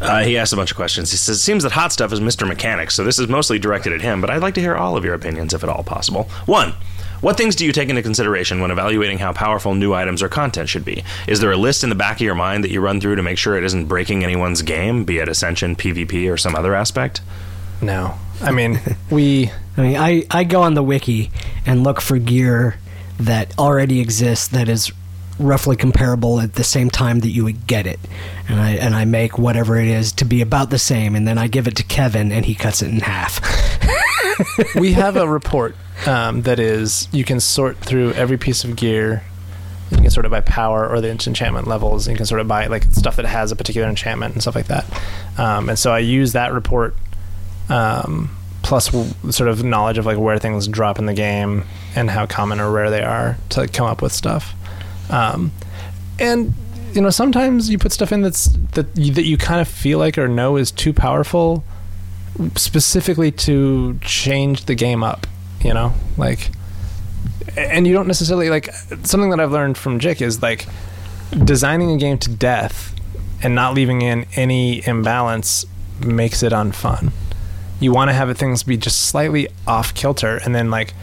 [0.00, 1.10] Uh, he asked a bunch of questions.
[1.10, 2.46] He says, It "Seems that hot stuff is Mr.
[2.46, 4.20] Mechanic, so this is mostly directed at him.
[4.20, 6.24] But I'd like to hear all of your opinions, if at all possible.
[6.46, 6.74] One."
[7.22, 10.68] What things do you take into consideration when evaluating how powerful new items or content
[10.68, 11.02] should be?
[11.26, 13.22] Is there a list in the back of your mind that you run through to
[13.22, 17.22] make sure it isn't breaking anyone's game, be it Ascension, PvP, or some other aspect?
[17.80, 18.80] No, I mean
[19.10, 19.50] we.
[19.78, 21.30] I mean, I, I go on the wiki
[21.66, 22.76] and look for gear
[23.18, 24.92] that already exists that is
[25.38, 28.00] roughly comparable at the same time that you would get it,
[28.48, 31.38] and I and I make whatever it is to be about the same, and then
[31.38, 33.40] I give it to Kevin, and he cuts it in half.
[34.74, 35.74] we have a report
[36.06, 39.22] um, that is you can sort through every piece of gear.
[39.90, 42.08] You can sort it by power or the enchantment levels.
[42.08, 44.66] You can sort it by like stuff that has a particular enchantment and stuff like
[44.66, 44.84] that.
[45.38, 46.96] Um, and so I use that report
[47.68, 48.90] um, plus
[49.30, 51.64] sort of knowledge of like where things drop in the game
[51.94, 54.54] and how common or rare they are to come up with stuff.
[55.10, 55.52] Um,
[56.18, 56.52] and
[56.92, 59.98] you know sometimes you put stuff in that's that you, that you kind of feel
[59.98, 61.62] like or know is too powerful
[62.54, 65.26] specifically to change the game up
[65.62, 65.92] you know?
[66.16, 66.50] Like
[67.56, 68.72] and you don't necessarily like
[69.04, 70.66] something that i've learned from jick is like
[71.44, 72.94] designing a game to death
[73.42, 75.66] and not leaving in any imbalance
[76.04, 77.12] makes it unfun.
[77.80, 80.94] You want to have things be just slightly off kilter, and then like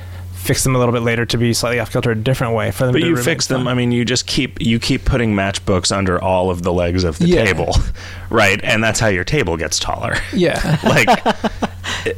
[0.44, 2.86] fix them a little bit later to be slightly off kilter a different way for
[2.86, 2.94] them.
[2.94, 3.62] But to you fix them.
[3.62, 3.68] fun.
[3.70, 7.18] I mean, you just keep you keep putting matchbooks under all of the legs of
[7.18, 7.46] the Yeah.
[7.46, 7.76] table,
[8.30, 8.60] right?
[8.64, 10.16] And that's how your table gets taller.
[10.34, 10.80] yeah.
[10.84, 11.08] like,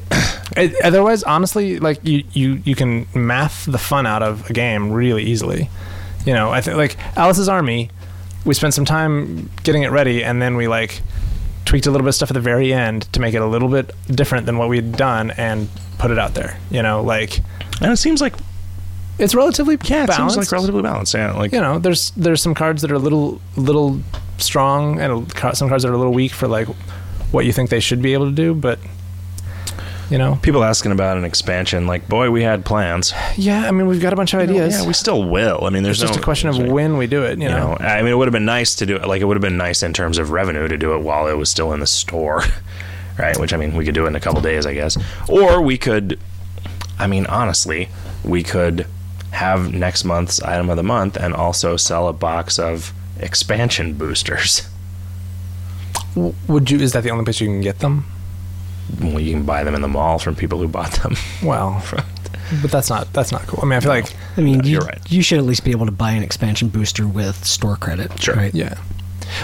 [0.58, 4.92] It, otherwise, honestly, like you, you, you can math the fun out of a game
[4.92, 5.70] really easily.
[6.26, 7.90] You know, I think like Alice's Army,
[8.46, 11.02] we spent some time getting it ready, and then we like
[11.66, 13.68] tweaked a little bit of stuff at the very end to make it a little
[13.68, 16.58] bit different than what we had done, and put it out there.
[16.72, 17.42] You know, like
[17.82, 18.34] and it seems like
[19.18, 20.36] it's relatively yeah, it balanced.
[20.36, 21.14] seems like relatively balanced.
[21.14, 24.02] Yeah, like you know, there's there's some cards that are a little little
[24.38, 26.68] strong, and some cards that are a little weak for like
[27.32, 28.80] what you think they should be able to do, but.
[30.08, 31.88] You know, people asking about an expansion.
[31.88, 33.12] Like, boy, we had plans.
[33.38, 33.68] yeah.
[33.68, 34.82] I mean, we've got a bunch of You know, ideas.
[34.82, 35.64] yeah, we still will.
[35.66, 37.40] I mean, there's it's just no- a question of when we do it.
[37.40, 39.08] You You know, know, I mean, it would have been nice to do it.
[39.08, 41.34] Like, it would have been nice in terms of revenue to do it while it
[41.34, 42.44] was still in the store,
[43.18, 43.36] right?
[43.40, 44.96] Which I mean, we could do it in a couple days, I guess.
[45.28, 46.20] Or we could,
[47.00, 47.90] I mean, honestly,
[48.24, 48.88] we could
[49.32, 54.68] have next month's item of the month and also sell a box of expansion boosters.
[56.48, 56.80] Would you?
[56.80, 58.06] Is that the only place you can get them?
[59.02, 61.16] Well, you can buy them in the mall from people who bought them.
[61.44, 61.84] Well,
[62.62, 63.60] but that's not that's not cool.
[63.62, 65.00] I mean, I feel like I mean, No, you, you're right.
[65.12, 68.22] you should at least be able to buy an expansion booster with store credit.
[68.22, 68.36] Sure.
[68.36, 68.54] Right?
[68.56, 68.76] yeah.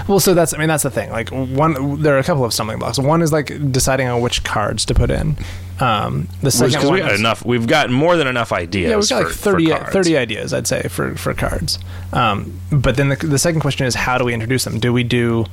[0.07, 1.09] Well, so that's I mean that's the thing.
[1.09, 2.99] Like one, there are a couple of stumbling blocks.
[2.99, 5.37] One is like deciding on which cards to put in.
[5.79, 7.43] Um, the second one we got is- enough.
[7.43, 8.89] We've got more than enough ideas.
[8.91, 11.79] Yeah, we've got for, like for 30, 30 ideas, I'd say, for, for cards.
[12.13, 14.79] Um, but then the, the second question is how do we introduce them?
[14.79, 15.45] Do we do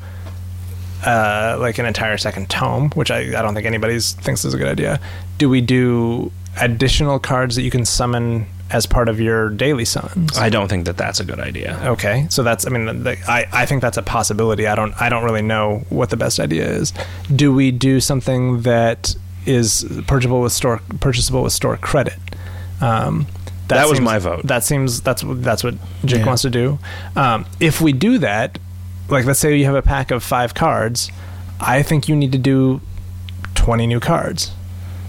[1.06, 4.58] uh, like an entire second tome, which I, I don't think anybody thinks is a
[4.58, 5.00] good idea?
[5.38, 6.30] Do we do
[6.60, 10.36] additional cards that you can summon as part of your daily summons?
[10.38, 11.80] I don't think that that's a good idea.
[11.84, 14.66] Okay, so that's I mean the, I I think that's a possibility.
[14.66, 16.92] I don't I don't really know what the best idea is.
[17.34, 19.14] Do we do something that
[19.46, 22.18] is purchasable with store purchasable with store credit?
[22.80, 23.26] Um,
[23.68, 24.46] That was seems- my vote.
[24.46, 25.74] That seems that's what- that's what
[26.04, 26.26] Jake Yeah.
[26.26, 26.78] wants to do.
[27.16, 28.58] Um, if we do that,
[29.08, 31.10] like let's say you have a pack of five cards,
[31.60, 32.80] I think you need to do
[33.54, 34.52] twenty new cards.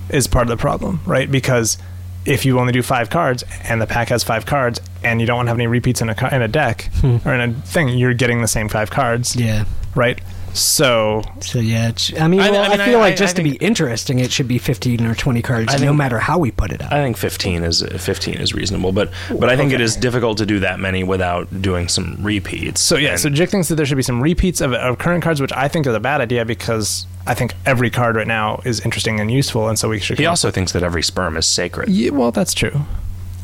[0.10, 1.30] Is part of the problem, right?
[1.30, 1.78] Because
[2.26, 5.38] if you only do five cards and the pack has five cards and you don't
[5.38, 7.18] want to have any repeats in a in a deck hmm.
[7.26, 9.66] or in a thing, you're getting the same five cards, Yeah.
[9.96, 10.20] right?
[10.54, 13.36] So So yeah, it's, I mean, I- well, I I, feel I- like I- just
[13.36, 16.20] I to think- be interesting, it should be fifteen or twenty cards, I no matter
[16.20, 16.92] how we put it out.
[16.92, 20.46] I think 15 is 15 is reasonable, but but I think it is difficult to
[20.46, 22.82] do that many without doing some repeats.
[22.82, 25.24] So yeah, And- so Jake thinks that there should be some repeats of, of current
[25.24, 28.62] cards, which I think is a bad idea because I think every card right now
[28.66, 30.18] is interesting and useful, and so we should.
[30.20, 31.90] he also thinks that every sperm is sacred.
[31.90, 32.82] Yeah, well, that's true.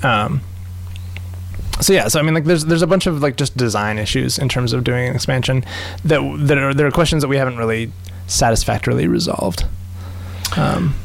[0.03, 0.41] Um,
[1.81, 4.37] so yeah, so I mean, like, there's there's a bunch of like just design issues
[4.37, 5.63] in terms of doing an expansion
[6.03, 7.91] that that are there are questions that we haven't really
[8.27, 9.65] satisfactorily resolved.
[10.57, 10.95] Um,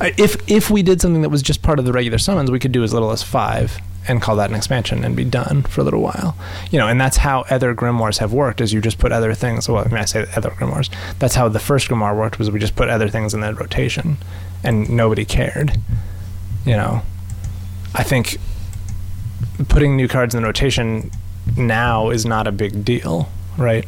[0.00, 2.72] if if we did something that was just part of the regular summons, we could
[2.72, 5.84] do as little as five and call that an expansion and be done for a
[5.84, 6.34] little while.
[6.70, 8.60] You know, and that's how other grimoires have worked.
[8.60, 9.68] Is you just put other things.
[9.68, 10.90] Well, I mean, I say other grimoires.
[11.18, 12.38] That's how the first grimoire worked.
[12.38, 14.16] Was we just put other things in that rotation,
[14.64, 15.78] and nobody cared.
[16.64, 17.02] You know,
[17.94, 18.38] I think
[19.68, 21.10] putting new cards in the rotation
[21.56, 23.84] now is not a big deal, right?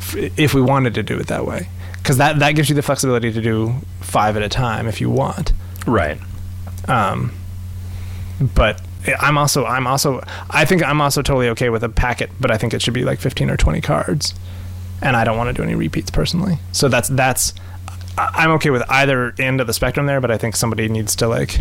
[0.00, 2.82] F- If we wanted to do it that way, because that that gives you the
[2.82, 5.52] flexibility to do five at a time if you want.
[5.86, 6.18] Right.
[6.88, 7.32] Um,
[8.54, 8.80] but
[9.20, 12.56] I'm also I'm also I think I'm also totally okay with a packet, but I
[12.58, 14.34] think it should be like 15 or 20 cards,
[15.02, 16.58] and I don't want to do any repeats personally.
[16.72, 17.52] So that's that's
[18.18, 21.28] I'm okay with either end of the spectrum there, but I think somebody needs to
[21.28, 21.60] like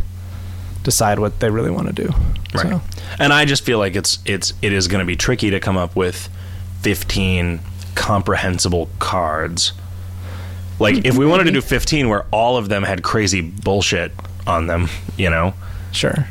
[0.85, 2.09] decide what they really want to do.
[2.53, 2.69] Right.
[2.71, 2.81] So,
[3.19, 5.75] And I just feel like it's it's it is going to be tricky to come
[5.75, 6.29] up with
[6.83, 7.59] 15
[7.95, 9.73] comprehensible cards.
[10.79, 14.11] Like if we wanted to do 15 where all of them had crazy bullshit
[14.47, 14.87] on them,
[15.17, 15.53] you know?
[15.91, 16.27] sure.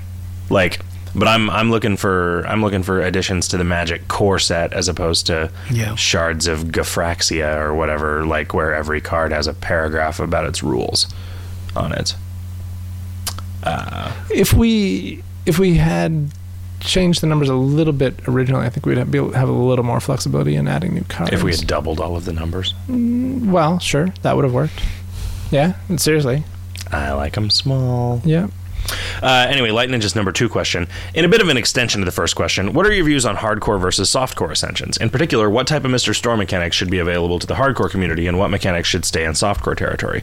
[0.51, 0.81] Like
[1.17, 4.89] but I'm I'm looking for I'm looking for additions to the Magic core set as
[4.89, 5.95] opposed to Yeah.
[5.95, 11.07] shards of Gafraxia or whatever, like where every card has a paragraph about its rules
[11.75, 12.15] on it.
[14.31, 16.31] If we if we had
[16.81, 19.85] changed the numbers a little bit originally, I think we'd have, be have a little
[19.85, 21.33] more flexibility in adding new cards.
[21.33, 24.83] If we had doubled all of the numbers, well, sure, that would have worked.
[25.51, 26.45] Yeah, seriously.
[26.91, 28.21] I like them small.
[28.25, 28.49] Yeah.
[29.23, 30.87] Uh, anyway, Light Ninja's number two question.
[31.15, 33.37] In a bit of an extension to the first question, what are your views on
[33.37, 34.99] hardcore versus softcore ascensions?
[34.99, 36.15] In particular, what type of Mr.
[36.15, 39.33] Store mechanics should be available to the hardcore community and what mechanics should stay in
[39.33, 40.23] softcore territory?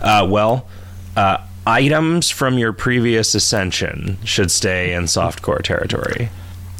[0.00, 0.68] Uh, well,
[1.16, 6.28] uh, items from your previous ascension should stay in softcore territory.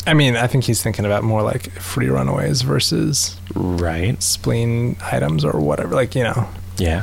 [0.07, 4.23] I mean, I think he's thinking about more like free runaways versus Right.
[4.23, 5.95] spleen items or whatever.
[5.95, 6.49] Like, you know,
[6.79, 7.03] Yeah.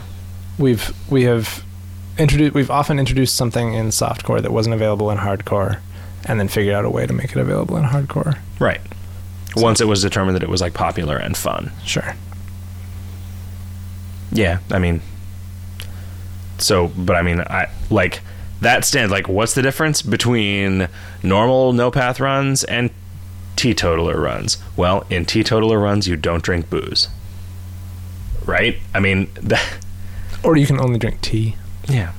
[0.57, 1.63] we've we have
[2.17, 5.77] introduced we've often introduced something in softcore that wasn't available in hardcore,
[6.25, 8.37] and then figured out a way to make it available in hardcore.
[8.59, 8.81] Right.
[9.55, 11.71] Once it was determined that it was like popular and fun.
[11.85, 12.15] Sure.
[14.31, 15.01] Yeah, I mean,
[16.63, 18.21] so, but I mean, I like
[18.61, 19.11] that stands.
[19.11, 20.87] Like, what's the difference between
[21.21, 22.89] normal no path runs and
[23.55, 24.57] teetotaler runs?
[24.77, 27.09] Well, in teetotaler runs, you don't drink booze,
[28.45, 28.77] right?
[28.93, 29.63] I mean, that,
[30.43, 31.55] Or you can only drink tea.
[31.87, 32.13] yeah.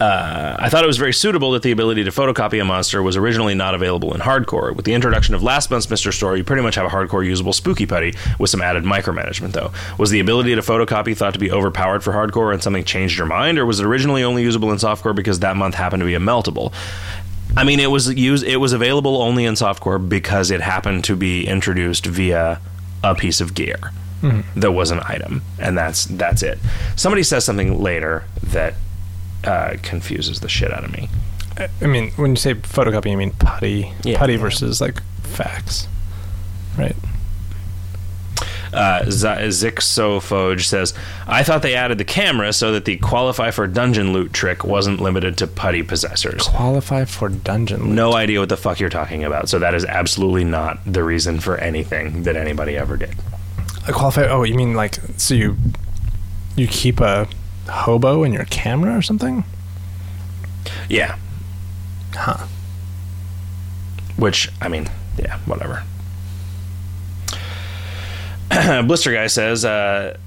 [0.00, 3.18] Uh, I thought it was very suitable that the ability to photocopy a monster was
[3.18, 4.74] originally not available in hardcore.
[4.74, 6.10] With the introduction of last month's Mr.
[6.10, 9.72] Story, you pretty much have a hardcore usable spooky putty with some added micromanagement, though.
[9.98, 13.26] Was the ability to photocopy thought to be overpowered for hardcore and something changed your
[13.26, 16.14] mind, or was it originally only usable in softcore because that month happened to be
[16.14, 16.72] a meltable?
[17.54, 18.44] I mean, it was used.
[18.44, 22.60] It was available only in softcore because it happened to be introduced via
[23.04, 23.92] a piece of gear
[24.56, 26.58] that was an item, and that's that's it.
[26.96, 28.74] Somebody says something later that
[29.44, 31.08] uh, confuses the shit out of me.
[31.82, 33.92] I- mean, when you say photocopy, you mean putty.
[34.02, 34.18] Yeah.
[34.18, 35.86] Putty versus like fax,
[36.78, 36.96] right?
[38.72, 40.94] Uh, Z- Zixophage says,
[41.26, 45.00] "I thought they added the camera so that the qualify for dungeon loot trick wasn't
[45.00, 47.80] limited to putty possessors." Qualify for dungeon.
[47.86, 47.88] loot.
[47.90, 49.48] No idea what the fuck you're talking about.
[49.48, 53.16] So that is absolutely not the reason for anything that anybody ever did.
[53.88, 54.28] A qualify.
[54.28, 55.56] Oh, you mean like so you
[56.54, 57.26] you keep a
[57.70, 59.44] hobo in your camera or something?
[60.88, 61.16] Yeah,
[62.14, 62.46] Huh.
[64.16, 64.88] Which, I mean,
[65.18, 65.84] yeah, whatever.
[68.86, 70.18] Blister Guy says, uh,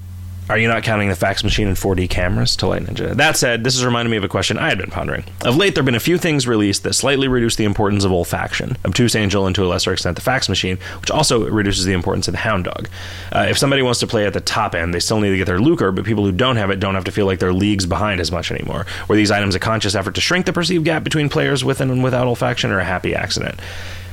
[0.46, 3.14] Are you not counting the fax machine and 4D cameras to Light Ninja?
[3.16, 5.24] That said, this is reminding me of a question I had been pondering.
[5.42, 8.10] Of late, there have been a few things released that slightly reduce the importance of
[8.10, 11.94] olfaction, Obtuse Angel, and to a lesser extent the fax machine, which also reduces the
[11.94, 12.90] importance of the Hound Dog.
[13.32, 15.46] Uh, if somebody wants to play at the top end, they still need to get
[15.46, 17.86] their lucre, but people who don't have it don't have to feel like they're leagues
[17.86, 18.84] behind as much anymore.
[19.08, 22.04] Were these items a conscious effort to shrink the perceived gap between players with and
[22.04, 23.58] without olfaction, or a happy accident?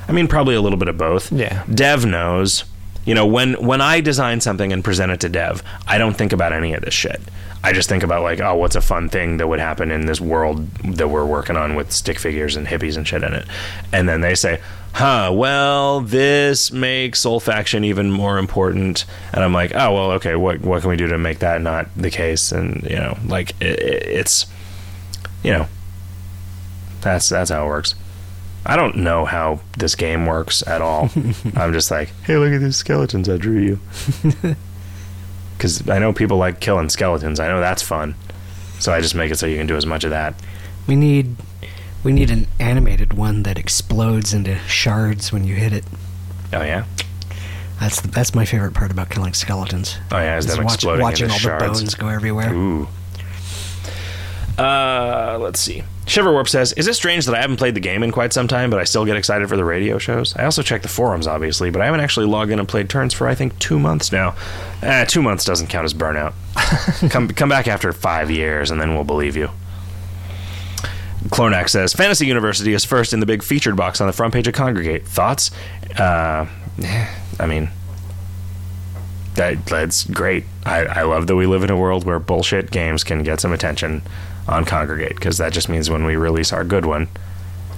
[0.07, 1.29] I mean, probably a little bit of both.
[1.31, 1.63] Yeah.
[1.73, 2.63] Dev knows.
[3.05, 6.33] You know, when when I design something and present it to Dev, I don't think
[6.33, 7.19] about any of this shit.
[7.63, 10.19] I just think about like, oh, what's a fun thing that would happen in this
[10.19, 13.45] world that we're working on with stick figures and hippies and shit in it.
[13.93, 14.61] And then they say,
[14.93, 19.05] huh, well, this makes olfaction even more important.
[19.31, 21.87] And I'm like, oh, well, okay, what what can we do to make that not
[21.95, 22.51] the case?
[22.51, 24.47] And you know, like it, it, it's,
[25.43, 25.67] you know,
[27.01, 27.95] that's that's how it works.
[28.65, 31.09] I don't know how this game works at all.
[31.55, 33.79] I'm just like, hey, look at these skeletons I drew you.
[35.57, 37.39] Because I know people like killing skeletons.
[37.39, 38.15] I know that's fun.
[38.79, 40.33] So I just make it so you can do as much of that.
[40.87, 41.35] We need
[42.03, 45.85] we need an animated one that explodes into shards when you hit it.
[46.51, 46.85] Oh yeah,
[47.79, 49.97] That's the, that's my favorite part about killing skeletons.
[50.11, 51.63] oh yeah, is is them watch- exploding watching into all shards.
[51.79, 52.51] the bones go everywhere.
[52.53, 52.87] Ooh.
[54.61, 55.81] Uh, let's see.
[56.05, 58.69] Shiverwarp says, "Is it strange that I haven't played the game in quite some time,
[58.69, 60.35] but I still get excited for the radio shows?
[60.35, 63.11] I also check the forums, obviously, but I haven't actually logged in and played turns
[63.11, 64.35] for I think two months now.
[64.83, 66.33] Eh, two months doesn't count as burnout.
[67.09, 69.49] come come back after five years, and then we'll believe you."
[71.29, 74.47] Clornak says, "Fantasy University is first in the big featured box on the front page
[74.47, 75.05] of Kongregate.
[75.05, 75.49] Thoughts?
[75.97, 76.45] Uh,
[76.83, 77.07] eh,
[77.39, 77.69] I mean."
[79.35, 80.43] That, that's great.
[80.65, 83.53] I, I love that we live in a world where bullshit games can get some
[83.53, 84.01] attention
[84.47, 87.07] on Kongregate because that just means when we release our good one,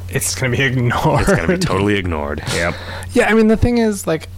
[0.09, 1.21] It's gonna be ignored.
[1.21, 2.41] it's going to be totally ignored.
[2.53, 2.75] Yep.
[3.13, 4.29] Yeah, I mean the thing is like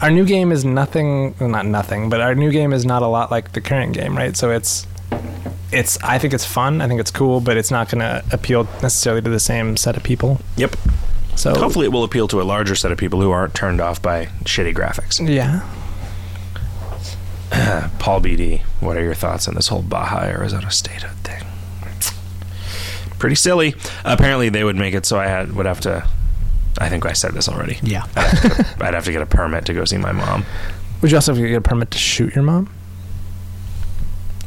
[0.00, 3.06] our new game is nothing well, not nothing, but our new game is not a
[3.06, 4.36] lot like the current game, right?
[4.36, 4.86] So it's
[5.72, 8.64] it's I think it's fun, I think it's cool, but it's not going to appeal
[8.82, 10.40] necessarily to the same set of people.
[10.56, 10.74] Yep.
[11.36, 14.02] So Hopefully, it will appeal to a larger set of people who aren't turned off
[14.02, 15.20] by shitty graphics.
[15.26, 15.60] yeah.
[17.98, 21.42] Paul BD, what are your thoughts on this whole Baja Arizona statehood thing?
[23.18, 23.74] Pretty silly.
[24.04, 26.06] Apparently, they would make it so I had would have to.
[26.78, 27.78] I think I said this already.
[27.82, 28.04] Yeah.
[28.16, 30.46] I'd have, to get, I'd have to get a permit to go see my mom.
[31.02, 32.70] Would you also have to get a permit to shoot your mom?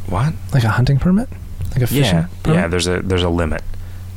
[0.08, 0.34] What?
[0.54, 1.30] Like a hunting permit?
[1.74, 2.60] Like a fishing Yeah, permit?
[2.62, 2.68] yeah.
[2.68, 3.62] There's a there's a limit.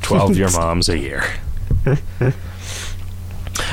[0.01, 1.23] Twelve your moms a year.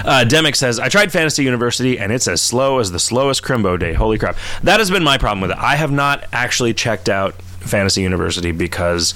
[0.05, 3.77] Uh, Demick says, I tried Fantasy University and it's as slow as the slowest Crimbo
[3.80, 3.93] day.
[3.93, 4.38] Holy crap.
[4.64, 5.57] That has been my problem with it.
[5.57, 9.14] I have not actually checked out Fantasy University because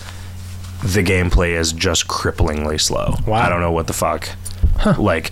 [0.83, 3.15] the gameplay is just cripplingly slow.
[3.25, 3.37] Wow.
[3.45, 4.29] I don't know what the fuck.
[4.97, 5.31] Like,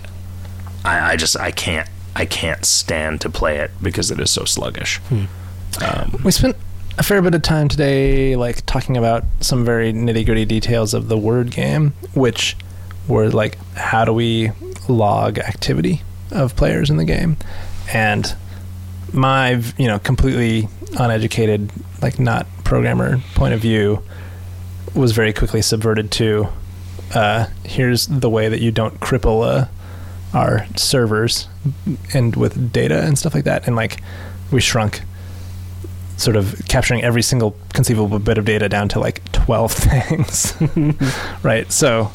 [0.84, 4.44] I, I just, I can't, I can't stand to play it because it is so
[4.44, 5.00] sluggish.
[5.10, 6.56] Um, We spent
[6.98, 11.08] a fair bit of time today, like talking about some very nitty gritty details of
[11.08, 12.56] the word game, which
[13.06, 14.50] were like, how do we
[14.88, 17.36] log activity of players in the game?
[17.92, 18.34] And
[19.12, 20.68] my you know completely
[20.98, 21.70] uneducated
[22.02, 24.02] like not programmer point of view
[24.94, 26.48] was very quickly subverted to
[27.14, 29.66] uh, here's the way that you don't cripple uh,
[30.36, 31.48] our servers
[32.12, 33.66] and with data and stuff like that.
[33.66, 34.02] And like
[34.50, 35.02] we shrunk
[36.16, 40.54] sort of capturing every single conceivable bit of data down to like 12 things.
[41.42, 41.70] Right.
[41.70, 42.10] So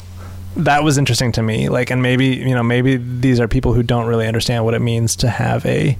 [0.56, 3.82] that was interesting to me like and maybe you know maybe these are people who
[3.82, 5.96] don't really understand what it means to have a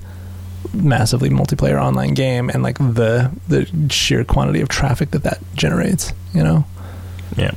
[0.75, 6.13] massively multiplayer online game and like the the sheer quantity of traffic that that generates
[6.35, 6.65] you know
[7.37, 7.53] Yeah.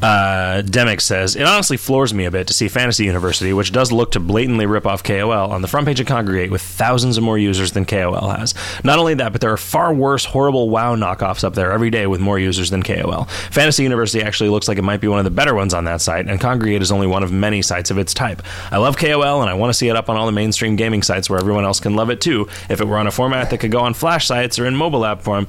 [0.00, 3.90] Uh, Demick says, It honestly floors me a bit to see Fantasy University, which does
[3.90, 7.24] look to blatantly rip off KOL, on the front page of Kongregate with thousands of
[7.24, 8.54] more users than KOL has.
[8.84, 12.06] Not only that, but there are far worse, horrible WoW knockoffs up there every day
[12.06, 13.24] with more users than KOL.
[13.50, 16.00] Fantasy University actually looks like it might be one of the better ones on that
[16.00, 18.40] site, and Kongregate is only one of many sites of its type.
[18.70, 21.02] I love KOL, and I want to see it up on all the mainstream gaming
[21.02, 23.58] sites where everyone else can love it too, if it were on a format that
[23.58, 25.48] could go on Flash sites or in mobile app form.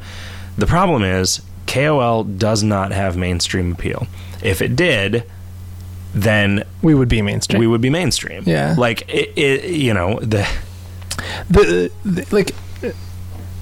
[0.58, 4.08] The problem is, KOL does not have mainstream appeal.
[4.42, 5.24] If it did,
[6.14, 8.44] then we would be mainstream we would be mainstream.
[8.46, 8.76] Yeah.
[8.78, 10.48] Like it, it you know, the
[11.50, 12.56] the, the like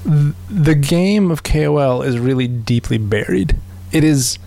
[0.05, 3.57] the game of KOL is really deeply buried.
[3.91, 4.39] It is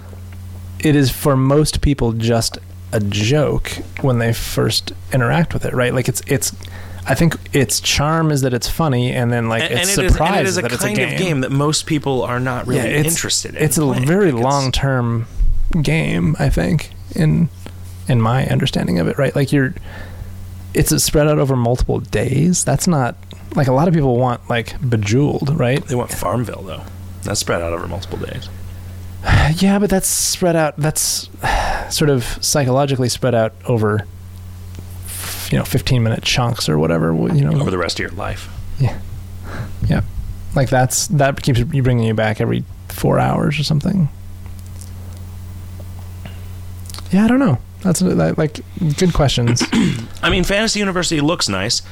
[0.78, 2.58] it is for most people just
[2.92, 3.70] a joke
[4.00, 5.92] when they first interact with it, right?
[5.92, 6.52] Like it's it's
[7.06, 10.06] I think its charm is that it's funny and then like and, it's and it
[10.06, 11.12] is, and it is a that it's kind a game.
[11.12, 13.62] of game that most people are not really it's, interested in.
[13.62, 14.06] It's a playing.
[14.06, 15.26] very Like, long term
[15.82, 17.48] game, I think, in
[18.08, 19.34] in my understanding of it, right?
[19.34, 19.74] Like you're
[20.74, 22.64] it's spread out over multiple days.
[22.64, 23.16] That's not
[23.56, 25.84] like a lot of people want like bejeweled, right?
[25.84, 26.82] They want Farmville though.
[27.22, 28.48] That's spread out over multiple days.
[29.56, 30.76] Yeah, but that's spread out.
[30.78, 31.28] That's
[31.90, 34.06] sort of psychologically spread out over,
[35.50, 37.12] you know, fifteen minute chunks or whatever.
[37.12, 38.48] You know, Over the rest of your life.
[38.78, 38.98] yeah,
[39.86, 40.02] yeah.
[40.54, 44.08] like that's that keeps you bringing you back every four hours or something.
[47.10, 47.58] Yeah, I don't know.
[47.82, 48.60] That's that, like
[48.98, 49.62] good questions.
[50.22, 51.82] I mean, Fantasy University looks nice.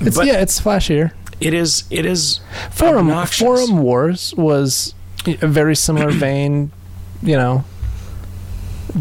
[0.00, 1.12] It's but yeah, it's flashier.
[1.40, 1.84] it is.
[1.90, 2.40] It is.
[2.70, 3.42] Forum obnoxious.
[3.46, 4.94] Forumwarz was
[5.26, 6.70] a very similar vein,
[7.22, 7.64] you know.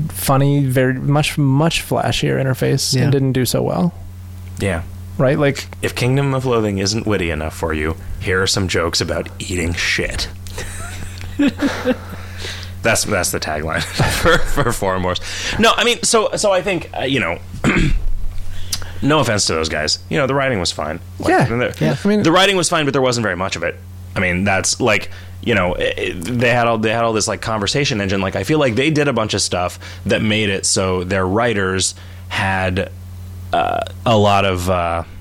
[0.09, 3.03] Funny, very much much flashier interface Yeah.
[3.03, 3.93] and didn't do so well.
[4.59, 4.83] Yeah.
[5.17, 5.37] Right?
[5.37, 9.29] Like If Kingdom of Loathing isn't witty enough for you, here are some jokes about
[9.39, 10.29] eating shit.
[12.81, 13.83] that's that's the tagline
[14.21, 15.59] for for Forumwarz.
[15.59, 17.39] No, I mean, so so I think uh, you know.
[19.01, 19.99] no offense to those guys.
[20.09, 20.99] You know, the writing was fine.
[21.19, 21.95] Like, Yeah, the- yeah.
[22.03, 23.75] I mean- the writing was fine, but there wasn't very much of it.
[24.15, 25.09] I mean, that's like
[25.41, 28.21] you know it- they had all they had all this like conversation engine.
[28.21, 31.25] Like I feel like they did a bunch of stuff that made it so their
[31.25, 31.95] writers
[32.27, 32.91] had
[33.53, 34.69] uh, a lot of.
[34.69, 35.03] Uh,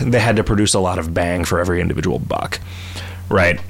[0.00, 2.60] they had to produce a lot of bang for every individual buck,
[3.28, 3.60] right?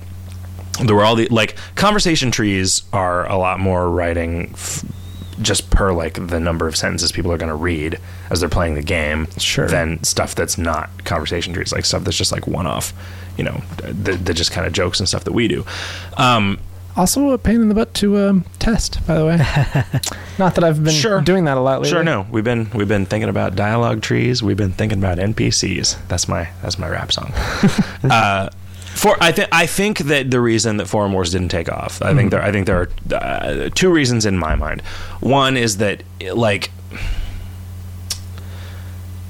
[0.84, 4.84] There were all the like conversation trees are a lot more writing f-
[5.40, 7.98] just per like the number of sentences people are going to read
[8.30, 9.66] as they're playing the game Sure.
[9.66, 12.92] than stuff that's not conversation trees like stuff that's just like one off
[13.36, 15.64] you know the, the just kind of jokes and stuff that we do
[16.16, 16.58] um
[16.96, 19.36] also a pain in the butt to um, test, by the way.
[20.38, 21.22] Not that I've been Sure.
[21.22, 21.88] doing that a lot lately.
[21.88, 22.26] Sure, no.
[22.30, 24.42] We've been we've been thinking about dialogue trees.
[24.42, 26.06] We've been thinking about NPCs.
[26.08, 27.32] That's my that's my rap song.
[28.10, 28.50] uh,
[28.94, 32.30] for I think I think that the reason that Forumwarz didn't take off, I think
[32.30, 34.82] there I think there are uh, two reasons in my mind.
[35.20, 36.02] One is that
[36.34, 36.70] like.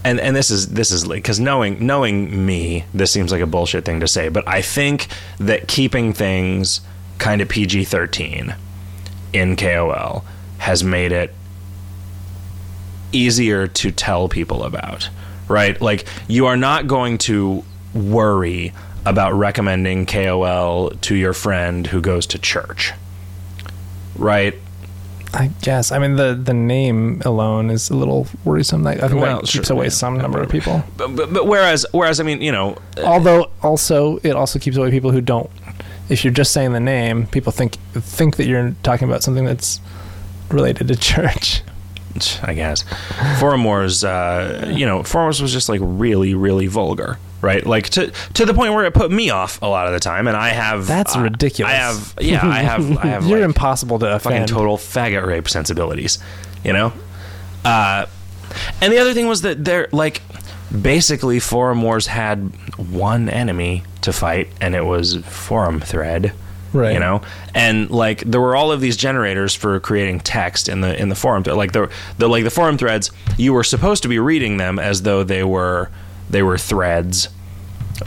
[0.05, 3.47] And, and this is this is like because knowing knowing me this seems like a
[3.47, 5.07] bullshit thing to say but I think
[5.39, 6.81] that keeping things
[7.19, 8.57] kind of PG thirteen
[9.33, 10.25] in KOL
[10.59, 11.33] has made it
[13.13, 15.09] easier to tell people about,
[15.49, 15.81] right?
[15.81, 17.65] Like you are not going to
[17.95, 18.73] worry
[19.05, 22.93] about recommending KOL to your friend who goes to church.
[24.17, 24.55] Right?
[25.35, 25.93] I guess.
[25.93, 28.83] I mean, the the name alone is a little worrisome.
[28.83, 30.85] Like, I think Well, that keeps sure, away yeah, some number of people.
[30.97, 34.91] But, but, but whereas whereas I mean, you know, Although, also, it also keeps away
[34.91, 35.51] people who don't.
[36.11, 39.81] If you're just saying the name, people think think that you're talking about something that's
[40.51, 41.63] related to church.
[42.43, 42.83] I guess
[43.41, 47.67] Forumwarz, uh, you know, Forumwarz was just like really, really vulgar, right?
[47.67, 50.27] Like to to the point where it put me off a lot of the time,
[50.29, 51.73] and I have That's uh, ridiculous.
[51.73, 53.27] I have, yeah, I have, I have.
[53.27, 54.23] you're like, impossible to offend.
[54.23, 56.19] fucking total faggot rape sensibilities,
[56.65, 56.93] you know.
[57.65, 58.07] Uh,
[58.81, 60.23] and the other thing was that they're like,
[60.81, 66.33] basically, Forumwarz had one enemy to fight, and it was forum thread,
[66.73, 66.95] Right.
[66.95, 67.21] You know,
[67.55, 71.15] and like there were all of these generators for creating text in the in the
[71.15, 71.43] forum.
[71.43, 75.03] Like the the like the forum threads, you were supposed to be reading them as
[75.03, 75.91] though they were
[76.33, 77.29] they were threads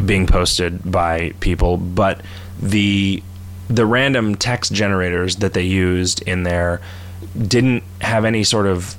[0.06, 2.22] being posted by people, but
[2.62, 3.24] the
[3.70, 6.82] the random text generators that they used in there
[7.36, 8.96] didn't have any sort of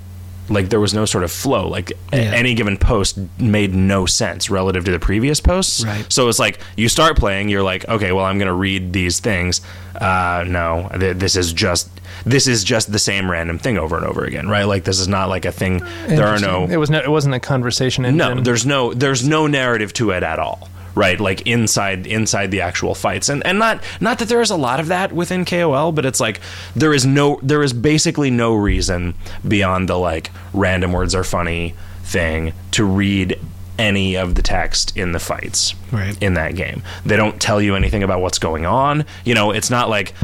[0.48, 1.68] like there was no sort of flow.
[1.68, 2.18] Like Yeah.
[2.34, 5.84] any given post made no sense relative to the previous posts.
[5.84, 6.06] Right.
[6.12, 9.20] so it's like you start playing you're like okay well i'm going to read these
[9.20, 9.60] things.
[9.94, 11.88] Uh, no th- this is just
[12.26, 14.64] this is just the same random thing over and over again right?
[14.64, 15.78] Like this is not like a thing.
[16.06, 18.18] There are no It was no, it wasn't a conversation engine.
[18.36, 21.20] no there's no there's no narrative to it at all right?
[21.20, 23.28] Like inside inside the actual fights.
[23.28, 26.18] And and not not that there is a lot of that within KOL but it's
[26.18, 26.40] like
[26.74, 29.14] there is no there is basically no reason
[29.46, 33.38] beyond the like random words are funny thing to read
[33.78, 36.16] any of the text in the fights Right.
[36.22, 36.82] in that game.
[37.04, 39.04] They don't tell you anything about what's going on.
[39.24, 40.14] You know it's not like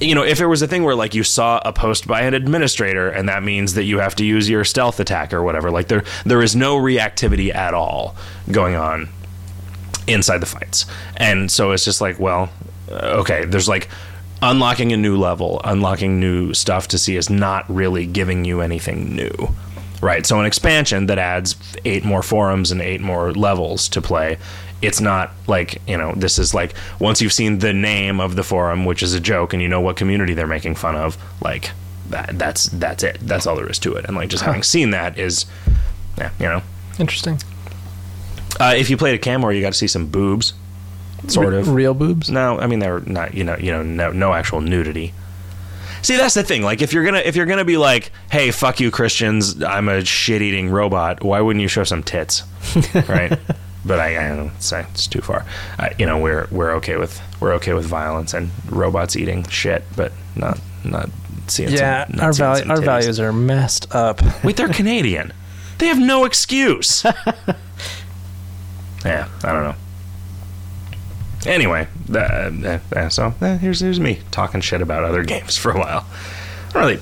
[0.00, 2.34] you know if it was a thing where like you saw a post by an
[2.34, 5.86] administrator and that means that you have to use your stealth attack or whatever like
[5.86, 8.16] there there is no reactivity at all
[8.50, 9.08] going on
[10.06, 10.86] inside the fights.
[11.16, 12.50] And so it's just like well
[12.90, 13.88] uh, okay there's like
[14.42, 19.14] unlocking a new level unlocking new stuff to see is not really giving you anything
[19.14, 19.54] new
[20.02, 20.26] right?
[20.26, 21.56] So an expansion that adds
[21.86, 24.38] eight more forums and eight more levels to play
[24.82, 28.42] it's not like you know this is like once you've seen the name of the
[28.42, 31.70] forum which is a joke and you know what community they're making fun of like
[32.10, 33.18] that that's that's it.
[33.20, 34.04] That's all there is to it.
[34.04, 35.46] And like just having seen that is
[36.18, 36.62] yeah you know.
[36.98, 37.40] Interesting.
[38.60, 40.54] Uh, if you played a cam where you got to see some boobs
[41.28, 42.30] sort of real boobs.
[42.30, 43.34] no, I mean they're not.
[43.34, 45.12] You know, you know, no, no actual nudity.
[46.02, 46.62] See, that's the thing.
[46.62, 49.62] Like, if you're gonna if you're gonna be like, "Hey, fuck you, Christians!
[49.62, 52.42] I'm a shit eating robot," why wouldn't you show some tits,
[53.08, 53.38] right?
[53.86, 54.52] But I, I don't know.
[54.56, 55.46] It's, it's too far.
[55.78, 59.82] Uh, you know, we're we're okay with we're okay with violence and robots eating shit,
[59.96, 61.08] but not not
[61.46, 61.70] seeing.
[61.70, 64.20] Yeah, some, not our value, our values are messed up.
[64.44, 65.32] Wait, they're Canadian.
[65.78, 67.04] They have no excuse.
[69.04, 69.74] yeah, I don't know.
[71.46, 75.72] Anyway, uh, uh, uh, so uh, here's here's me talking shit about other games for
[75.72, 76.06] a while.
[76.74, 77.00] I really,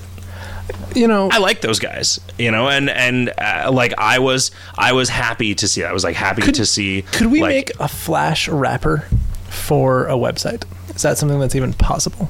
[0.95, 4.93] You know, I like those guys, you know, and and uh, like I was I
[4.93, 5.85] was happy to see.
[5.85, 7.03] I was like happy to see.
[7.13, 9.07] could we like, make a Flash wrapper
[9.49, 10.65] for a website?
[10.95, 12.29] Is that something that's even possible?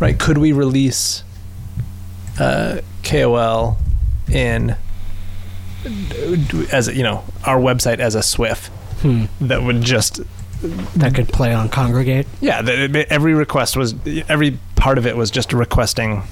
[0.00, 0.18] Right?
[0.18, 1.22] Could we release
[2.38, 3.78] uh, KOL
[4.30, 4.76] in
[6.72, 8.70] as you know our website as a Swift
[9.02, 9.24] Hmm.
[9.40, 10.20] that would just
[10.96, 12.26] That could play on Kongregate.
[12.40, 13.94] yeah that it- every request was
[14.28, 16.22] every part of it was just requesting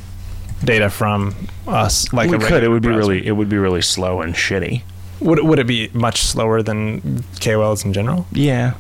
[0.65, 1.35] data from
[1.69, 2.63] us like we a could.
[2.65, 4.83] It regular would be really it would be really slow and shitty.
[5.21, 8.27] would would it be much slower than KOLs in general?
[8.33, 8.73] Yeah.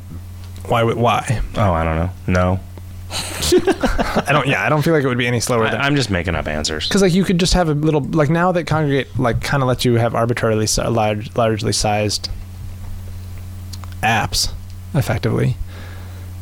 [0.66, 1.40] Why would why?
[1.56, 2.10] Oh, I don't know.
[2.26, 2.60] No,
[3.10, 4.46] I don't.
[4.48, 6.34] Yeah, I don't feel like it would be any slower I, than I'm just making
[6.34, 6.88] up answers.
[6.88, 9.68] because like you could just have a little like now that Kongregate like kind of
[9.68, 12.30] lets you have arbitrarily si- large, largely sized
[14.02, 14.52] apps
[14.94, 15.56] effectively.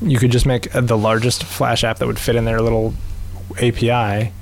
[0.00, 2.94] You could just make uh, the largest Flash app that would fit in their little
[3.60, 4.32] API.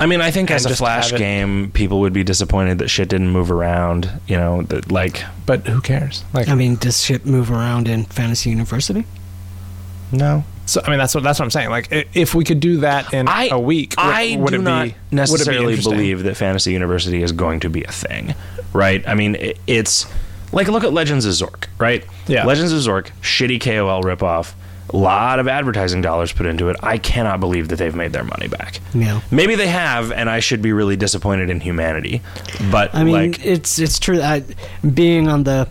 [0.00, 2.88] I mean, I think as a flash have it- game, people would be disappointed that
[2.88, 4.10] shit didn't move around.
[4.28, 6.24] You know, that like But who cares?
[6.32, 9.04] Like I mean, does shit move around in Fantasy University?
[10.12, 10.44] no.
[10.68, 10.80] So.
[10.84, 11.70] I mean, that's what that's what I'm saying.
[11.70, 14.62] Like if we could do that in I a week, would, I would do it
[14.62, 18.34] not be necessarily be believe that Fantasy University is going to be a thing,
[18.72, 19.06] right?
[19.08, 20.06] I mean, it, it's
[20.52, 22.04] like look at Legends of Zork, right?
[22.26, 22.44] Yeah.
[22.44, 24.54] Legends of Zork, shitty KOL ripoff,
[24.90, 26.76] a lot of advertising dollars put into it.
[26.82, 28.80] I cannot believe that they've made their money back.
[28.94, 29.20] No.
[29.30, 32.22] Maybe they have, and I should be really disappointed in humanity.
[32.70, 34.20] But I mean, like, it's it's true.
[34.20, 34.44] I,
[34.94, 35.68] being on the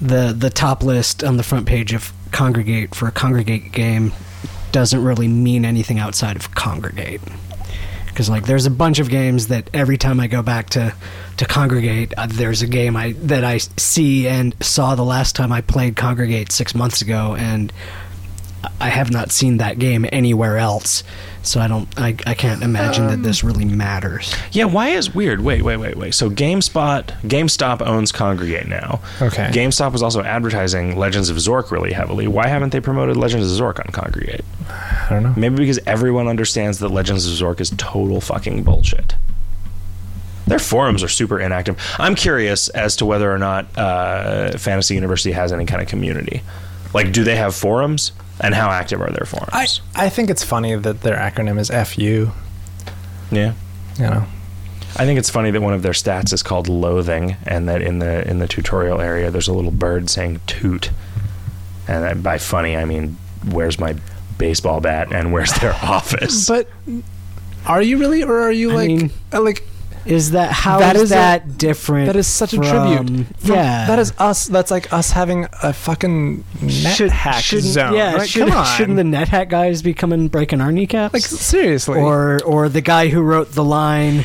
[0.00, 4.12] the the top list on the front page of Kongregate for a Kongregate game
[4.72, 7.20] doesn't really mean anything outside of Kongregate.
[8.06, 10.92] Because like, there's a bunch of games that every time I go back to
[11.36, 15.52] to Kongregate, uh, there's a game I that I see and saw the last time
[15.52, 17.72] I played Kongregate six months ago, and
[18.80, 21.04] I have not seen that game anywhere else.
[21.46, 21.88] So I don't.
[21.98, 24.34] I, I can't imagine that this really matters.
[24.52, 25.40] Yeah, why is weird?
[25.40, 26.14] Wait, wait, wait, wait.
[26.14, 29.00] So GameSpot, GameStop owns Kongregate now.
[29.20, 29.50] Okay.
[29.52, 32.26] GameStop was also advertising Legends of Zork really heavily.
[32.26, 34.44] Why haven't they promoted Legends of Zork on Kongregate?
[34.70, 35.34] I don't know.
[35.36, 39.14] Maybe because everyone understands that Legends of Zork is total fucking bullshit.
[40.46, 41.80] Their forums are super inactive.
[41.98, 46.42] I'm curious as to whether or not uh, Fantasy University has any kind of community.
[46.92, 48.12] Like, do they have forums?
[48.40, 49.80] And how active are their forums?
[49.94, 52.30] I I think it's funny that their acronym is FU.
[53.30, 53.52] yeah.
[53.98, 54.26] You know.
[54.96, 57.98] I think it's funny that one of their stats is called loathing, and that in
[58.00, 60.90] the in the tutorial area there's a little bird saying toot,
[61.88, 63.16] and that- by funny I mean
[63.50, 63.94] where's my
[64.38, 66.48] baseball bat and where's their office.
[66.48, 66.68] But
[67.66, 69.64] are you really, or are you I like, mean- uh, like
[70.06, 72.06] Is that how That is is a- that different?
[72.06, 73.06] that is such a tribute?
[73.08, 74.46] From- yeah, that is us.
[74.46, 77.94] That's like us having a fucking net Should- hack zone.
[77.94, 78.28] Yeah, right?
[78.28, 78.66] should, Come on.
[78.76, 81.14] shouldn't the NetHack guys be coming breaking our kneecaps?
[81.14, 81.98] like seriously?
[82.00, 84.24] or or the guy who wrote the line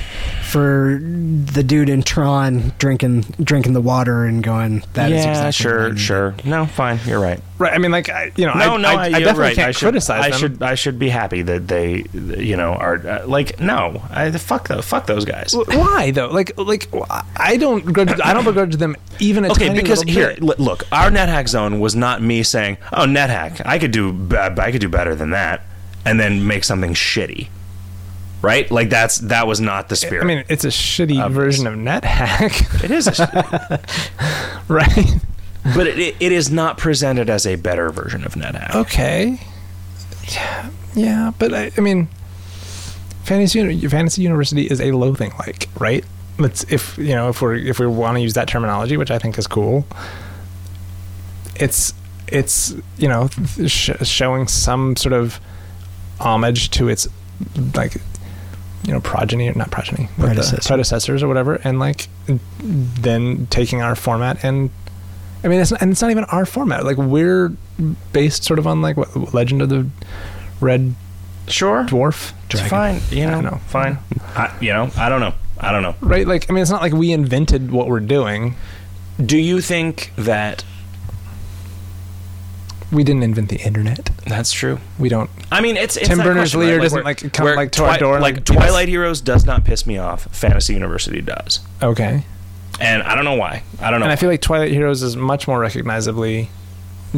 [0.49, 5.41] for the dude in Tron drinking drinking the water and going that is yeah, exactly
[5.41, 6.35] what I sure, needed." sure.
[6.45, 6.99] No, fine.
[7.05, 7.39] You're right.
[7.57, 7.73] right?
[7.73, 9.55] I mean, like I, you know, No, I, no, I, I, I definitely right.
[9.55, 10.39] can't I should, criticize I them.
[10.39, 14.67] should, I should be happy that they, you know, are uh, like, no, I fuck
[14.67, 15.53] those, fuck those guys.
[15.55, 16.30] Why though?
[16.30, 16.89] Like, like
[17.38, 18.19] I don't begrudge.
[18.23, 20.59] I don't begrudge them even a Okay, tiny because here, bit.
[20.59, 24.71] look, our NetHack zone was not me saying, "Oh, NetHack, I could do, b- I
[24.71, 25.61] could do better than that,"
[26.05, 27.49] and then make something shitty,
[28.41, 28.70] right?
[28.72, 30.24] Like that's that was not the spirit.
[30.24, 35.16] I mean, it's a shitty Of version of NetHack, it is, a sh- right?
[35.76, 38.76] but it, it is not presented as a better version of NetHack.
[38.76, 39.40] Okay.
[40.32, 42.07] Yeah, yeah, but I, I mean,
[43.24, 46.06] fantasy fantasy university is a loathing like, right?
[46.38, 49.20] Let's if you know if we're if we want to use that terminology, which I
[49.20, 49.86] think is cool.
[51.56, 51.94] It's
[52.28, 53.28] it's you know
[53.68, 55.40] sh- showing some sort of
[56.20, 57.07] homage to its
[57.76, 57.95] like
[58.84, 60.68] you know progeny or not progeny but the Predecessor.
[60.68, 62.07] predecessors or whatever and like
[62.61, 64.69] then taking our format and
[65.43, 66.84] I mean, it's not, and it's not even our format.
[66.84, 67.53] Like we're
[68.11, 69.88] based sort of on like what Legend of the
[70.60, 70.95] Red
[71.47, 73.01] Sure, Dwarf, it's fine.
[73.10, 73.61] You know, don't know.
[73.68, 73.97] fine.
[74.35, 75.34] I, you know, I don't know.
[75.57, 75.95] I don't know.
[76.01, 76.27] right?
[76.27, 78.56] Like I mean, it's not like we invented what we're doing.
[79.23, 80.64] Do you think that
[82.91, 84.10] We didn't invent the internet.
[84.26, 84.80] that's true?
[84.98, 85.30] We don't.
[85.52, 86.82] I mean, it's, it's Tim Berners-Lee right?
[86.82, 89.86] doesn't, where- like, come, like, to our door Like like, Twilight Heroes does not piss
[89.86, 90.24] me off.
[90.36, 92.24] Fantasy University does, Okay.
[92.82, 93.64] and I don't know why.
[93.80, 94.06] I don't know.
[94.06, 96.49] And I feel like Twilight Heroes is much more recognizably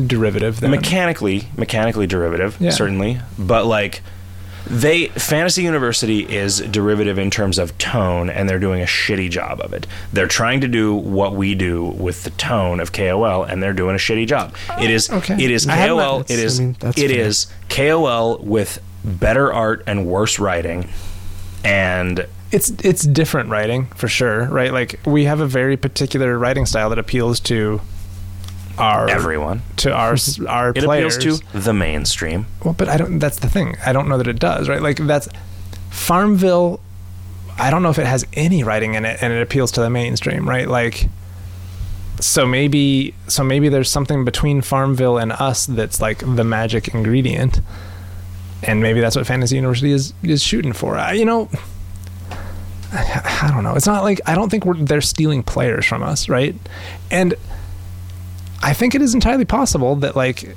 [0.08, 2.72] derivative than mechanically, mechanically derivative, Yeah.
[2.72, 4.02] certainly, but like
[4.68, 9.60] they Fantasy University is derivative in terms of tone, and they're doing a shitty job
[9.62, 9.88] of it.
[10.14, 13.96] They're trying to do what we do with the tone of KOL, and they're doing
[13.96, 14.56] a shitty job.
[14.80, 15.36] It is Okay.
[15.44, 16.22] it is I KOL.
[16.22, 17.10] It is I mean, it fair.
[17.12, 20.90] is KOL with better art and worse writing,
[21.64, 24.72] and it's it's different writing for sure, right?
[24.74, 27.82] Like we have a very particular writing style that appeals to
[28.78, 29.62] our everyone.
[29.78, 30.16] to our
[30.48, 31.18] our It players.
[31.18, 32.46] appeals to the mainstream.
[32.64, 33.20] Well, but I don't.
[33.20, 33.76] That's the thing.
[33.86, 34.68] I don't know that it does.
[34.70, 34.82] Right?
[34.82, 35.28] Like that's
[35.90, 36.80] Farmville.
[37.60, 39.90] I don't know if it has any writing in it, and it appeals to the
[39.90, 40.48] mainstream.
[40.48, 40.68] Right?
[40.68, 41.08] Like.
[42.20, 47.62] So maybe, so maybe there's something between Farmville and us that's like the magic ingredient,
[48.62, 50.96] and maybe that's what Fantasy University is is shooting for.
[50.98, 51.50] I, you know,
[52.92, 53.74] I, I don't know.
[53.74, 56.54] It's not like I don't think we're they're stealing players from us, right?
[57.10, 57.34] And
[58.64, 60.56] I think it is entirely possible that like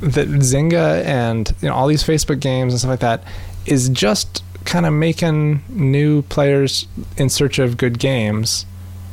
[0.00, 3.24] that Zynga and you know all these Facebook games and stuff like that
[3.66, 8.66] is just kind of making new players in search of good games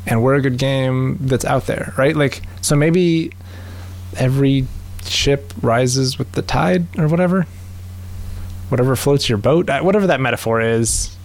[0.05, 2.15] and we're a good game that's out there right?
[2.15, 3.31] Like so maybe
[4.17, 4.67] every
[5.05, 7.45] ship rises with the tide or whatever
[8.69, 11.15] whatever floats your boat uh, whatever that metaphor is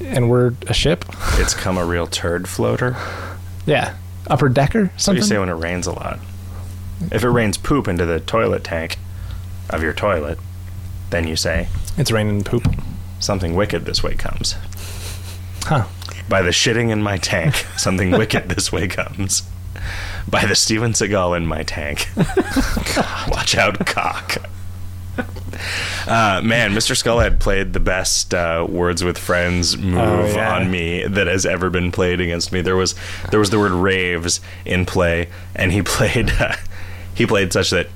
[0.00, 1.04] and we're a ship.
[1.34, 2.96] It's come a real turd floater.
[3.66, 3.94] yeah
[4.28, 6.18] upper decker What do you say when it rains a lot?
[7.12, 8.98] If it rains poop into the toilet tank
[9.70, 10.38] of your toilet,
[11.10, 12.66] then you say, it's raining poop
[13.20, 14.54] something wicked this way comes.
[15.62, 15.86] huh
[16.28, 19.42] By the shitting in my tank, something wicked this way comes.
[20.28, 22.08] By the Steven Seagal in my tank.
[23.28, 24.36] Watch out, cock.
[26.06, 26.96] Uh, man, Mr.
[26.96, 30.56] Skullhead played the best uh, Words with Friends move Oh, yeah.
[30.56, 32.60] on me that has ever been played against me.
[32.60, 32.94] There was
[33.30, 36.54] there was the word raves in play, and he played uh,
[37.14, 37.88] he played such that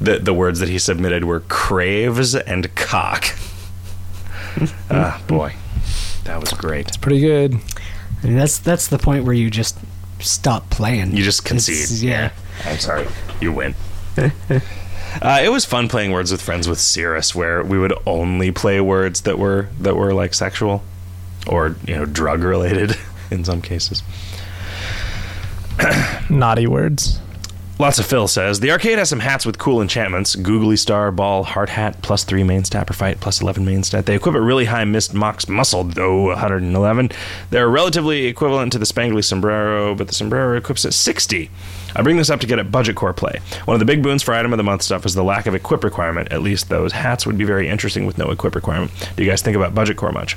[0.00, 3.24] the the words that he submitted were craves and cock.
[4.90, 5.54] Ah, boy,
[6.24, 6.88] that was great.
[6.88, 7.52] It's pretty good
[8.24, 9.78] And that's that's the point where you just
[10.18, 11.16] stop playing.
[11.16, 12.08] You just It's- concede.
[12.08, 12.30] yeah.
[12.64, 13.06] I'm sorry.
[13.40, 13.74] You win.
[15.22, 18.80] uh, it was fun playing words with friends with Cirrus, where we would only play
[18.80, 20.82] words that were that were like sexual
[21.46, 22.96] or you know drug related
[23.30, 24.02] in some cases.
[26.28, 27.20] naughty words
[27.80, 31.44] Lots of Phil says the arcade has some hats with cool enchantments: googly star, ball,
[31.44, 34.04] heart hat, plus three main stat per fight, plus eleven main stat.
[34.04, 37.10] They equip a really high myst mox muscle, though 111.
[37.50, 41.50] They're relatively equivalent to the spangly sombrero, but the sombrero equips at 60.
[41.94, 43.38] I bring this up to get at budget core play.
[43.64, 45.54] One of the big boons for item of the month stuff is the lack of
[45.54, 46.32] equip requirement.
[46.32, 48.90] At least those hats would be very interesting with no equip requirement.
[49.16, 50.36] Do you guys think about budget core much?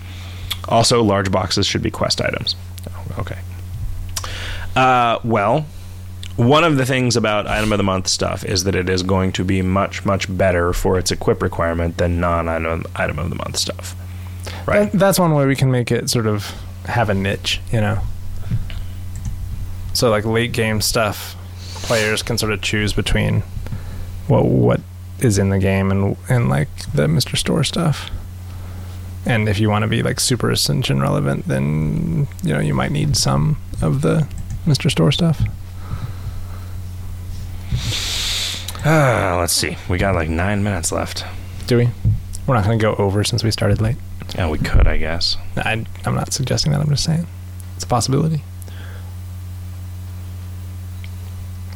[0.70, 2.56] Also, large boxes should be quest items.
[2.88, 3.40] Oh, okay.
[4.76, 5.66] Uh, well,
[6.38, 9.32] one of the things about item of the month stuff is that it is going
[9.34, 13.58] to be much much better for its equip requirement than non-item item of the month
[13.58, 13.96] stuff.
[14.66, 14.92] Right.
[14.92, 16.52] That- that's one way we can make it sort of
[16.86, 18.00] have a niche, you know.
[19.94, 21.36] So like late game stuff,
[21.84, 23.44] players can sort of choose between
[24.28, 24.80] what what
[25.20, 27.38] is in the game and and like the Mr.
[27.38, 28.10] Store stuff.
[29.26, 32.92] And if you want to be like super ascension relevant, then you know you might
[32.92, 34.28] need some of the
[34.66, 34.90] Mr.
[34.90, 35.42] Store stuff.
[38.84, 39.78] Ah, let's see.
[39.90, 41.24] We got like nine minutes left.
[41.68, 41.90] Do we?
[42.48, 43.98] We're not going to go over since we started late.
[44.36, 45.38] Yeah, we could, I guess.
[45.58, 46.82] I, I'm not suggesting that.
[46.82, 47.28] I'm just saying
[47.76, 48.44] it's a possibility.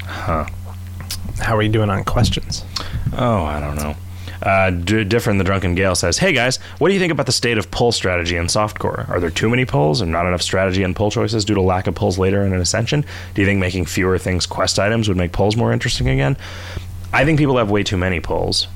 [0.04, 0.46] Huh.
[1.40, 2.64] How are you doing on questions?
[3.14, 3.96] Oh, I don't know.
[4.46, 7.32] Uh, D- Different the Drunken Gale says, Hey guys, what do you think about the
[7.32, 9.10] state of pull strategy in softcore?
[9.10, 11.88] Are there too many pulls and not enough strategy and pull choices due to lack
[11.88, 13.04] of pulls later in an ascension?
[13.34, 16.38] Do you think making fewer things quest items would make pulls more interesting again?
[17.12, 18.68] I think people have way too many pulls.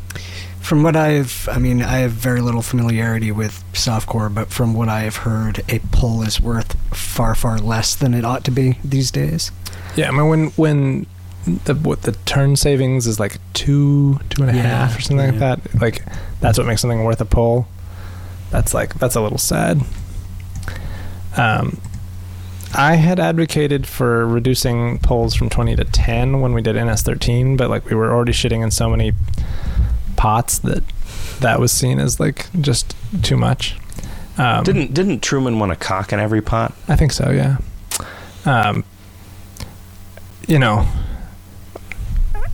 [0.59, 4.89] From what I've, I mean, I have very little familiarity with softcore, but from what
[4.89, 8.77] I have heard, a pull is worth far, far less than it ought to be
[8.83, 9.51] these days.
[9.95, 11.05] Yeah, I mean when when
[11.65, 15.17] the what the turn savings is like two two and a half Yeah, or something
[15.17, 15.31] yeah.
[15.31, 15.81] like that.
[15.81, 16.05] Like
[16.39, 17.67] that's what makes something worth a pull.
[18.51, 19.81] That's like that's a little sad.
[21.37, 21.79] Um,
[22.75, 27.57] I had advocated for reducing polls from twenty to ten when we did NS thirteen,
[27.57, 29.13] but like we were already shitting in so many
[30.15, 30.83] pots that
[31.39, 33.75] that was seen as like just too much.
[34.37, 36.73] Um, Didn't didn't Truman want a cock in every pot?
[36.87, 37.57] I think so, yeah.
[38.45, 38.85] Um,
[40.47, 40.87] you know,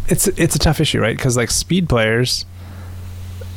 [0.07, 1.15] it's it's a tough issue, right?
[1.15, 2.45] Because like speed players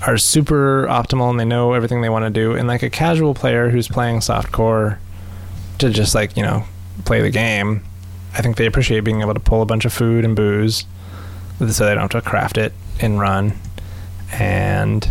[0.07, 3.35] are super optimal and they know everything they want to do, and like a casual
[3.35, 4.99] player who's playing softcore
[5.79, 6.65] to just like you know
[7.05, 7.83] play the game,
[8.35, 10.85] I think they appreciate being able to pull a bunch of food and booze,
[11.59, 13.53] so they don't have to craft it and run,
[14.33, 15.09] and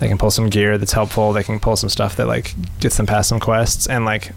[0.00, 1.32] they can pull some gear that's helpful.
[1.32, 4.32] They can pull some stuff that like gets them past some quests, and like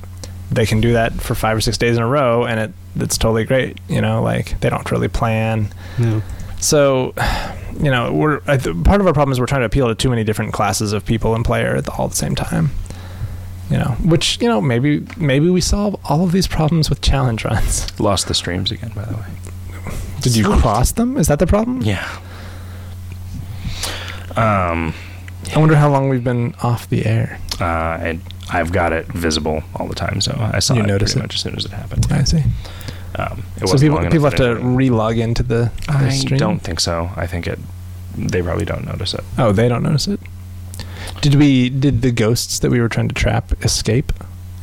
[0.52, 3.18] they can do that for five or six days in a row, and it it's
[3.18, 3.78] totally great.
[3.88, 5.69] You know, like they don't really plan.
[5.99, 6.22] No.
[6.62, 7.14] So,
[7.82, 9.96] you know, we're I th- part of our problem is we're trying to appeal to
[9.96, 12.70] too many different classes of people and player at the, all at the same time.
[13.70, 17.46] You know, which you know maybe maybe we solve all of these problems with challenge
[17.46, 18.00] runs.
[18.00, 19.26] Lost the streams again, by the way.
[20.22, 21.18] Did you cross them?
[21.18, 21.82] Is that the problem?
[21.82, 22.06] Yeah.
[24.36, 24.94] Um,
[25.56, 27.40] I wonder how long we've been off the air.
[27.60, 28.22] uh, and
[28.52, 31.24] I've got it visible all the time, so I saw You it notice pretty it?
[31.24, 32.08] much as soon as it happened.
[32.12, 32.44] I see.
[33.16, 36.40] Um, it So wasn't people long people have to re-log into the, the I stream.
[36.40, 37.10] don't think so.
[37.16, 37.60] I think it.
[38.18, 39.24] They probably don't notice it.
[39.38, 40.20] Oh, they don't notice it.
[41.22, 41.70] Did we?
[41.70, 44.12] Did the ghosts that we were trying to trap escape?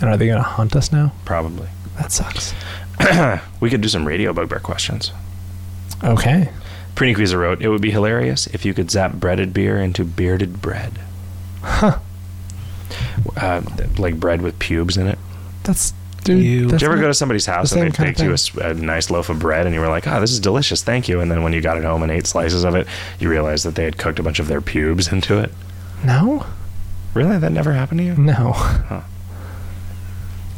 [0.00, 1.12] And are they going to haunt us now?
[1.24, 1.68] Probably.
[1.98, 2.54] That sucks.
[3.60, 5.12] we could do some radio bugbear questions.
[6.04, 6.50] Okay.
[6.94, 10.98] Prenequeezer wrote, "It would be hilarious if you could zap breaded beer into bearded bread,
[11.62, 11.98] Huh.
[13.36, 13.62] uh,
[13.98, 15.18] like bread with pubes in it."
[15.64, 15.92] That's
[16.24, 16.70] dude.
[16.70, 18.74] That's Did you ever go to somebody's house same and they baked you a, a
[18.74, 21.30] nice loaf of bread and you were like, "Oh, this is delicious, thank you." And
[21.30, 22.86] then when you got it home and ate slices of it,
[23.18, 25.52] you realized that they had cooked a bunch of their pubes into it.
[26.04, 26.46] No.
[27.14, 28.14] Really, that never happened to you?
[28.16, 28.52] No.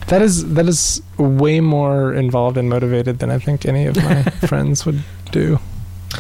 [0.09, 4.23] That is that is way more involved and motivated than I think any of my
[4.49, 5.61] friends would do.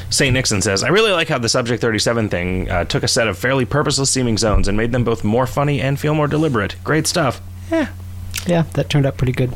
[0.08, 0.32] St.
[0.32, 3.36] Nixon says, I really like how the Subject 37 thing uh, took a set of
[3.36, 6.76] fairly purposeless seeming zones and made them both more funny and feel more deliberate.
[6.84, 7.40] Great stuff.
[7.72, 7.88] Yeah,
[8.46, 9.54] that turned out pretty good.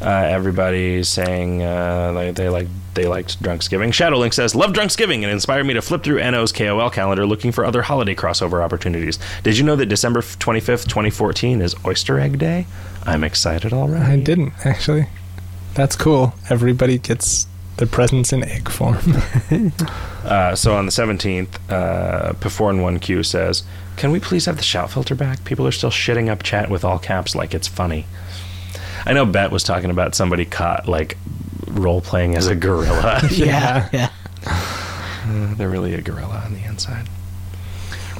[0.00, 3.88] Uh, everybody's saying uh, like they like they liked Drunksgiving.
[3.88, 7.64] Shadowlink says, "Love Drunksgiving and inspired me to flip through NO's KOL calendar looking for
[7.64, 9.18] other holiday crossover opportunities.
[9.42, 12.66] Did you know that December twenty fifth, twenty fourteen is Oyster Egg Day?
[13.04, 14.04] I'm excited already.
[14.04, 15.06] I didn't actually.
[15.74, 16.34] That's cool.
[16.48, 17.46] Everybody gets
[17.76, 18.98] their presents in egg form.
[20.22, 23.62] Uh, so on the 17th, uh, Perform1Q says,
[24.00, 25.44] Can we please have the shout filter back?
[25.44, 28.06] People are still shitting up chat with all caps like it's funny.
[29.04, 31.18] I know Bet was talking about somebody caught, like,
[31.66, 33.20] role playing as a gorilla.
[33.30, 33.90] Yeah.
[33.92, 34.08] yeah.
[34.46, 37.10] Uh, they're really a gorilla on the inside.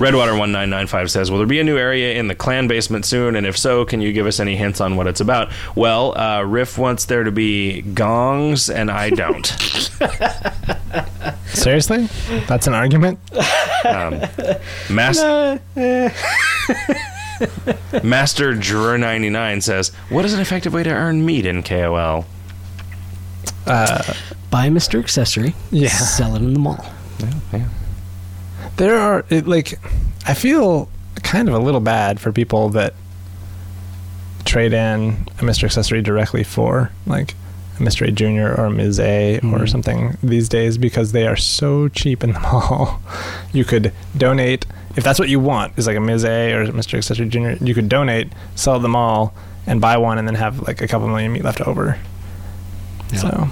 [0.00, 3.36] Redwater1995 says, Will there be a new area in the clan basement soon?
[3.36, 5.50] And if so, can you give us any hints on what it's about?
[5.76, 9.46] Well, uh, Riff wants there to be gongs, and I don't.
[11.48, 12.08] Seriously?
[12.48, 13.18] That's an argument?
[13.84, 14.22] Um,
[14.88, 15.20] Mas-
[18.02, 22.24] Master Drawer 99 says, What is an effective way to earn meat in KOL?
[23.66, 24.14] Uh,
[24.50, 24.98] Buy Mr.
[24.98, 25.54] Accessory.
[25.70, 25.90] Yeah.
[25.90, 26.82] Sell it in the mall.
[27.18, 27.68] Yeah, yeah.
[28.76, 29.78] There are it, like
[30.26, 30.88] I feel
[31.22, 32.94] kind of a little bad for people that
[34.44, 35.64] trade in a Mr.
[35.64, 37.34] Accessory directly for like
[37.78, 38.06] a Mr.
[38.06, 38.98] A Junior or a Ms.
[39.00, 39.68] A or Mhm.
[39.68, 43.00] something these days because they are so cheap in the mall.
[43.52, 44.66] You could donate
[44.96, 46.24] if that's what you want is like a Ms.
[46.24, 46.94] A or Mr.
[46.98, 47.56] Accessory Junior.
[47.60, 49.32] You could donate, sell them all,
[49.66, 51.96] and buy one, and then have like a couple million meat left over.
[53.12, 53.18] Yeah.
[53.18, 53.48] So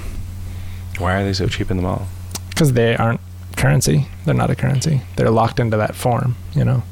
[0.99, 2.09] Why are they so cheap in the mall?
[2.51, 3.20] because they aren't
[3.59, 5.02] currency, they're not a currency.
[5.16, 6.36] They're locked into that form.
[6.55, 6.82] You know.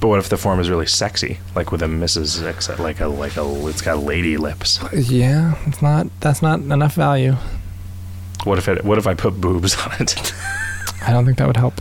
[0.00, 2.42] But what if the form is really sexy, like with a Mrs.
[2.42, 4.78] X, like a like a it's got lady lips?
[4.92, 6.06] Yeah, it's not.
[6.20, 7.36] That's not enough value.
[8.44, 8.84] What if it?
[8.84, 10.32] What if I put boobs on it?
[11.06, 11.80] I don't think that would help.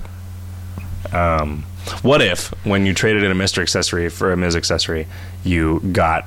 [1.14, 1.64] Um,
[2.02, 3.62] what if when you traded in a Mr.
[3.62, 4.56] Accessory for a Ms.
[4.56, 5.08] Accessory,
[5.44, 6.26] you got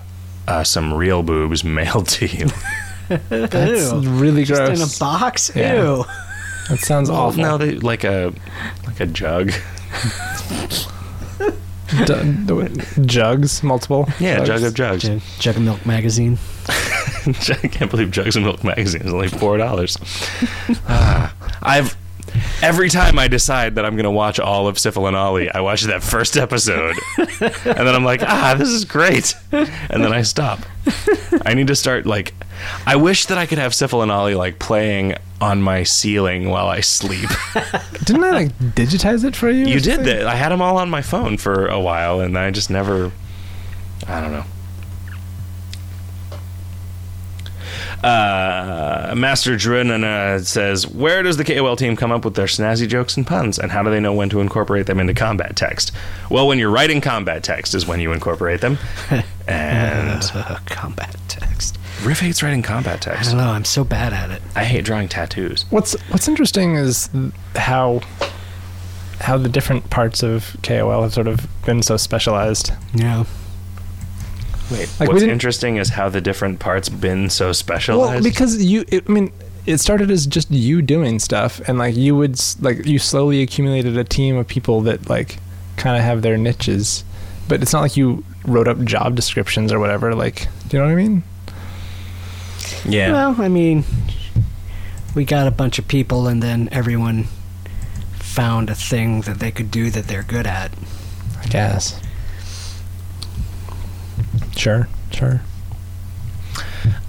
[0.49, 2.49] uh, some real boobs mailed to you?
[3.29, 4.01] That's Ew.
[4.11, 4.81] really Just gross.
[4.81, 5.53] in a box?
[5.55, 5.83] Yeah.
[5.83, 6.05] Ew.
[6.73, 7.43] That sounds awful.
[7.43, 8.33] No, they, like a
[8.87, 9.53] like a jug.
[12.07, 12.69] D-
[13.05, 14.09] jugs, multiple.
[14.19, 14.49] Yeah, jugs.
[14.49, 15.03] jug of jugs.
[15.03, 16.39] Jug, Jug of Milk magazine.
[16.67, 19.99] I can't believe Jugs of Milk magazine is only four dollars.
[20.89, 21.95] Ah, I've
[22.63, 25.61] every time I decide that I'm going to watch all of Sifl and Olly, I
[25.61, 27.29] watch that first episode, and
[27.65, 30.61] then I'm like, ah, this is great, and then I stop.
[31.45, 32.35] I need to start like,
[32.87, 36.69] I wish that I could have Sifl and Olly like playing on my ceiling while
[36.69, 37.29] I sleep.
[38.05, 39.67] Didn't I like digitize it for you?
[39.67, 40.27] you did that.
[40.27, 43.11] I had them all on my phone for a while, and I just never.
[44.07, 44.45] I don't know.
[48.03, 53.17] Uh, Master Drunana says, "Where does the KOL team come up with their snazzy jokes
[53.17, 55.93] and puns, and how do they know when to incorporate them into combat text?
[56.31, 58.79] Well, when you're writing combat text is when you incorporate them.
[59.49, 61.77] And Uh, combat text.
[62.05, 63.31] Riff hates writing combat I text.
[63.31, 63.51] don't know.
[63.51, 64.41] I'm so bad at it.
[64.55, 65.65] I hate drawing tattoos.
[65.71, 67.09] What's What's interesting is
[67.57, 68.01] how
[69.21, 72.73] how the different parts of KOL have sort of been so specialized.
[72.95, 73.25] Yeah.
[74.73, 78.15] Wait, Like, what's interesting is how the different parts been so specialized.
[78.15, 79.33] Well, because you, it, I mean,
[79.67, 83.97] it started as just you doing stuff, and like you would like you slowly accumulated
[83.97, 85.39] a team of people that like
[85.77, 87.05] kind of have their niches,
[87.49, 90.15] but it's not like you wrote up job descriptions or whatever.
[90.15, 91.23] Like, do you know what I mean?
[92.85, 93.13] yeah.
[93.13, 93.85] Well, I mean,
[95.15, 97.29] we got a bunch of people, and then everyone
[98.15, 100.73] found a thing that they could do that they're good at.
[101.41, 102.01] I guess.
[104.57, 105.41] Sure, sure.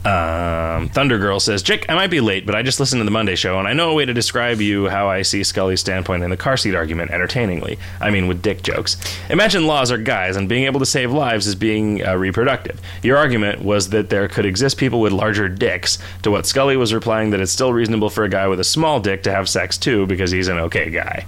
[0.06, 3.11] Um, Thunder Girl says, Jake, I might be late, but I just listened to the
[3.11, 6.24] Monday show, and I know a way to describe you how I see Scully's standpoint
[6.24, 7.80] in the car seat argument entertainingly.
[8.02, 8.98] I mean, with dick jokes.
[9.30, 12.82] Imagine laws are guys, and being able to save lives is being uh, reproductive.
[13.02, 16.94] Your argument was that there could exist people with larger dicks, to what Scully was
[16.94, 19.78] replying that it's still reasonable for a guy with a small dick to have sex
[19.78, 21.26] too, because he's an okay guy.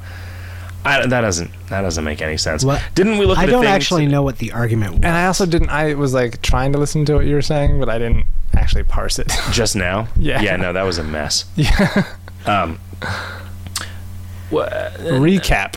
[0.86, 2.64] I, that doesn't that doesn't make any sense.
[2.64, 2.82] What?
[2.94, 3.38] Didn't we look?
[3.38, 5.00] I at a don't thing actually know what the argument was.
[5.04, 5.70] And I also didn't.
[5.70, 8.84] I was like trying to listen to what you were saying, but I didn't actually
[8.84, 9.32] parse it.
[9.52, 10.08] just now?
[10.16, 10.42] Yeah.
[10.42, 10.56] Yeah.
[10.58, 11.46] No, that was a mess.
[11.56, 12.06] yeah.
[12.46, 12.80] Um.
[14.52, 15.76] wha- Recap.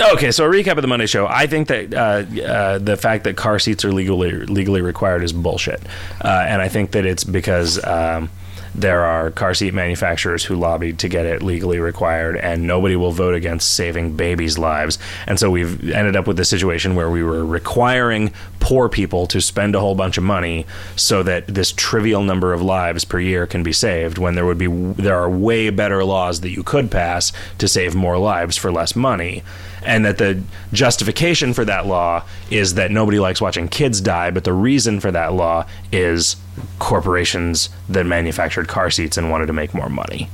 [0.00, 1.26] Okay, so a recap of the Monday show.
[1.28, 5.32] I think that uh, uh, the fact that car seats are legally legally required is
[5.32, 5.80] bullshit,
[6.24, 8.30] uh, and I think that it's because um,
[8.74, 13.12] there are car seat manufacturers who lobbied to get it legally required, and nobody will
[13.12, 14.98] vote against saving babies' lives.
[15.26, 18.32] And so we've ended up with a situation where we were requiring
[18.62, 20.64] poor people to spend a whole bunch of money
[20.94, 24.18] so that this trivial number of lives per year can be saved.
[24.18, 27.96] When there would be there are way better laws that you could pass to save
[27.96, 29.42] more lives for less money
[29.84, 30.40] and that the
[30.72, 35.10] justification for that law is that nobody likes watching kids die, but the reason for
[35.10, 36.36] that law is
[36.78, 40.28] corporations that manufactured car seats and wanted to make more money.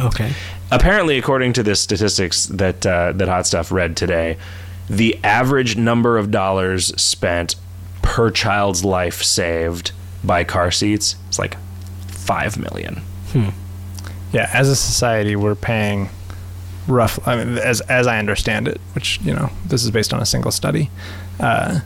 [0.00, 0.32] okay.
[0.70, 4.38] Apparently, according to the statistics that uh, that Hot Stuff read today,
[4.88, 7.56] the average number of dollars spent
[8.04, 9.90] per child's life saved
[10.22, 11.56] by car seats is like
[12.06, 13.00] five million.
[14.32, 16.10] Yeah, as a society, we're paying
[16.86, 20.20] roughly, I mean, as as I understand it, which you know, this is based on
[20.20, 20.90] a single study,
[21.40, 21.80] uh,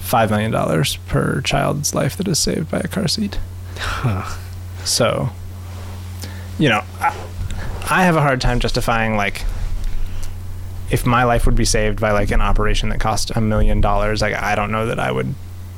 [0.00, 3.38] five million dollars per child's life that is saved by a car seat.
[3.78, 4.36] Huh.
[4.84, 5.30] So,
[6.58, 7.16] you know, I,
[7.90, 9.44] I have a hard time justifying like
[10.90, 14.20] if my life would be saved by like an operation that cost a million dollars.
[14.20, 15.34] Like, I don't know that I would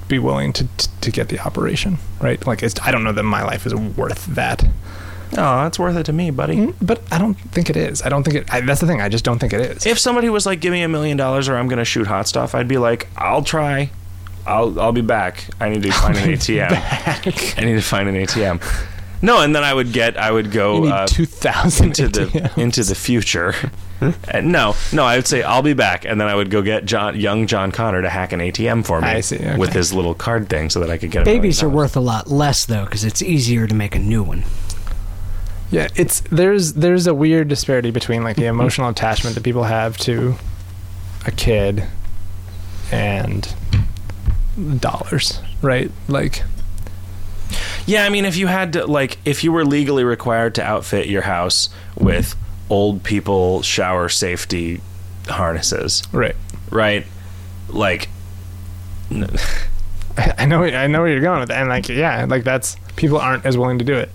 [0.09, 2.45] be willing to to, to get the operation, right?
[2.47, 4.65] Like, it's, I don't know that my life is worth that.
[5.33, 6.57] Oh, that's worth it to me, buddy.
[6.57, 8.01] Mm, But I don't think it is.
[8.03, 8.53] I don't think it.
[8.55, 9.01] I, that's the thing.
[9.01, 9.85] I just don't think it is.
[9.87, 12.28] If somebody was like, "Give me a million dollars, or I'm going to shoot hot
[12.28, 13.91] stuff," I'd be like, "I'll try.
[14.47, 15.45] I'll I'll be back.
[15.61, 16.70] I need to find an ATM.
[17.59, 18.62] I need to find an ATM."
[19.23, 22.85] No, and then I would get, I would go uh, two thousand into the into
[22.85, 23.55] the future,
[24.01, 24.12] Uh,
[24.43, 27.18] no, no, I would say I'll be back, and then I would go get John,
[27.18, 29.56] young John Connor to hack an ATM for me I see, okay.
[29.56, 31.23] with his little card thing, so that I could get.
[31.23, 31.77] a million Babies are dollars.
[31.77, 34.44] worth a lot less though, because it's easier to make a new one.
[35.70, 39.97] Yeah, it's there's there's a weird disparity between like the emotional attachment that people have
[39.98, 40.36] to
[41.27, 41.85] a kid
[42.93, 43.52] and
[44.78, 45.90] dollars, right?
[46.06, 46.43] Like
[47.86, 51.06] Yeah, I mean, if you had to, like, if you were legally required to outfit
[51.09, 52.35] your house with
[52.71, 54.81] old people shower safety
[55.29, 56.37] harnesses, right.
[56.71, 57.07] right?
[57.69, 58.09] Like,
[60.19, 61.61] I know I know where you're going with that.
[61.61, 64.11] And like yeah, like that's people aren't as willing to do it.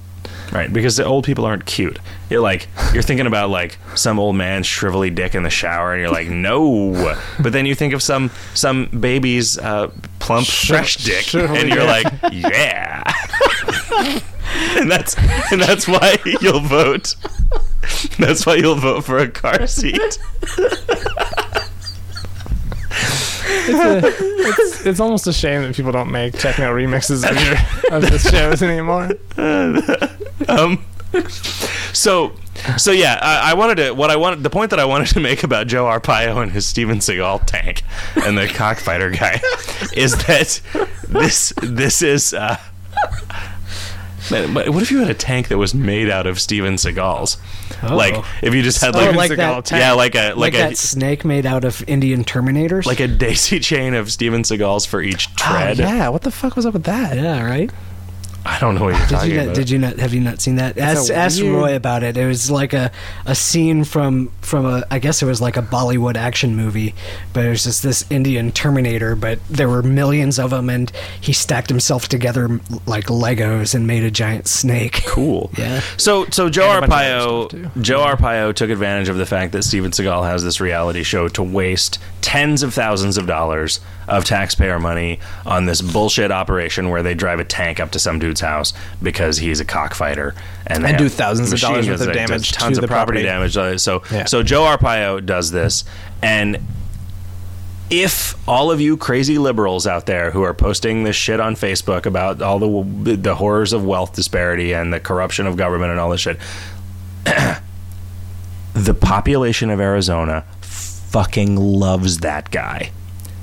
[0.52, 0.72] right?
[0.72, 1.99] Because the old people aren't cute.
[2.30, 6.02] You're like, you're thinking about like some old man shrivelly dick in the shower, and
[6.02, 7.15] you're like, no.
[7.41, 12.07] But then you think of some some baby's uh, plump fresh dick, and you're like,
[12.32, 13.03] yeah.
[14.78, 15.15] and that's
[15.52, 17.15] and that's why you'll vote.
[18.19, 19.99] That's why you'll vote for a car seat.
[23.64, 28.18] It's, it's almost a shame that people don't make techno remixes of, your, of the
[28.18, 29.11] shows anymore.
[30.49, 30.84] um,
[31.94, 32.34] so
[32.78, 35.19] so yeah I, I wanted to what i wanted the point that i wanted to
[35.19, 37.84] make about joe arpaio and his steven seagal tank
[38.23, 39.41] and the cockfighter guy
[39.94, 40.61] is that
[41.10, 42.57] this this is uh
[44.30, 47.38] man, but what if you had a tank that was made out of Steven Seagal's?
[47.81, 48.26] Like oh.
[48.43, 49.80] if you just had Oh, like, like Seagal that, tank.
[49.81, 52.85] yeah, like a like, like, a that snake made out of Indian Terminators.
[52.85, 55.77] like a daisy chain of Steven Seagal's for each Oh, tread.
[55.80, 57.15] yeah, what the fuck was up with that?
[57.15, 57.72] yeah, right.
[58.43, 59.43] I don't know what you're Did talking you not?
[59.45, 59.55] about.
[59.55, 59.99] Did you not?
[59.99, 60.77] Have you not seen that?
[60.77, 62.18] Ask, a ask Roy about it.
[62.18, 62.91] It was like a,
[63.26, 64.84] a scene from from a.
[64.89, 66.95] I guess it was like a Bollywood action movie,
[67.34, 69.15] but it was just this Indian Terminator.
[69.15, 74.03] But there were millions of them, and he stacked himself together like Legos and made
[74.03, 75.03] a giant snake.
[75.05, 75.49] cool.
[75.61, 75.81] Yeah.
[75.97, 77.81] So so Joe And a bunch of other stuff, Arpaio too.
[77.81, 81.43] Joe Arpaio took advantage of the fact that Steven Seagal has this reality show to
[81.43, 87.13] waste tens of thousands of dollars of taxpayer money on this bullshit operation where they
[87.13, 90.33] drive a tank up to some dude's house because he's a cockfighter
[90.67, 93.51] and, And do thousands of dollars worth of damage tons to of property, property.
[93.53, 93.81] damage.
[93.81, 94.25] So Yeah.
[94.25, 95.83] so Joe Arpaio does this
[96.21, 96.59] and
[97.89, 102.05] if all of you crazy liberals out there who are posting this shit on Facebook
[102.05, 106.09] about all the the horrors of wealth disparity and the corruption of government and all
[106.09, 106.39] this shit,
[108.73, 112.91] the population of Arizona fucking loves that guy.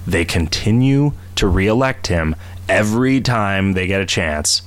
[0.06, 2.34] They continue to reelect him
[2.68, 4.62] every time they get a chance.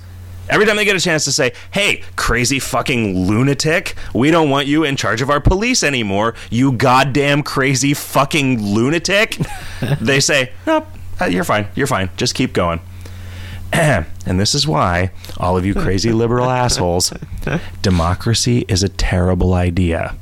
[0.52, 4.68] Every time they get a chance to say, hey, crazy fucking lunatic, we don't want
[4.68, 9.38] you in charge of our police anymore, you goddamn crazy fucking lunatic,
[10.02, 10.88] they say, nope,
[11.22, 12.82] uh, you're fine, you're fine, just keep going.
[13.72, 17.14] and this is why, all of you crazy liberal assholes,
[17.82, 20.18] democracy is a terrible idea.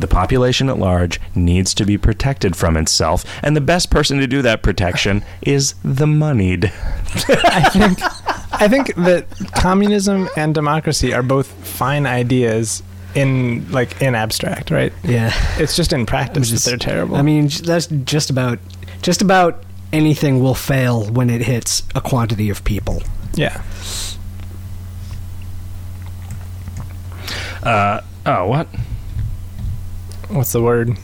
[0.00, 4.26] The population at large needs to be protected from itself, and the best person to
[4.26, 6.64] do that protection is the moneyed.
[7.44, 7.98] I think
[8.60, 12.82] I think that communism and democracy are both fine ideas
[13.14, 14.92] in like in abstract, right?
[15.04, 15.32] Yeah.
[15.58, 17.16] It's just in practice Just- that they're terrible.
[17.16, 18.58] I mean, that's just about
[19.02, 19.62] just about
[19.92, 23.02] anything will fail when it hits a quantity of people.
[23.34, 23.62] yeah.
[27.62, 28.66] Uh, oh, what?
[30.32, 30.96] What's the word?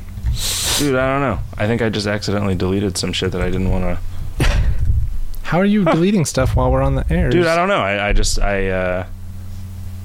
[0.79, 1.39] Dude, I don't know.
[1.57, 3.99] I think I just accidentally deleted some shit that I didn't want
[4.39, 4.45] to.
[5.43, 7.31] How are you deleting stuff while we're on the air?
[7.31, 7.81] Dude, I don't know.
[7.81, 9.07] I, I just, I, uh,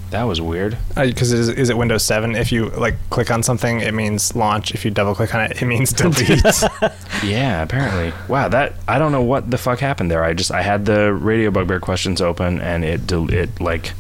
[0.10, 0.78] that was weird.
[0.96, 2.36] Because is, is it Windows 7?
[2.36, 4.74] If you like click on something, it means launch.
[4.74, 6.44] If you double click on it, it means delete.
[7.24, 8.12] Yeah, apparently.
[8.28, 10.24] Wow, that, I don't know what the fuck happened there.
[10.24, 13.94] I just, I had the radio bugbear questions open and it, del- it, like,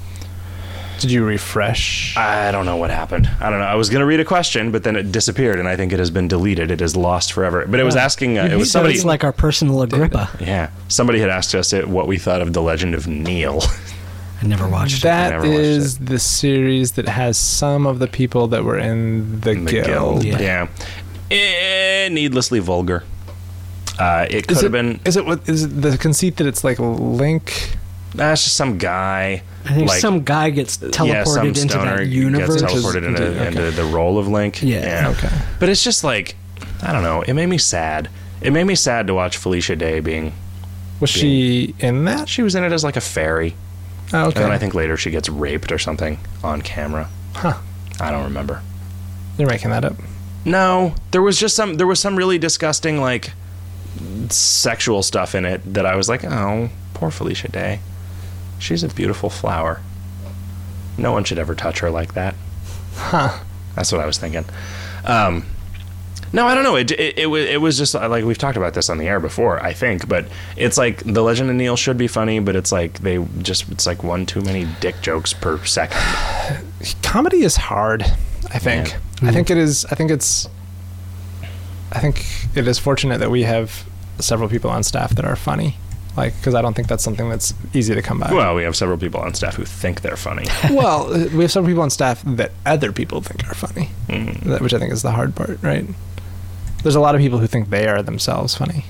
[1.04, 2.16] Did you refresh?
[2.16, 3.30] I don't know what happened.
[3.42, 3.66] I don't know.
[3.66, 6.00] I was going to read a question, but then it disappeared, and I think it
[6.00, 6.72] has been deleted.
[6.72, 7.66] It is lost forever.
[7.68, 8.38] But it was asking.
[8.38, 8.96] Uh, it was somebody.
[8.96, 10.30] it's like our personal Agrippa.
[10.40, 13.62] yeah, somebody had asked us it, what we thought of the Legend of Neil.
[14.42, 15.04] I never watched it.
[15.04, 19.42] That never watched is the series that has some of the people that were in
[19.42, 20.24] the, The guild.
[20.24, 20.40] Yeah.
[20.40, 20.68] Yeah.
[21.30, 23.04] Eh, needlessly vulgar.
[24.00, 25.02] Uh, it could Is have been.
[25.04, 27.76] Is it what is it the conceit that it's like Link?
[28.16, 29.44] That's just some guy.
[29.65, 32.61] I think like- some guy gets teleported yeah, some into stoner that universe.
[32.61, 33.48] gets teleported into, Okay.
[33.48, 34.61] into the role of Link.
[34.61, 35.14] Yeah.
[35.18, 35.30] Okay.
[35.60, 36.35] But it's just like,
[36.81, 37.22] I don't know.
[37.22, 38.10] It made me sad.
[38.41, 40.34] It made me sad to watch Felicia Day being.
[40.99, 42.27] Was she in that?
[42.30, 43.56] She was in it as like a fairy.
[44.14, 44.35] Oh, okay.
[44.35, 47.10] And then I think later she gets raped or something on camera.
[47.35, 47.53] Huh.
[47.99, 48.61] I don't remember.
[49.38, 49.95] You're making that up.
[50.45, 53.31] No, there was just some there was some really disgusting like
[54.30, 57.80] sexual stuff in it that I was like, "Oh, poor Felicia Day.
[58.60, 59.82] She's a beautiful flower.
[60.98, 62.36] No one should ever touch her like that."
[62.96, 63.40] Huh.
[63.76, 64.46] That's what I was thinking.
[65.06, 65.46] Um,
[66.32, 66.76] no, I don't know.
[66.76, 69.08] It, it, it, was, it was just uh, like we've talked about this on the
[69.08, 70.26] air before, I think, but
[70.58, 73.86] it's like The Legend of Neil should be funny, but it's like they just, it's
[73.86, 76.00] like one too many dick jokes per second.
[77.04, 78.02] comedy is hard
[78.52, 78.90] i think
[79.22, 79.30] Yeah.
[79.30, 80.50] i think it is i think it's
[81.92, 82.26] i think
[82.56, 83.86] it is fortunate that we have
[84.20, 85.78] several people on staff that are funny
[86.15, 88.76] like because i don't think that's something that's easy to come by Well, we have
[88.76, 90.45] several people on staff who think they're funny.
[90.72, 94.41] well we have several people on staff that other people think are funny Mm.
[94.41, 95.85] that, which i think is the hard part right
[96.84, 98.85] there's a lot of people who think they are themselves funny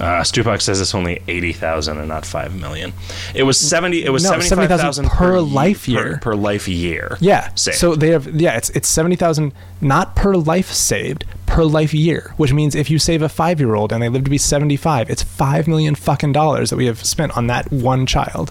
[0.00, 2.92] Uh, Stupak says it's only eighty thousand and not five million.
[3.34, 4.02] It was seventy.
[4.04, 6.14] It was No, seventy five thousand 70,000 per life year.
[6.14, 7.18] Per, per life year.
[7.20, 7.50] Yeah.
[7.54, 7.76] Saved.
[7.76, 12.32] So they have yeah, it's it's seventy thousand not per life saved, per life year,
[12.38, 14.76] which means if you save a five year old and they live to be seventy
[14.76, 18.50] five, it's five million fucking dollars that we have spent on that one child.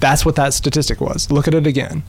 [0.00, 1.30] That's what that statistic was.
[1.30, 2.02] Look at it again.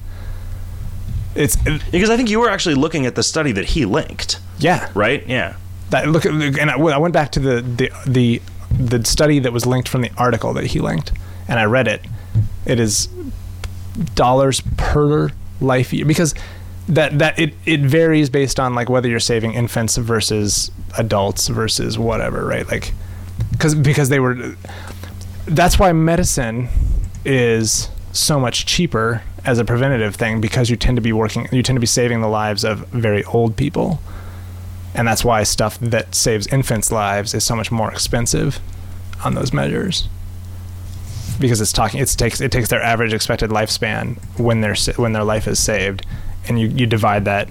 [1.36, 1.58] It's
[1.92, 4.90] because I think you were actually looking at the study that he linked, yeah.
[4.94, 5.28] right?
[5.28, 5.58] Yeah.
[5.90, 8.42] That look at and I, I went back to the the the
[8.72, 11.12] the study that was linked from the article that he linked,
[11.50, 12.06] and I read it.
[12.66, 13.10] It is
[14.16, 15.30] dollars per
[15.60, 16.34] life year because
[16.88, 21.98] that that it it varies based on like whether you're saving infants versus adults versus
[21.98, 22.68] whatever, right?
[22.68, 22.94] Like
[23.52, 24.56] because because they were
[25.46, 26.70] that's why medicine
[27.26, 31.64] is so much cheaper as a preventative thing because you tend to be working you
[31.64, 34.00] tend to be saving the lives of very old people
[34.94, 38.60] and that's why stuff that saves infants' lives is so much more expensive
[39.24, 40.08] on those measures
[41.40, 45.24] because it's talking it takes it takes their average expected lifespan when their when their
[45.24, 46.06] life is saved
[46.48, 47.48] and you, you divide that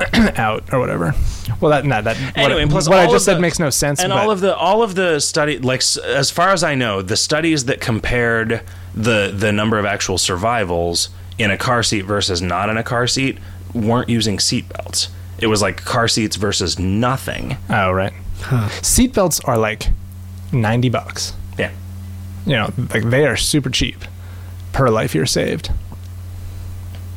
[0.38, 1.14] out or whatever
[1.60, 4.00] well that no, that Anyway, what, plus what I just said the- makes no sense
[4.00, 7.02] And but all of the all of the study, like as far as I know,
[7.02, 8.62] the studies that compared
[8.94, 13.06] the the number of actual survivals in a car seat versus not in a car
[13.06, 13.38] seat
[13.74, 15.08] weren't using seatbelts.
[15.38, 17.56] It was like car seats versus nothing.
[17.68, 18.12] oh right
[18.80, 19.88] seatbelts are like
[20.52, 21.70] 90 bucks Yeah.
[22.46, 24.02] you know like they are super cheap
[24.72, 25.70] per life you're saved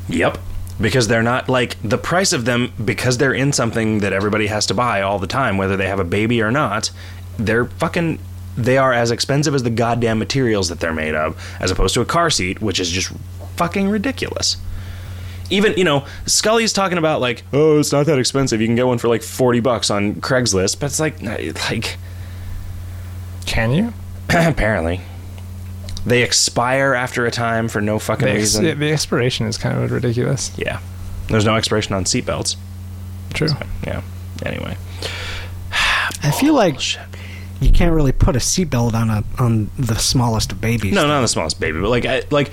[0.09, 0.37] Yep.
[0.81, 4.65] Because they're not like the price of them because they're in something that everybody has
[4.67, 6.91] to buy all the time, whether they have a baby or not.
[7.37, 8.19] They're fucking.
[8.55, 12.01] They are as expensive as the goddamn materials that they're made of, as opposed to
[12.01, 13.11] a car seat, which is just
[13.55, 14.57] fucking ridiculous.
[15.49, 18.59] Even you know, Scully's talking about like, oh, it's not that expensive.
[18.61, 21.97] You can get one for like forty bucks on Craigslist, but it's like, like
[23.45, 23.93] can you
[24.29, 25.01] apparently
[26.05, 28.79] they expire after a time for no fucking the, ex- reason.
[28.79, 30.79] the expiration is kind of ridiculous Yeah,
[31.27, 32.55] there's no expiration on seatbelts.
[33.33, 33.49] true
[33.85, 34.01] Yeah.
[34.45, 34.77] Anyway.
[36.25, 36.79] I feel like
[37.61, 40.93] you can't really put a seatbelt on a on the smallest of babies.
[40.93, 42.51] No, not the smallest baby, but like I, like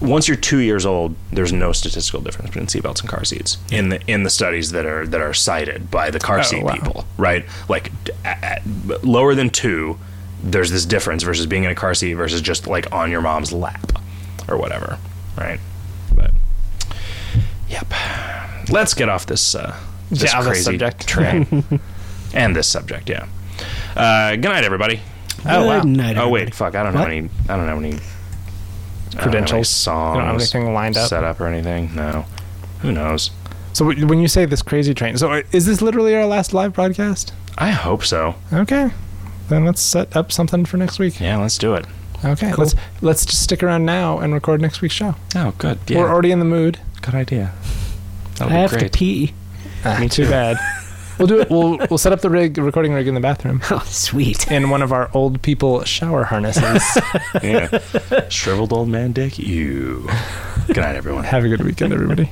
[0.00, 3.88] once you're two years old, there's no statistical difference between seatbelts and car seats in
[3.90, 6.74] the in the studies that are that are cited by the car Oh, seat wow.
[6.74, 7.44] people, right?
[7.68, 7.90] Like
[8.24, 9.98] at, at- lower than two,
[10.44, 13.52] there's this difference versus being in a car seat versus just like on your mom's
[13.52, 13.92] lap
[14.48, 14.98] or whatever,
[15.38, 15.58] right?
[16.14, 16.30] But
[17.68, 17.86] yep,
[18.70, 19.74] let's get off this uh,
[20.10, 21.06] this Yeah, crazy subject.
[21.08, 21.64] train
[22.34, 23.08] and this subject.
[23.08, 23.26] Yeah.
[23.96, 25.00] Uh, good night, everybody.
[25.46, 25.80] Oh, wow.
[25.80, 26.74] Good night, Oh wait, fuck!
[26.74, 27.10] I don't have What?
[27.12, 27.28] any.
[27.48, 28.00] I don't have any I don't
[29.12, 29.68] have any Credentials?
[29.68, 30.16] songs.
[30.16, 31.08] You don't have anything lined up?
[31.08, 31.94] set up or anything.
[31.94, 32.24] No.
[32.80, 33.30] Who knows?
[33.72, 36.72] So when you say this crazy train, so uh, is this literally our last live
[36.74, 37.32] broadcast?
[37.58, 38.34] I hope so.
[38.52, 38.90] Okay,
[39.48, 41.20] then let's set up something for next week.
[41.20, 41.86] Yeah, let's do it.
[42.24, 45.14] Okay, let's let's just stick around now and record next week's show.
[45.34, 45.78] Oh, good.
[45.88, 46.78] Yeah, We're already in the mood.
[47.02, 47.52] good idea.
[47.54, 48.92] I That'll be have great.
[48.92, 49.34] to pee.
[49.84, 50.30] Ah, Me too too.
[50.30, 50.56] bad.
[51.16, 51.48] We'll do it.
[51.48, 54.50] We'll we'll set up the rig, recording rig in the bathroom Oh, sweet.
[54.50, 56.82] in one of our old people shower harnesses.
[57.42, 58.28] yeah.
[58.30, 59.38] Shriveled old man dick.
[59.38, 60.08] You.
[60.66, 61.22] Good night, everyone.
[61.22, 62.28] Have a good weekend, everybody.